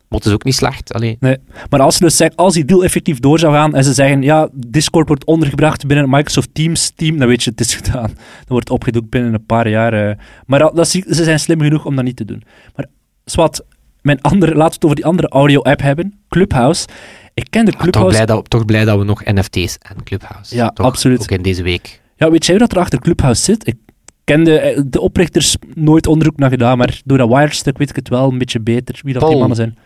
het 0.08 0.26
is 0.26 0.32
ook 0.32 0.44
niet 0.44 0.54
slecht. 0.54 0.92
Allee. 0.92 1.16
Nee. 1.20 1.36
Maar 1.70 1.80
als, 1.80 1.96
ze 1.96 2.02
dus 2.02 2.16
zeggen, 2.16 2.36
als 2.36 2.54
die 2.54 2.64
deal 2.64 2.84
effectief 2.84 3.18
door 3.18 3.38
zou 3.38 3.52
gaan 3.54 3.74
en 3.74 3.84
ze 3.84 3.92
zeggen, 3.92 4.22
ja, 4.22 4.48
Discord 4.52 5.08
wordt 5.08 5.24
ondergebracht 5.24 5.86
binnen 5.86 6.04
het 6.04 6.14
Microsoft 6.14 6.48
Teams 6.52 6.90
team, 6.94 7.18
dan 7.18 7.28
weet 7.28 7.42
je, 7.42 7.50
het 7.50 7.60
is 7.60 7.74
gedaan. 7.74 8.06
Dan 8.06 8.14
wordt 8.46 8.68
het 8.68 8.76
opgedoekt 8.78 9.10
binnen 9.10 9.34
een 9.34 9.46
paar 9.46 9.68
jaar. 9.68 9.92
eh. 10.08 10.16
Maar 10.46 10.58
dat, 10.58 10.76
dat, 10.76 10.88
ze 10.88 11.04
zijn 11.08 11.40
slim 11.40 11.60
genoeg 11.60 11.84
om 11.84 11.96
dat 11.96 12.04
niet 12.04 12.16
te 12.16 12.24
doen. 12.24 12.42
Maar 12.76 12.86
Swat, 13.24 13.64
mijn 14.02 14.20
andere, 14.20 14.54
laten 14.54 14.66
we 14.68 14.74
het 14.74 14.84
over 14.84 14.96
die 14.96 15.04
andere 15.06 15.28
audio-app 15.28 15.80
hebben, 15.80 16.18
Clubhouse. 16.28 16.86
Ik 17.34 17.46
ken 17.50 17.64
de 17.64 17.70
Ah, 17.70 17.76
toch, 17.76 17.82
Clubhouse... 17.82 18.14
blij 18.16 18.26
dat, 18.36 18.50
toch 18.50 18.64
blij 18.64 18.84
dat 18.84 18.98
we 18.98 19.04
nog 19.04 19.24
NFT's 19.24 19.76
en 19.78 20.02
Clubhouse. 20.04 20.54
Ja, 20.56 20.70
toch, 20.70 20.86
absoluut. 20.86 21.20
Ook 21.22 21.30
in 21.30 21.42
deze 21.42 21.62
week. 21.62 22.00
Ja, 22.16 22.30
weet 22.30 22.46
jij 22.46 22.56
hoe 22.56 22.66
dat 22.66 22.76
er 22.76 22.82
achter 22.82 22.98
Clubhouse 23.00 23.42
zit? 23.42 23.66
Ik 23.66 23.76
ken 24.24 24.44
de, 24.44 24.58
eh, 24.58 24.82
de 24.86 25.00
oprichters 25.00 25.56
nooit 25.74 26.06
onderzoek 26.06 26.36
naar 26.36 26.50
gedaan, 26.50 26.78
maar 26.78 27.00
door 27.04 27.18
dat 27.18 27.28
Wired-stuk 27.28 27.78
weet 27.78 27.90
ik 27.90 27.96
het 27.96 28.08
wel 28.08 28.30
een 28.30 28.38
beetje 28.38 28.60
beter 28.60 29.00
wie 29.02 29.14
dat 29.14 29.28
die 29.28 29.38
mannen 29.38 29.56
zijn. 29.56 29.76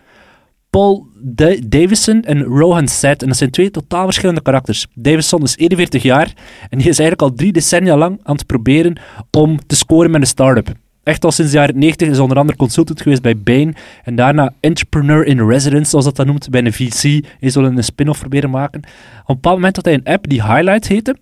Paul 0.76 1.06
Da- 1.20 1.56
Davison 1.66 2.22
en 2.22 2.42
Rohan 2.42 2.88
Seth. 2.88 3.22
En 3.22 3.28
dat 3.28 3.36
zijn 3.36 3.50
twee 3.50 3.70
totaal 3.70 4.04
verschillende 4.04 4.42
karakters. 4.42 4.86
Davison 4.94 5.42
is 5.42 5.56
41 5.56 6.02
jaar 6.02 6.32
en 6.70 6.78
die 6.78 6.88
is 6.88 6.98
eigenlijk 6.98 7.22
al 7.22 7.32
drie 7.36 7.52
decennia 7.52 7.96
lang 7.96 8.20
aan 8.22 8.36
het 8.36 8.46
proberen 8.46 9.00
om 9.30 9.58
te 9.66 9.76
scoren 9.76 10.10
met 10.10 10.20
een 10.20 10.26
start-up. 10.26 10.72
Echt 11.02 11.24
al 11.24 11.32
sinds 11.32 11.50
de 11.52 11.58
jaren 11.58 11.78
90 11.78 12.08
is 12.08 12.18
onder 12.18 12.38
andere 12.38 12.58
consultant 12.58 13.00
geweest 13.02 13.22
bij 13.22 13.36
Bain 13.36 13.74
en 14.04 14.14
daarna 14.14 14.52
entrepreneur 14.60 15.26
in 15.26 15.46
residence, 15.48 15.90
zoals 15.90 16.04
dat 16.04 16.16
dan 16.16 16.26
noemt, 16.26 16.50
bij 16.50 16.64
een 16.64 16.72
VC. 16.72 17.24
Hij 17.40 17.50
zal 17.50 17.64
een 17.64 17.84
spin-off 17.84 18.20
proberen 18.20 18.50
maken. 18.50 18.80
Op 19.22 19.28
een 19.28 19.34
bepaald 19.34 19.56
moment 19.56 19.76
had 19.76 19.84
hij 19.84 19.94
een 19.94 20.04
app 20.04 20.28
die 20.28 20.42
Highlight 20.42 20.88
heette. 20.88 21.16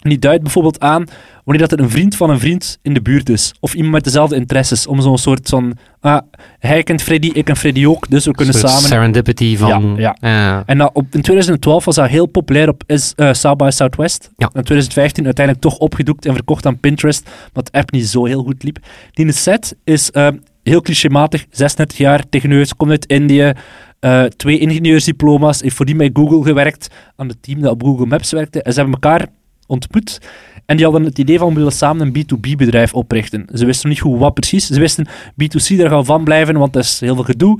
En 0.00 0.08
die 0.10 0.18
duidt 0.18 0.42
bijvoorbeeld 0.42 0.80
aan 0.80 1.04
wanneer 1.44 1.68
dat 1.68 1.78
er 1.78 1.84
een 1.84 1.90
vriend 1.90 2.16
van 2.16 2.30
een 2.30 2.38
vriend 2.38 2.78
in 2.82 2.94
de 2.94 3.02
buurt 3.02 3.28
is. 3.28 3.54
Of 3.60 3.74
iemand 3.74 3.92
met 3.92 4.04
dezelfde 4.04 4.36
interesses. 4.36 4.86
Om 4.86 5.00
zo'n 5.00 5.18
soort 5.18 5.48
van... 5.48 5.76
Ah, 6.00 6.22
hij 6.58 6.82
kent 6.82 7.02
Freddy, 7.02 7.30
ik 7.32 7.44
ken 7.44 7.56
Freddy 7.56 7.86
ook, 7.86 8.10
dus 8.10 8.24
we 8.24 8.32
kunnen 8.32 8.54
samen... 8.54 8.80
serendipity 8.80 9.56
van... 9.56 9.94
Ja, 9.96 10.16
ja. 10.20 10.62
En 10.66 10.78
dat 10.78 10.90
op, 10.92 11.04
in 11.10 11.22
2012 11.22 11.84
was 11.84 11.94
dat 11.94 12.08
heel 12.08 12.26
populair 12.26 12.68
op 12.68 12.82
is, 12.86 13.12
eh, 13.16 13.32
South 13.32 13.56
by 13.56 13.68
Southwest. 13.70 14.30
Ja. 14.36 14.46
In 14.46 14.62
2015 14.62 15.24
uiteindelijk 15.24 15.64
toch 15.64 15.78
opgedoekt 15.78 16.26
en 16.26 16.34
verkocht 16.34 16.66
aan 16.66 16.80
Pinterest, 16.80 17.30
de 17.52 17.62
app 17.70 17.90
niet 17.90 18.06
zo 18.06 18.24
heel 18.24 18.42
goed 18.42 18.62
liep. 18.62 18.78
Die 19.12 19.32
set 19.32 19.76
is 19.84 20.10
eh, 20.10 20.28
heel 20.62 20.80
clichématig, 20.80 21.46
36 21.50 21.98
jaar, 21.98 22.28
techneus, 22.28 22.74
komt 22.74 22.90
uit 22.90 23.06
Indië, 23.06 23.52
eh, 24.00 24.24
twee 24.24 24.58
ingenieursdiploma's, 24.58 25.60
heeft 25.60 25.76
voordien 25.76 25.96
bij 25.96 26.10
Google 26.12 26.42
gewerkt, 26.42 26.88
aan 27.16 27.28
het 27.28 27.42
team 27.42 27.60
dat 27.60 27.72
op 27.72 27.82
Google 27.82 28.06
Maps 28.06 28.30
werkte, 28.30 28.62
en 28.62 28.72
ze 28.72 28.80
hebben 28.80 28.98
elkaar 29.00 29.26
ontmoet. 29.68 30.18
En 30.66 30.76
die 30.76 30.84
hadden 30.84 31.04
het 31.04 31.18
idee 31.18 31.38
van, 31.38 31.48
we 31.48 31.54
willen 31.54 31.72
samen 31.72 32.06
een 32.06 32.24
B2B-bedrijf 32.26 32.94
oprichten. 32.94 33.46
Ze 33.52 33.66
wisten 33.66 33.88
niet 33.88 34.00
goed 34.00 34.18
wat 34.18 34.34
precies. 34.34 34.66
Ze 34.66 34.80
wisten, 34.80 35.08
B2C, 35.30 35.76
daar 35.76 35.88
gaan 35.88 35.98
we 35.98 36.04
van 36.04 36.24
blijven, 36.24 36.58
want 36.58 36.72
dat 36.72 36.82
is 36.84 37.00
heel 37.00 37.14
veel 37.14 37.24
gedoe. 37.24 37.58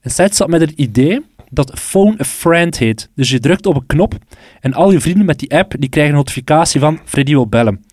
En 0.00 0.10
Seth 0.10 0.36
zat 0.36 0.48
met 0.48 0.60
het 0.60 0.70
idee 0.70 1.20
dat 1.50 1.72
Phone 1.78 2.14
a 2.20 2.24
Friend 2.24 2.78
heet. 2.78 3.08
Dus 3.14 3.30
je 3.30 3.40
drukt 3.40 3.66
op 3.66 3.74
een 3.76 3.86
knop 3.86 4.14
en 4.60 4.72
al 4.74 4.92
je 4.92 5.00
vrienden 5.00 5.26
met 5.26 5.38
die 5.38 5.54
app 5.54 5.74
die 5.78 5.88
krijgen 5.88 6.12
een 6.12 6.18
notificatie 6.18 6.80
van 6.80 7.00
Freddy 7.04 7.32
wil 7.32 7.46
bellen. 7.46 7.84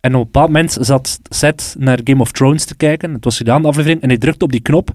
En 0.00 0.14
op 0.14 0.20
een 0.20 0.24
bepaald 0.24 0.46
moment 0.46 0.76
zat 0.80 1.18
Seth 1.28 1.74
naar 1.78 2.00
Game 2.04 2.20
of 2.20 2.32
Thrones 2.32 2.64
te 2.64 2.76
kijken. 2.76 3.12
Het 3.12 3.24
was 3.24 3.36
gedaan, 3.36 3.62
de 3.62 3.68
aflevering. 3.68 4.00
En 4.02 4.08
hij 4.08 4.18
drukte 4.18 4.44
op 4.44 4.52
die 4.52 4.60
knop. 4.60 4.88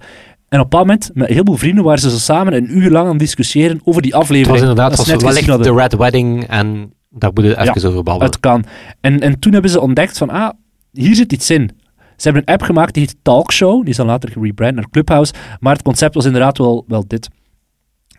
En 0.50 0.60
op 0.60 0.64
een 0.64 0.70
bepaald 0.70 0.86
moment, 0.86 1.12
met 1.14 1.28
heel 1.28 1.44
veel 1.46 1.58
vrienden, 1.58 1.84
waren 1.84 2.00
ze 2.00 2.10
zo 2.10 2.18
samen 2.18 2.54
een 2.54 2.78
uur 2.78 2.90
lang 2.90 3.06
aan 3.06 3.12
het 3.12 3.20
discussiëren 3.20 3.82
over 3.84 4.02
die 4.02 4.12
Het 4.12 4.22
aflevering. 4.22 4.52
was 4.52 4.70
inderdaad 4.70 4.90
Dat 4.98 5.06
het 5.06 5.22
was 5.22 5.34
wellicht 5.34 5.64
de. 5.64 5.74
Red 5.74 5.96
Wedding 5.96 6.48
en 6.48 6.94
daar 7.10 7.32
moeten 7.34 7.56
we 7.56 7.62
even 7.62 7.90
over 7.90 8.04
babbelen. 8.04 8.32
Het 8.32 8.40
kan. 8.40 8.64
En, 9.02 9.20
en 9.20 9.40
toen 9.40 9.54
hebben 9.54 9.72
ze 9.72 9.82
ontdekt 9.82 10.18
van, 10.18 10.30
ah, 10.30 10.50
hier 10.92 11.16
zit 11.16 11.34
iets 11.34 11.50
in. 11.50 11.72
Ze 11.96 12.30
hebben 12.30 12.42
een 12.46 12.54
app 12.54 12.62
gemaakt 12.62 12.94
die 12.94 13.04
heet 13.04 13.16
Talkshow. 13.22 13.82
Die 13.82 13.90
is 13.90 13.96
dan 13.96 14.06
later 14.06 14.32
gerebrand 14.32 14.76
naar 14.76 14.90
Clubhouse. 14.90 15.34
Maar 15.60 15.74
het 15.74 15.82
concept 15.82 16.14
was 16.14 16.26
inderdaad 16.26 16.58
wel, 16.58 16.86
wel 16.88 17.08
dit. 17.08 17.30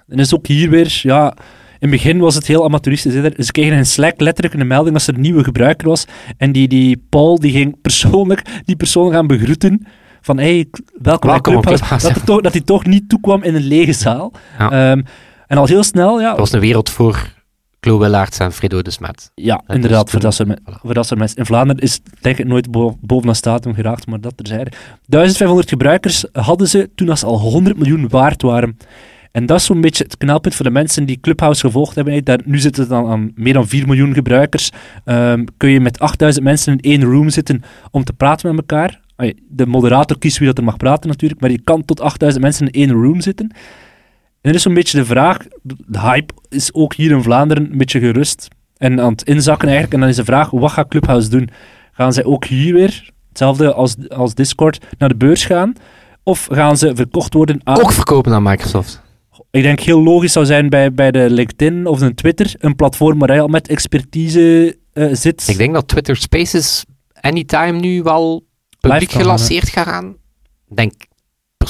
En 0.08 0.18
is 0.18 0.34
ook 0.34 0.46
hier 0.46 0.70
weer, 0.70 1.00
ja... 1.02 1.34
In 1.80 1.90
het 1.90 2.02
begin 2.02 2.18
was 2.18 2.34
het 2.34 2.46
heel 2.46 2.64
amateuristisch. 2.64 3.12
Ze 3.46 3.52
kregen 3.52 3.76
in 3.76 3.86
Slack 3.86 4.20
letterlijk 4.20 4.54
een 4.54 4.66
melding 4.66 4.96
dat 4.96 5.06
er 5.06 5.14
een 5.14 5.20
nieuwe 5.20 5.44
gebruiker 5.44 5.88
was. 5.88 6.04
En 6.36 6.52
die, 6.52 6.68
die 6.68 7.06
Paul 7.08 7.38
die 7.38 7.52
ging 7.52 7.80
persoonlijk 7.80 8.42
die 8.64 8.76
persoon 8.76 9.12
gaan 9.12 9.26
begroeten. 9.26 9.86
Van, 10.20 10.38
hey, 10.38 10.66
welkom, 11.02 11.30
bij 11.30 11.30
Welkom 11.30 11.52
Clubhouse. 11.52 11.84
Clubhouse, 11.84 12.06
Dat, 12.06 12.16
ja. 12.16 12.18
hij 12.18 12.26
toch, 12.26 12.40
dat 12.40 12.52
hij 12.52 12.60
toch 12.60 12.86
niet 12.86 13.08
toekwam 13.08 13.42
in 13.42 13.54
een 13.54 13.66
lege 13.66 13.92
zaal. 13.92 14.32
Ja. 14.58 14.70
Ehm, 14.70 15.02
en 15.46 15.58
al 15.58 15.66
heel 15.66 15.82
snel, 15.82 16.20
ja, 16.20 16.28
Het 16.28 16.38
was 16.38 16.52
een 16.52 16.60
wereld 16.60 16.90
voor 16.90 17.32
Chloe 17.80 17.98
Willaerts 17.98 18.38
en 18.38 18.52
Fredo 18.52 18.82
de 18.82 18.90
Smet. 18.90 19.30
Ja, 19.34 19.62
inderdaad, 19.66 20.00
toen- 20.00 20.08
voor, 20.10 20.20
dat 20.20 20.34
soort 20.34 20.48
me- 20.48 20.58
voilà. 20.60 20.80
voor 20.82 20.94
dat 20.94 21.06
soort 21.06 21.18
mensen. 21.18 21.38
In 21.38 21.46
Vlaanderen 21.46 21.82
is 21.82 22.00
denk 22.20 22.38
ik 22.38 22.46
nooit 22.46 22.70
bo 22.70 22.96
bovenaan 23.00 23.34
statum 23.34 23.74
geraakt, 23.74 24.06
maar 24.06 24.20
dat 24.20 24.36
terzijde. 24.36 24.70
1500 25.06 25.68
gebruikers 25.68 26.24
hadden 26.32 26.68
ze 26.68 26.90
toen 26.94 27.08
als 27.08 27.20
ze 27.20 27.26
al 27.26 27.38
100 27.38 27.76
miljoen 27.78 28.08
waard 28.08 28.42
waren. 28.42 28.76
En 29.32 29.46
dat 29.46 29.58
is 29.58 29.64
zo'n 29.64 29.80
beetje 29.80 30.04
het 30.04 30.16
knelpunt 30.16 30.54
voor 30.54 30.64
de 30.64 30.70
mensen 30.70 31.04
die 31.04 31.20
Clubhouse 31.20 31.60
gevolgd 31.60 31.94
hebben. 31.94 32.24
Daar, 32.24 32.40
nu 32.44 32.58
zitten 32.58 32.82
het 32.82 32.90
dan 32.90 33.06
aan 33.06 33.32
meer 33.34 33.52
dan 33.52 33.68
4 33.68 33.86
miljoen 33.86 34.14
gebruikers. 34.14 34.70
Ehm, 35.04 35.44
kun 35.56 35.70
je 35.70 35.80
met 35.80 35.98
8000 35.98 36.44
mensen 36.44 36.72
in 36.78 36.90
één 36.90 37.02
room 37.10 37.30
zitten 37.30 37.62
om 37.90 38.04
te 38.04 38.12
praten 38.12 38.48
met 38.54 38.58
elkaar. 38.68 39.00
De 39.48 39.66
moderator 39.66 40.18
kiest 40.18 40.38
wie 40.38 40.46
dat 40.46 40.58
er 40.58 40.64
mag 40.64 40.76
praten 40.76 41.08
natuurlijk, 41.10 41.40
maar 41.40 41.50
je 41.50 41.60
kan 41.64 41.84
tot 41.84 42.00
8000 42.00 42.42
mensen 42.42 42.66
in 42.70 42.72
één 42.88 42.90
room 43.02 43.20
zitten. 43.20 43.52
En 44.40 44.50
er 44.50 44.54
is 44.54 44.62
zo'n 44.62 44.74
beetje 44.74 44.98
de 44.98 45.04
vraag, 45.04 45.38
de 45.62 46.00
hype 46.00 46.34
is 46.48 46.74
ook 46.74 46.94
hier 46.94 47.10
in 47.10 47.22
Vlaanderen 47.22 47.70
een 47.70 47.78
beetje 47.78 48.00
gerust 48.00 48.48
en 48.76 49.00
aan 49.00 49.12
het 49.12 49.22
inzakken 49.22 49.68
eigenlijk. 49.68 49.94
En 49.94 50.00
dan 50.00 50.08
is 50.08 50.16
de 50.16 50.24
vraag, 50.24 50.50
wat 50.50 50.70
gaat 50.70 50.88
Clubhouse 50.88 51.28
doen? 51.28 51.48
Gaan 51.92 52.12
zij 52.12 52.24
ook 52.24 52.44
hier 52.44 52.74
weer, 52.74 53.10
hetzelfde 53.28 53.72
als, 53.72 53.96
als 54.08 54.34
Discord, 54.34 54.84
naar 54.98 55.08
de 55.08 55.16
beurs 55.16 55.44
gaan? 55.44 55.72
Of 56.22 56.48
gaan 56.50 56.76
ze 56.76 56.94
verkocht 56.94 57.34
worden 57.34 57.60
aan... 57.64 57.80
Ook 57.80 57.92
verkopen 57.92 58.32
aan 58.32 58.42
Microsoft. 58.42 59.02
Ik 59.50 59.62
denk 59.62 59.80
heel 59.80 60.02
logisch 60.02 60.32
zou 60.32 60.46
zijn 60.46 60.68
bij, 60.68 60.92
bij 60.92 61.10
de 61.10 61.30
LinkedIn 61.30 61.86
of 61.86 61.98
de 61.98 62.14
Twitter, 62.14 62.54
een 62.58 62.76
platform 62.76 63.18
waar 63.18 63.34
je 63.34 63.40
al 63.40 63.48
met 63.48 63.68
expertise 63.68 64.76
eh, 64.92 65.08
zit. 65.12 65.48
Ik 65.48 65.56
denk 65.56 65.74
dat 65.74 65.88
Twitter 65.88 66.16
Spaces 66.16 66.84
anytime 67.20 67.72
nu 67.72 68.02
wel 68.02 68.44
publiek 68.80 69.10
gaan, 69.10 69.20
gelanceerd 69.20 69.68
gaat 69.68 69.86
gaan. 69.86 70.16
Ik 70.68 70.76
denk, 70.76 70.92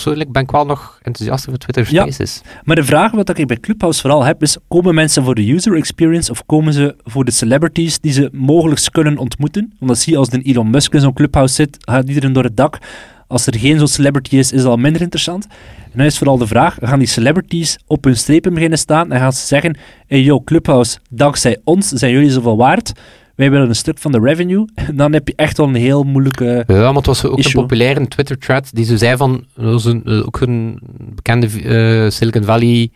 persoonlijk 0.03 0.33
ben 0.33 0.43
ik 0.43 0.51
wel 0.51 0.67
nog 0.67 0.99
enthousiast 1.03 1.49
over 1.49 1.61
Twitter 1.61 1.95
Ja. 1.95 2.03
Spaces. 2.03 2.41
Maar 2.65 2.77
de 2.77 2.85
vraag 2.85 3.13
wat 3.13 3.39
ik 3.39 3.47
bij 3.47 3.61
Clubhouse 3.61 4.01
vooral 4.01 4.25
heb 4.25 4.43
is, 4.43 4.57
komen 4.69 4.95
mensen 4.95 5.25
voor 5.25 5.35
de 5.35 5.53
user 5.53 5.77
experience 5.77 6.31
of 6.31 6.47
komen 6.47 6.73
ze 6.73 6.97
voor 7.05 7.25
de 7.25 7.31
celebrities 7.31 8.01
die 8.01 8.13
ze 8.13 8.29
mogelijk 8.33 8.89
kunnen 8.93 9.19
ontmoeten? 9.19 9.73
Want 9.79 9.91
dat 9.91 9.99
zie 9.99 10.13
je 10.13 10.19
als 10.19 10.29
de 10.29 10.43
Elon 10.43 10.71
Musk 10.71 10.95
in 10.95 11.01
zo'n 11.01 11.13
Clubhouse 11.13 11.55
zit, 11.55 11.77
gaat 11.81 12.09
iedereen 12.09 12.33
door 12.33 12.45
het 12.45 12.57
dak. 12.57 12.79
Als 13.27 13.47
er 13.47 13.59
geen 13.59 13.79
zo'n 13.79 13.89
celebrity 13.89 14.37
is, 14.37 14.53
is 14.53 14.63
dat 14.63 14.71
al 14.71 14.77
minder 14.77 15.03
interessant. 15.03 15.47
En 15.85 15.99
dan 15.99 16.07
is 16.07 16.19
vooral 16.19 16.39
de 16.39 16.47
vraag, 16.47 16.77
gaan 16.81 16.99
die 16.99 17.09
celebrities 17.09 17.79
op 17.87 18.05
hun 18.05 18.17
strepen 18.17 18.55
beginnen 18.55 18.79
staan 18.79 19.13
en 19.13 19.21
gaan 19.21 19.33
ze 19.33 19.47
zeggen, 19.47 19.79
hey 20.07 20.23
yo, 20.23 20.41
Clubhouse, 20.41 20.99
dankzij 21.11 21.59
ons 21.65 21.89
zijn 21.89 22.13
jullie 22.13 22.31
zoveel 22.31 22.57
waard. 22.57 22.93
Wij 23.41 23.51
willen 23.51 23.69
een 23.69 23.75
stuk 23.75 23.99
van 23.99 24.13
de 24.13 24.19
revenue. 24.19 24.65
En 24.75 24.97
dan 25.03 25.13
heb 25.13 25.29
je 25.29 25.35
echt 25.37 25.57
wel 25.57 25.67
een 25.69 25.75
heel 25.75 26.03
moeilijke... 26.03 26.65
Ja, 26.67 26.75
maar 26.75 26.95
het 26.95 27.07
was 27.07 27.25
ook 27.25 27.39
Issue. 27.39 27.55
een 27.55 27.61
populaire 27.69 28.09
Twitter-thread 28.09 28.71
die 28.75 28.85
zo 28.85 28.97
zei 28.97 29.17
van, 29.17 29.45
was 29.55 29.85
een, 29.85 30.05
eh, 30.05 30.27
ook 30.27 30.41
een 30.41 30.81
bekende 31.15 31.47
eh, 31.47 32.11
Silicon 32.11 32.45
Valley 32.45 32.91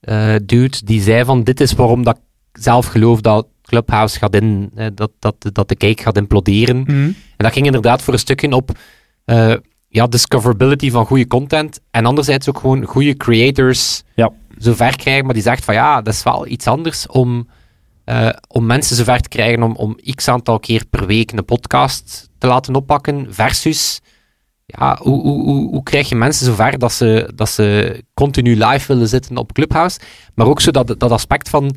eh, 0.00 0.34
dude, 0.44 0.76
die 0.84 1.00
zei 1.00 1.24
van, 1.24 1.42
dit 1.42 1.60
is 1.60 1.72
waarom 1.72 2.04
dat 2.04 2.16
ik 2.16 2.22
zelf 2.62 2.86
geloof 2.86 3.20
dat 3.20 3.46
Clubhouse 3.62 4.18
gaat 4.18 4.34
in, 4.34 4.70
eh, 4.74 4.86
dat, 4.94 5.10
dat, 5.18 5.34
dat 5.52 5.68
de 5.68 5.76
cake 5.76 6.02
gaat 6.02 6.16
imploderen. 6.16 6.84
En 6.86 7.14
dat 7.36 7.52
ging 7.52 7.66
inderdaad 7.66 8.02
voor 8.02 8.12
een 8.12 8.18
stukje 8.18 8.50
op 8.50 8.70
ja, 9.88 10.06
discoverability 10.06 10.90
van 10.90 11.06
goede 11.06 11.26
content. 11.26 11.80
En 11.90 12.06
anderzijds 12.06 12.48
ook 12.48 12.58
gewoon 12.58 12.84
goede 12.84 13.16
creators 13.16 14.02
Ja. 14.14 14.32
zover 14.58 14.96
krijgen. 14.96 15.24
Maar 15.24 15.34
die 15.34 15.42
zegt 15.42 15.64
van 15.64 15.74
ja, 15.74 16.02
dat 16.02 16.14
is 16.14 16.22
wel 16.22 16.46
iets 16.46 16.66
anders 16.66 17.06
om, 17.06 17.46
eh, 18.06 18.28
om 18.48 18.66
mensen 18.66 18.96
zover 18.96 19.20
te 19.20 19.28
krijgen 19.28 19.62
om, 19.62 19.76
om 19.76 19.96
x 20.14 20.28
aantal 20.28 20.58
keer 20.58 20.84
per 20.90 21.06
week 21.06 21.32
een 21.32 21.44
podcast 21.44 22.28
te 22.38 22.46
laten 22.46 22.74
oppakken. 22.74 23.26
Versus 23.34 24.00
ja, 24.66 24.98
hoe, 25.02 25.20
hoe, 25.20 25.42
hoe, 25.42 25.68
hoe 25.70 25.82
krijg 25.82 26.08
je 26.08 26.14
mensen 26.14 26.46
zover 26.46 26.78
dat 26.78 26.92
ze, 26.92 27.30
dat 27.34 27.48
ze 27.48 28.02
continu 28.14 28.56
live 28.64 28.86
willen 28.92 29.08
zitten 29.08 29.36
op 29.36 29.52
Clubhouse. 29.52 29.98
Maar 30.34 30.46
ook 30.46 30.60
zo 30.60 30.70
dat, 30.70 30.94
dat 30.98 31.10
aspect 31.10 31.48
van 31.48 31.76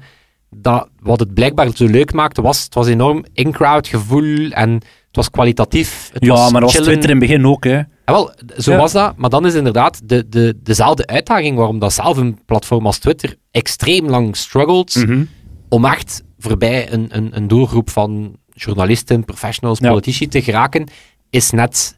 dat, 0.49 0.89
wat 0.99 1.19
het 1.19 1.33
blijkbaar 1.33 1.69
zo 1.75 1.85
leuk 1.85 2.13
maakte, 2.13 2.41
was 2.41 2.63
het 2.63 2.73
was 2.73 2.87
enorm 2.87 3.25
in-crowd 3.33 3.87
gevoel 3.87 4.49
en 4.49 4.71
het 4.73 5.15
was 5.15 5.29
kwalitatief. 5.29 6.09
Het 6.13 6.25
Ja, 6.25 6.33
was 6.33 6.51
maar 6.51 6.61
dat 6.61 6.73
was. 6.73 6.83
Twitter 6.83 7.09
in 7.09 7.17
het 7.19 7.27
begin 7.27 7.45
ook, 7.45 7.63
hè. 7.63 7.75
Ja, 7.75 7.85
wel, 8.05 8.31
zo 8.57 8.71
Ja. 8.71 8.77
was 8.77 8.91
dat. 8.91 9.17
Maar 9.17 9.29
dan 9.29 9.45
is 9.45 9.53
inderdaad 9.53 10.01
de, 10.09 10.29
de, 10.29 10.59
dezelfde 10.63 11.05
uitdaging 11.07 11.57
waarom 11.57 11.79
dat 11.79 11.93
zelf 11.93 12.17
een 12.17 12.39
platform 12.45 12.85
als 12.85 12.97
Twitter 12.97 13.35
extreem 13.51 14.05
lang 14.09 14.35
struggelt 14.35 14.95
Mhm. 14.95 15.23
Om 15.69 15.85
echt 15.85 16.23
voorbij 16.37 16.91
een, 16.91 17.07
een, 17.09 17.35
een 17.37 17.47
doelgroep 17.47 17.89
van 17.89 18.37
journalisten, 18.53 19.25
professionals, 19.25 19.79
politici 19.79 20.27
te 20.27 20.41
geraken, 20.41 20.89
is 21.29 21.49
net, 21.51 21.97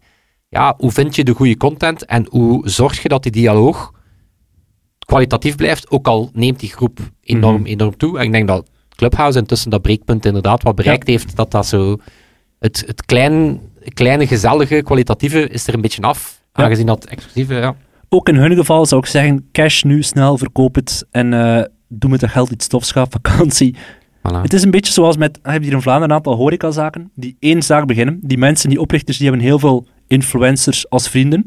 ja, 0.50 0.74
hoe 0.78 0.92
vind 0.92 1.16
je 1.16 1.24
de 1.24 1.34
goede 1.34 1.58
content 1.58 2.06
en 2.06 2.28
hoe 2.30 2.70
zorg 2.70 3.02
je 3.02 3.10
dat 3.10 3.24
die 3.24 3.32
dialoog 3.32 3.92
kwalitatief 5.06 5.56
blijft, 5.56 5.90
ook 5.92 6.08
al 6.08 6.30
neemt 6.34 6.60
die 6.60 6.70
groep 6.70 7.00
enorm, 7.22 7.56
Mhm. 7.62 7.66
enorm 7.66 7.98
toe. 7.98 8.18
En 8.20 8.26
ik 8.26 8.32
denk 8.32 8.48
dat 8.48 8.70
Clubhouse 8.96 9.40
intussen 9.40 9.70
dat 9.70 9.82
breekpunt 9.82 10.26
inderdaad 10.26 10.64
wat 10.64 10.76
bereikt 10.76 11.08
heeft, 11.08 11.36
dat 11.36 11.52
dat 11.52 11.66
zo, 11.68 11.98
het, 12.60 12.84
het 12.88 13.06
klein, 13.06 13.60
kleine, 13.94 14.28
gezellige, 14.28 14.82
kwalitatieve 14.84 15.48
is 15.48 15.68
er 15.68 15.74
een 15.74 15.82
beetje 15.82 16.02
af, 16.02 16.42
Ja. 16.54 16.64
aangezien 16.64 16.86
dat 16.86 17.06
exclusieve, 17.06 17.54
ja. 17.54 17.76
Ook 18.10 18.28
in 18.30 18.36
hun 18.36 18.56
geval 18.56 18.86
zou 18.86 19.02
ik 19.02 19.08
zeggen, 19.08 19.50
cash 19.52 19.84
nu, 19.84 20.04
snel, 20.04 20.38
verkoop 20.38 20.76
het 20.76 21.06
en 21.12 21.34
eh, 21.34 21.64
doe 21.94 22.10
met 22.10 22.20
dat 22.20 22.30
geld 22.30 22.52
iets 22.52 22.68
tofs, 22.68 22.92
ga 22.92 23.06
vakantie. 23.10 23.76
Voilà. 24.18 24.42
Het 24.42 24.54
is 24.54 24.64
een 24.64 24.72
beetje 24.72 24.94
zoals 24.94 25.18
met, 25.18 25.40
je 25.44 25.50
hebt 25.50 25.64
hier 25.64 25.74
in 25.74 25.82
Vlaanderen 25.82 26.10
een 26.10 26.16
aantal 26.16 26.36
horecazaken 26.36 27.12
die 27.16 27.36
één 27.40 27.62
zaak 27.62 27.86
beginnen. 27.86 28.20
Die 28.22 28.38
mensen, 28.38 28.70
die 28.70 28.80
oprichters, 28.80 29.18
die 29.18 29.28
hebben 29.28 29.46
heel 29.46 29.60
veel 29.60 29.88
influencers 30.08 30.90
als 30.90 31.10
vrienden. 31.10 31.46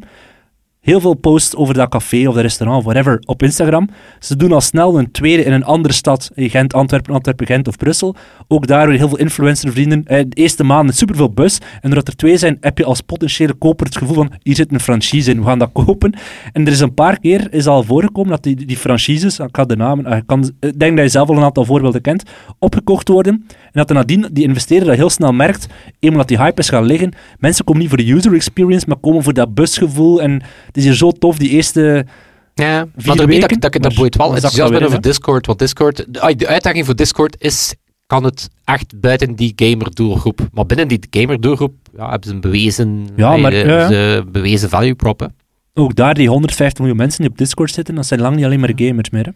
Heel 0.84 1.00
veel 1.00 1.14
posts 1.14 1.56
over 1.56 1.74
dat 1.74 1.88
café 1.88 2.28
of 2.28 2.34
dat 2.34 2.42
restaurant 2.42 2.84
whatever 2.84 3.22
op 3.24 3.42
Instagram. 3.42 3.88
Ze 4.18 4.36
doen 4.36 4.52
al 4.52 4.60
snel 4.60 4.98
een 4.98 5.10
tweede 5.10 5.44
in 5.44 5.52
een 5.52 5.64
andere 5.64 5.94
stad, 5.94 6.30
Gent, 6.34 6.74
Antwerpen, 6.74 7.14
Antwerpen, 7.14 7.46
Gent 7.46 7.68
of 7.68 7.76
Brussel. 7.76 8.16
Ook 8.48 8.66
daar 8.66 8.88
weer 8.88 8.98
heel 8.98 9.08
veel 9.08 9.18
influencervrienden. 9.18 10.06
Eh, 10.06 10.24
de 10.28 10.36
eerste 10.36 10.64
maanden 10.64 10.94
superveel 10.94 11.30
bus. 11.30 11.58
En 11.58 11.90
doordat 11.90 12.08
er 12.08 12.16
twee 12.16 12.36
zijn, 12.36 12.56
heb 12.60 12.78
je 12.78 12.84
als 12.84 13.00
potentiële 13.00 13.54
koper 13.54 13.86
het 13.86 13.96
gevoel 13.96 14.14
van, 14.14 14.32
hier 14.42 14.54
zit 14.54 14.72
een 14.72 14.80
franchise 14.80 15.30
in, 15.30 15.38
we 15.38 15.46
gaan 15.46 15.58
dat 15.58 15.70
kopen. 15.72 16.14
En 16.52 16.66
er 16.66 16.72
is 16.72 16.80
een 16.80 16.94
paar 16.94 17.18
keer 17.18 17.52
is 17.52 17.66
al 17.66 17.82
voorgekomen 17.82 18.30
dat 18.30 18.42
die, 18.42 18.66
die 18.66 18.76
franchises, 18.76 19.38
ik 19.38 19.48
ga 19.52 19.64
de 19.64 19.76
namen, 19.76 20.06
eh, 20.06 20.16
ik 20.16 20.26
kan, 20.26 20.50
ik 20.60 20.78
denk 20.78 20.96
dat 20.96 21.04
je 21.04 21.10
zelf 21.10 21.28
al 21.28 21.36
een 21.36 21.42
aantal 21.42 21.64
voorbeelden 21.64 22.00
kent, 22.00 22.22
opgekocht 22.58 23.08
worden. 23.08 23.44
En 23.48 23.72
dat 23.72 23.88
er 23.88 23.96
nadien 23.96 24.28
die 24.32 24.44
investeerder 24.44 24.88
dat 24.88 24.96
heel 24.96 25.10
snel 25.10 25.32
merkt, 25.32 25.66
eenmaal 26.00 26.18
dat 26.18 26.28
die 26.28 26.38
hype 26.38 26.60
is 26.60 26.68
gaan 26.68 26.84
liggen, 26.84 27.12
mensen 27.38 27.64
komen 27.64 27.80
niet 27.80 27.90
voor 27.90 27.98
de 27.98 28.12
user 28.12 28.34
experience, 28.34 28.86
maar 28.88 28.96
komen 28.96 29.22
voor 29.22 29.34
dat 29.34 29.54
busgevoel. 29.54 30.22
En 30.22 30.42
het 30.74 30.82
is 30.82 30.84
hier 30.84 30.94
zo 30.94 31.10
tof, 31.10 31.38
die 31.38 31.48
eerste... 31.50 32.06
Ja, 32.54 32.86
Vier 32.96 33.06
maar 33.16 33.26
dat, 33.40 33.50
dat, 33.50 33.72
dat, 33.72 33.82
dat 33.82 33.94
boeit 33.94 34.16
wel 34.16 34.34
enthousiast 34.34 34.70
dat 34.70 34.78
ben 34.78 34.88
over 34.88 35.00
Discord. 35.00 35.46
Want 35.46 35.58
Discord, 35.58 36.04
de, 36.08 36.20
ah, 36.20 36.36
de 36.36 36.46
uitdaging 36.46 36.84
voor 36.84 36.96
Discord 36.96 37.36
is, 37.38 37.74
kan 38.06 38.24
het 38.24 38.48
echt 38.64 39.00
buiten 39.00 39.34
die 39.34 39.52
gamer-doelgroep. 39.56 40.48
Maar 40.52 40.66
binnen 40.66 40.88
die 40.88 40.98
gamer-doelgroep 41.10 41.74
ja, 41.96 42.10
hebben 42.10 42.28
ze 42.28 42.34
een 42.34 42.40
bewezen, 42.40 43.08
Ja, 43.16 43.34
eh, 43.34 43.40
maar- 43.42 43.54
ja, 43.54 43.86
ze 43.88 44.24
bewezen 44.32 44.68
value 44.68 44.94
prop. 44.94 45.20
hè. 45.20 45.26
Ook 45.74 45.94
daar, 45.94 46.14
die 46.14 46.28
150 46.28 46.78
miljoen 46.78 46.96
mensen 46.96 47.20
die 47.20 47.30
op 47.30 47.38
Discord 47.38 47.72
zitten, 47.72 47.94
dat 47.94 48.06
zijn 48.06 48.20
lang 48.20 48.36
niet 48.36 48.44
alleen 48.44 48.60
maar 48.60 48.72
gamers 48.76 49.10
meer. 49.10 49.24
Hè. 49.24 49.30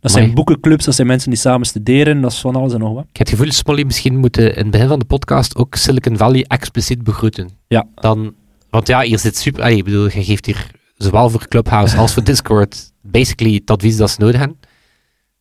Dat 0.00 0.12
zijn 0.12 0.34
boekenclubs, 0.34 0.84
dat 0.84 0.94
zijn 0.94 1.06
mensen 1.06 1.30
die 1.30 1.38
samen 1.38 1.66
studeren, 1.66 2.20
dat 2.20 2.32
is 2.32 2.38
van 2.40 2.56
alles 2.56 2.72
en 2.72 2.78
nog 2.78 2.94
wat. 2.94 3.04
Ik 3.10 3.16
heb 3.16 3.26
het 3.26 3.36
gevoel, 3.36 3.52
Smolly, 3.52 3.82
misschien 3.84 4.16
moeten 4.16 4.50
in 4.56 4.62
het 4.62 4.70
begin 4.70 4.88
van 4.88 4.98
de 4.98 5.04
podcast 5.04 5.56
ook 5.56 5.74
Silicon 5.74 6.16
Valley 6.16 6.44
expliciet 6.48 7.02
begroeten. 7.04 7.48
Ja. 7.68 7.86
Dan, 7.94 8.34
want 8.70 8.86
ja, 8.88 9.00
hier 9.00 9.18
zit 9.18 9.36
super... 9.36 9.62
allee, 9.62 9.76
ik 9.76 9.84
bedoel, 9.84 10.04
je 10.04 10.24
geeft 10.24 10.46
hier 10.46 10.70
zowel 10.96 11.30
voor 11.30 11.48
Clubhouse 11.48 11.96
als 11.96 12.12
voor 12.12 12.24
Discord 12.24 12.92
basically 13.02 13.54
het 13.54 13.70
advies 13.70 13.96
dat 13.96 14.10
ze 14.10 14.16
nodig 14.20 14.38
hebben. 14.38 14.58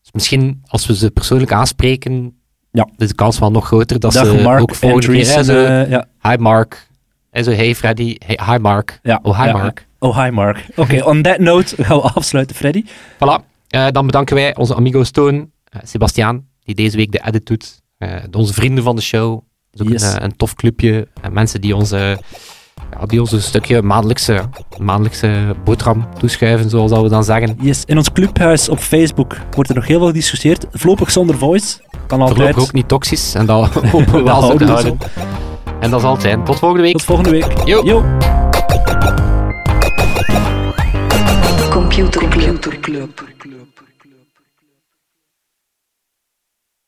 Dus 0.02 0.12
misschien, 0.12 0.62
als 0.66 0.86
we 0.86 0.96
ze 0.96 1.12
persoonlijk 1.12 1.52
aanspreken, 1.52 2.36
Ja. 2.72 2.89
is 2.98 3.08
de 3.08 3.16
kans 3.16 3.39
wel 3.39 3.52
nog 3.52 3.66
groter 3.66 4.00
dat 4.00 4.13
Dag 4.13 4.26
ze 4.26 4.42
Mark 4.42 4.62
ook 4.62 4.76
volgende 4.76 5.08
keer... 5.08 5.26
hè, 5.28 5.34
en, 5.34 5.46
zo, 5.46 5.66
eh, 5.66 5.89
ja, 5.89 6.06
Hi 6.22 6.36
Mark. 6.38 6.88
En 7.30 7.44
zo, 7.44 7.52
hey 7.52 7.76
Freddy. 7.76 8.16
Hey, 8.26 8.39
hi 8.54 8.58
Mark. 8.58 9.00
ja, 9.04 9.20
Oh, 9.24 9.39
hi 9.42 9.46
ja, 9.48 9.52
Mark. 9.54 9.88
Oh, 10.00 10.24
hi 10.24 10.30
Mark. 10.30 10.66
Oké, 10.76 11.04
on 11.04 11.22
that 11.22 11.39
note 11.39 11.84
gaan 11.84 11.98
we 11.98 12.04
afsluiten, 12.04 12.56
Freddy. 12.56 12.84
Voilà. 13.16 13.44
Eh, 13.68 13.88
dan 13.92 14.06
bedanken 14.06 14.36
wij 14.36 14.56
onze 14.56 14.76
amigo 14.76 15.04
Stone, 15.04 15.48
eh, 15.63 15.80
Sebastiaan, 15.84 16.48
die 16.63 16.76
deze 16.76 16.98
week 16.98 17.12
de 17.12 17.22
edit 17.26 17.46
doet. 17.46 17.82
Onze 18.32 18.54
vrienden 18.54 18.84
van 18.84 18.96
de 18.96 19.02
show. 19.02 19.42
Dat 19.72 19.80
is 19.88 19.94
ook 19.94 20.00
Yes. 20.00 20.13
een, 20.13 20.24
een 20.24 20.36
tof 20.36 20.56
clubje. 20.56 21.08
En 21.22 21.34
mensen 21.34 21.62
die 21.62 21.76
ons, 21.76 21.92
eh, 21.92 22.18
ja, 22.99 23.06
die 23.06 23.19
ons 23.19 23.32
een 23.32 23.41
stukje 23.41 23.82
maandelijkse, 23.82 24.41
maandelijkse 24.79 25.56
boterham 25.63 26.08
toeschuiven, 26.19 26.69
zoals 26.69 26.91
dat 26.91 27.01
we 27.01 27.10
dan 27.10 27.23
zeggen. 27.23 27.58
Yes, 27.60 27.84
in 27.86 27.97
ons 27.97 28.12
clubhuis 28.12 28.69
op 28.69 28.79
Facebook 28.79 29.35
wordt 29.52 29.69
er 29.69 29.75
nog 29.75 29.87
heel 29.87 29.98
veel 29.98 30.08
gediscussieerd. 30.08 30.65
Voorlopig 30.71 31.12
zonder 31.12 31.37
voice. 31.37 31.77
Kan 32.08 32.21
altijd. 32.21 32.37
Voorlopig 32.37 32.63
ook 32.63 32.73
niet 32.73 32.87
toxisch. 32.87 33.35
En 33.35 33.46
dat 33.46 33.67
hopen 33.91 34.12
we 34.12 34.23
wel 34.23 34.41
zo 34.41 34.56
te 34.56 34.65
houden. 34.65 34.98
En 35.79 35.89
dat 35.89 36.02
zal 36.02 36.12
het 36.12 36.21
zijn. 36.21 36.44
Tot 36.44 36.60
volgende 36.60 36.83
week. 36.83 36.94
Tot 36.94 37.04
volgende 37.04 37.29
week. 37.29 37.65
Yo. 37.65 37.83
Yo. 37.83 38.04
Computer 41.69 42.27
Club. 42.81 43.23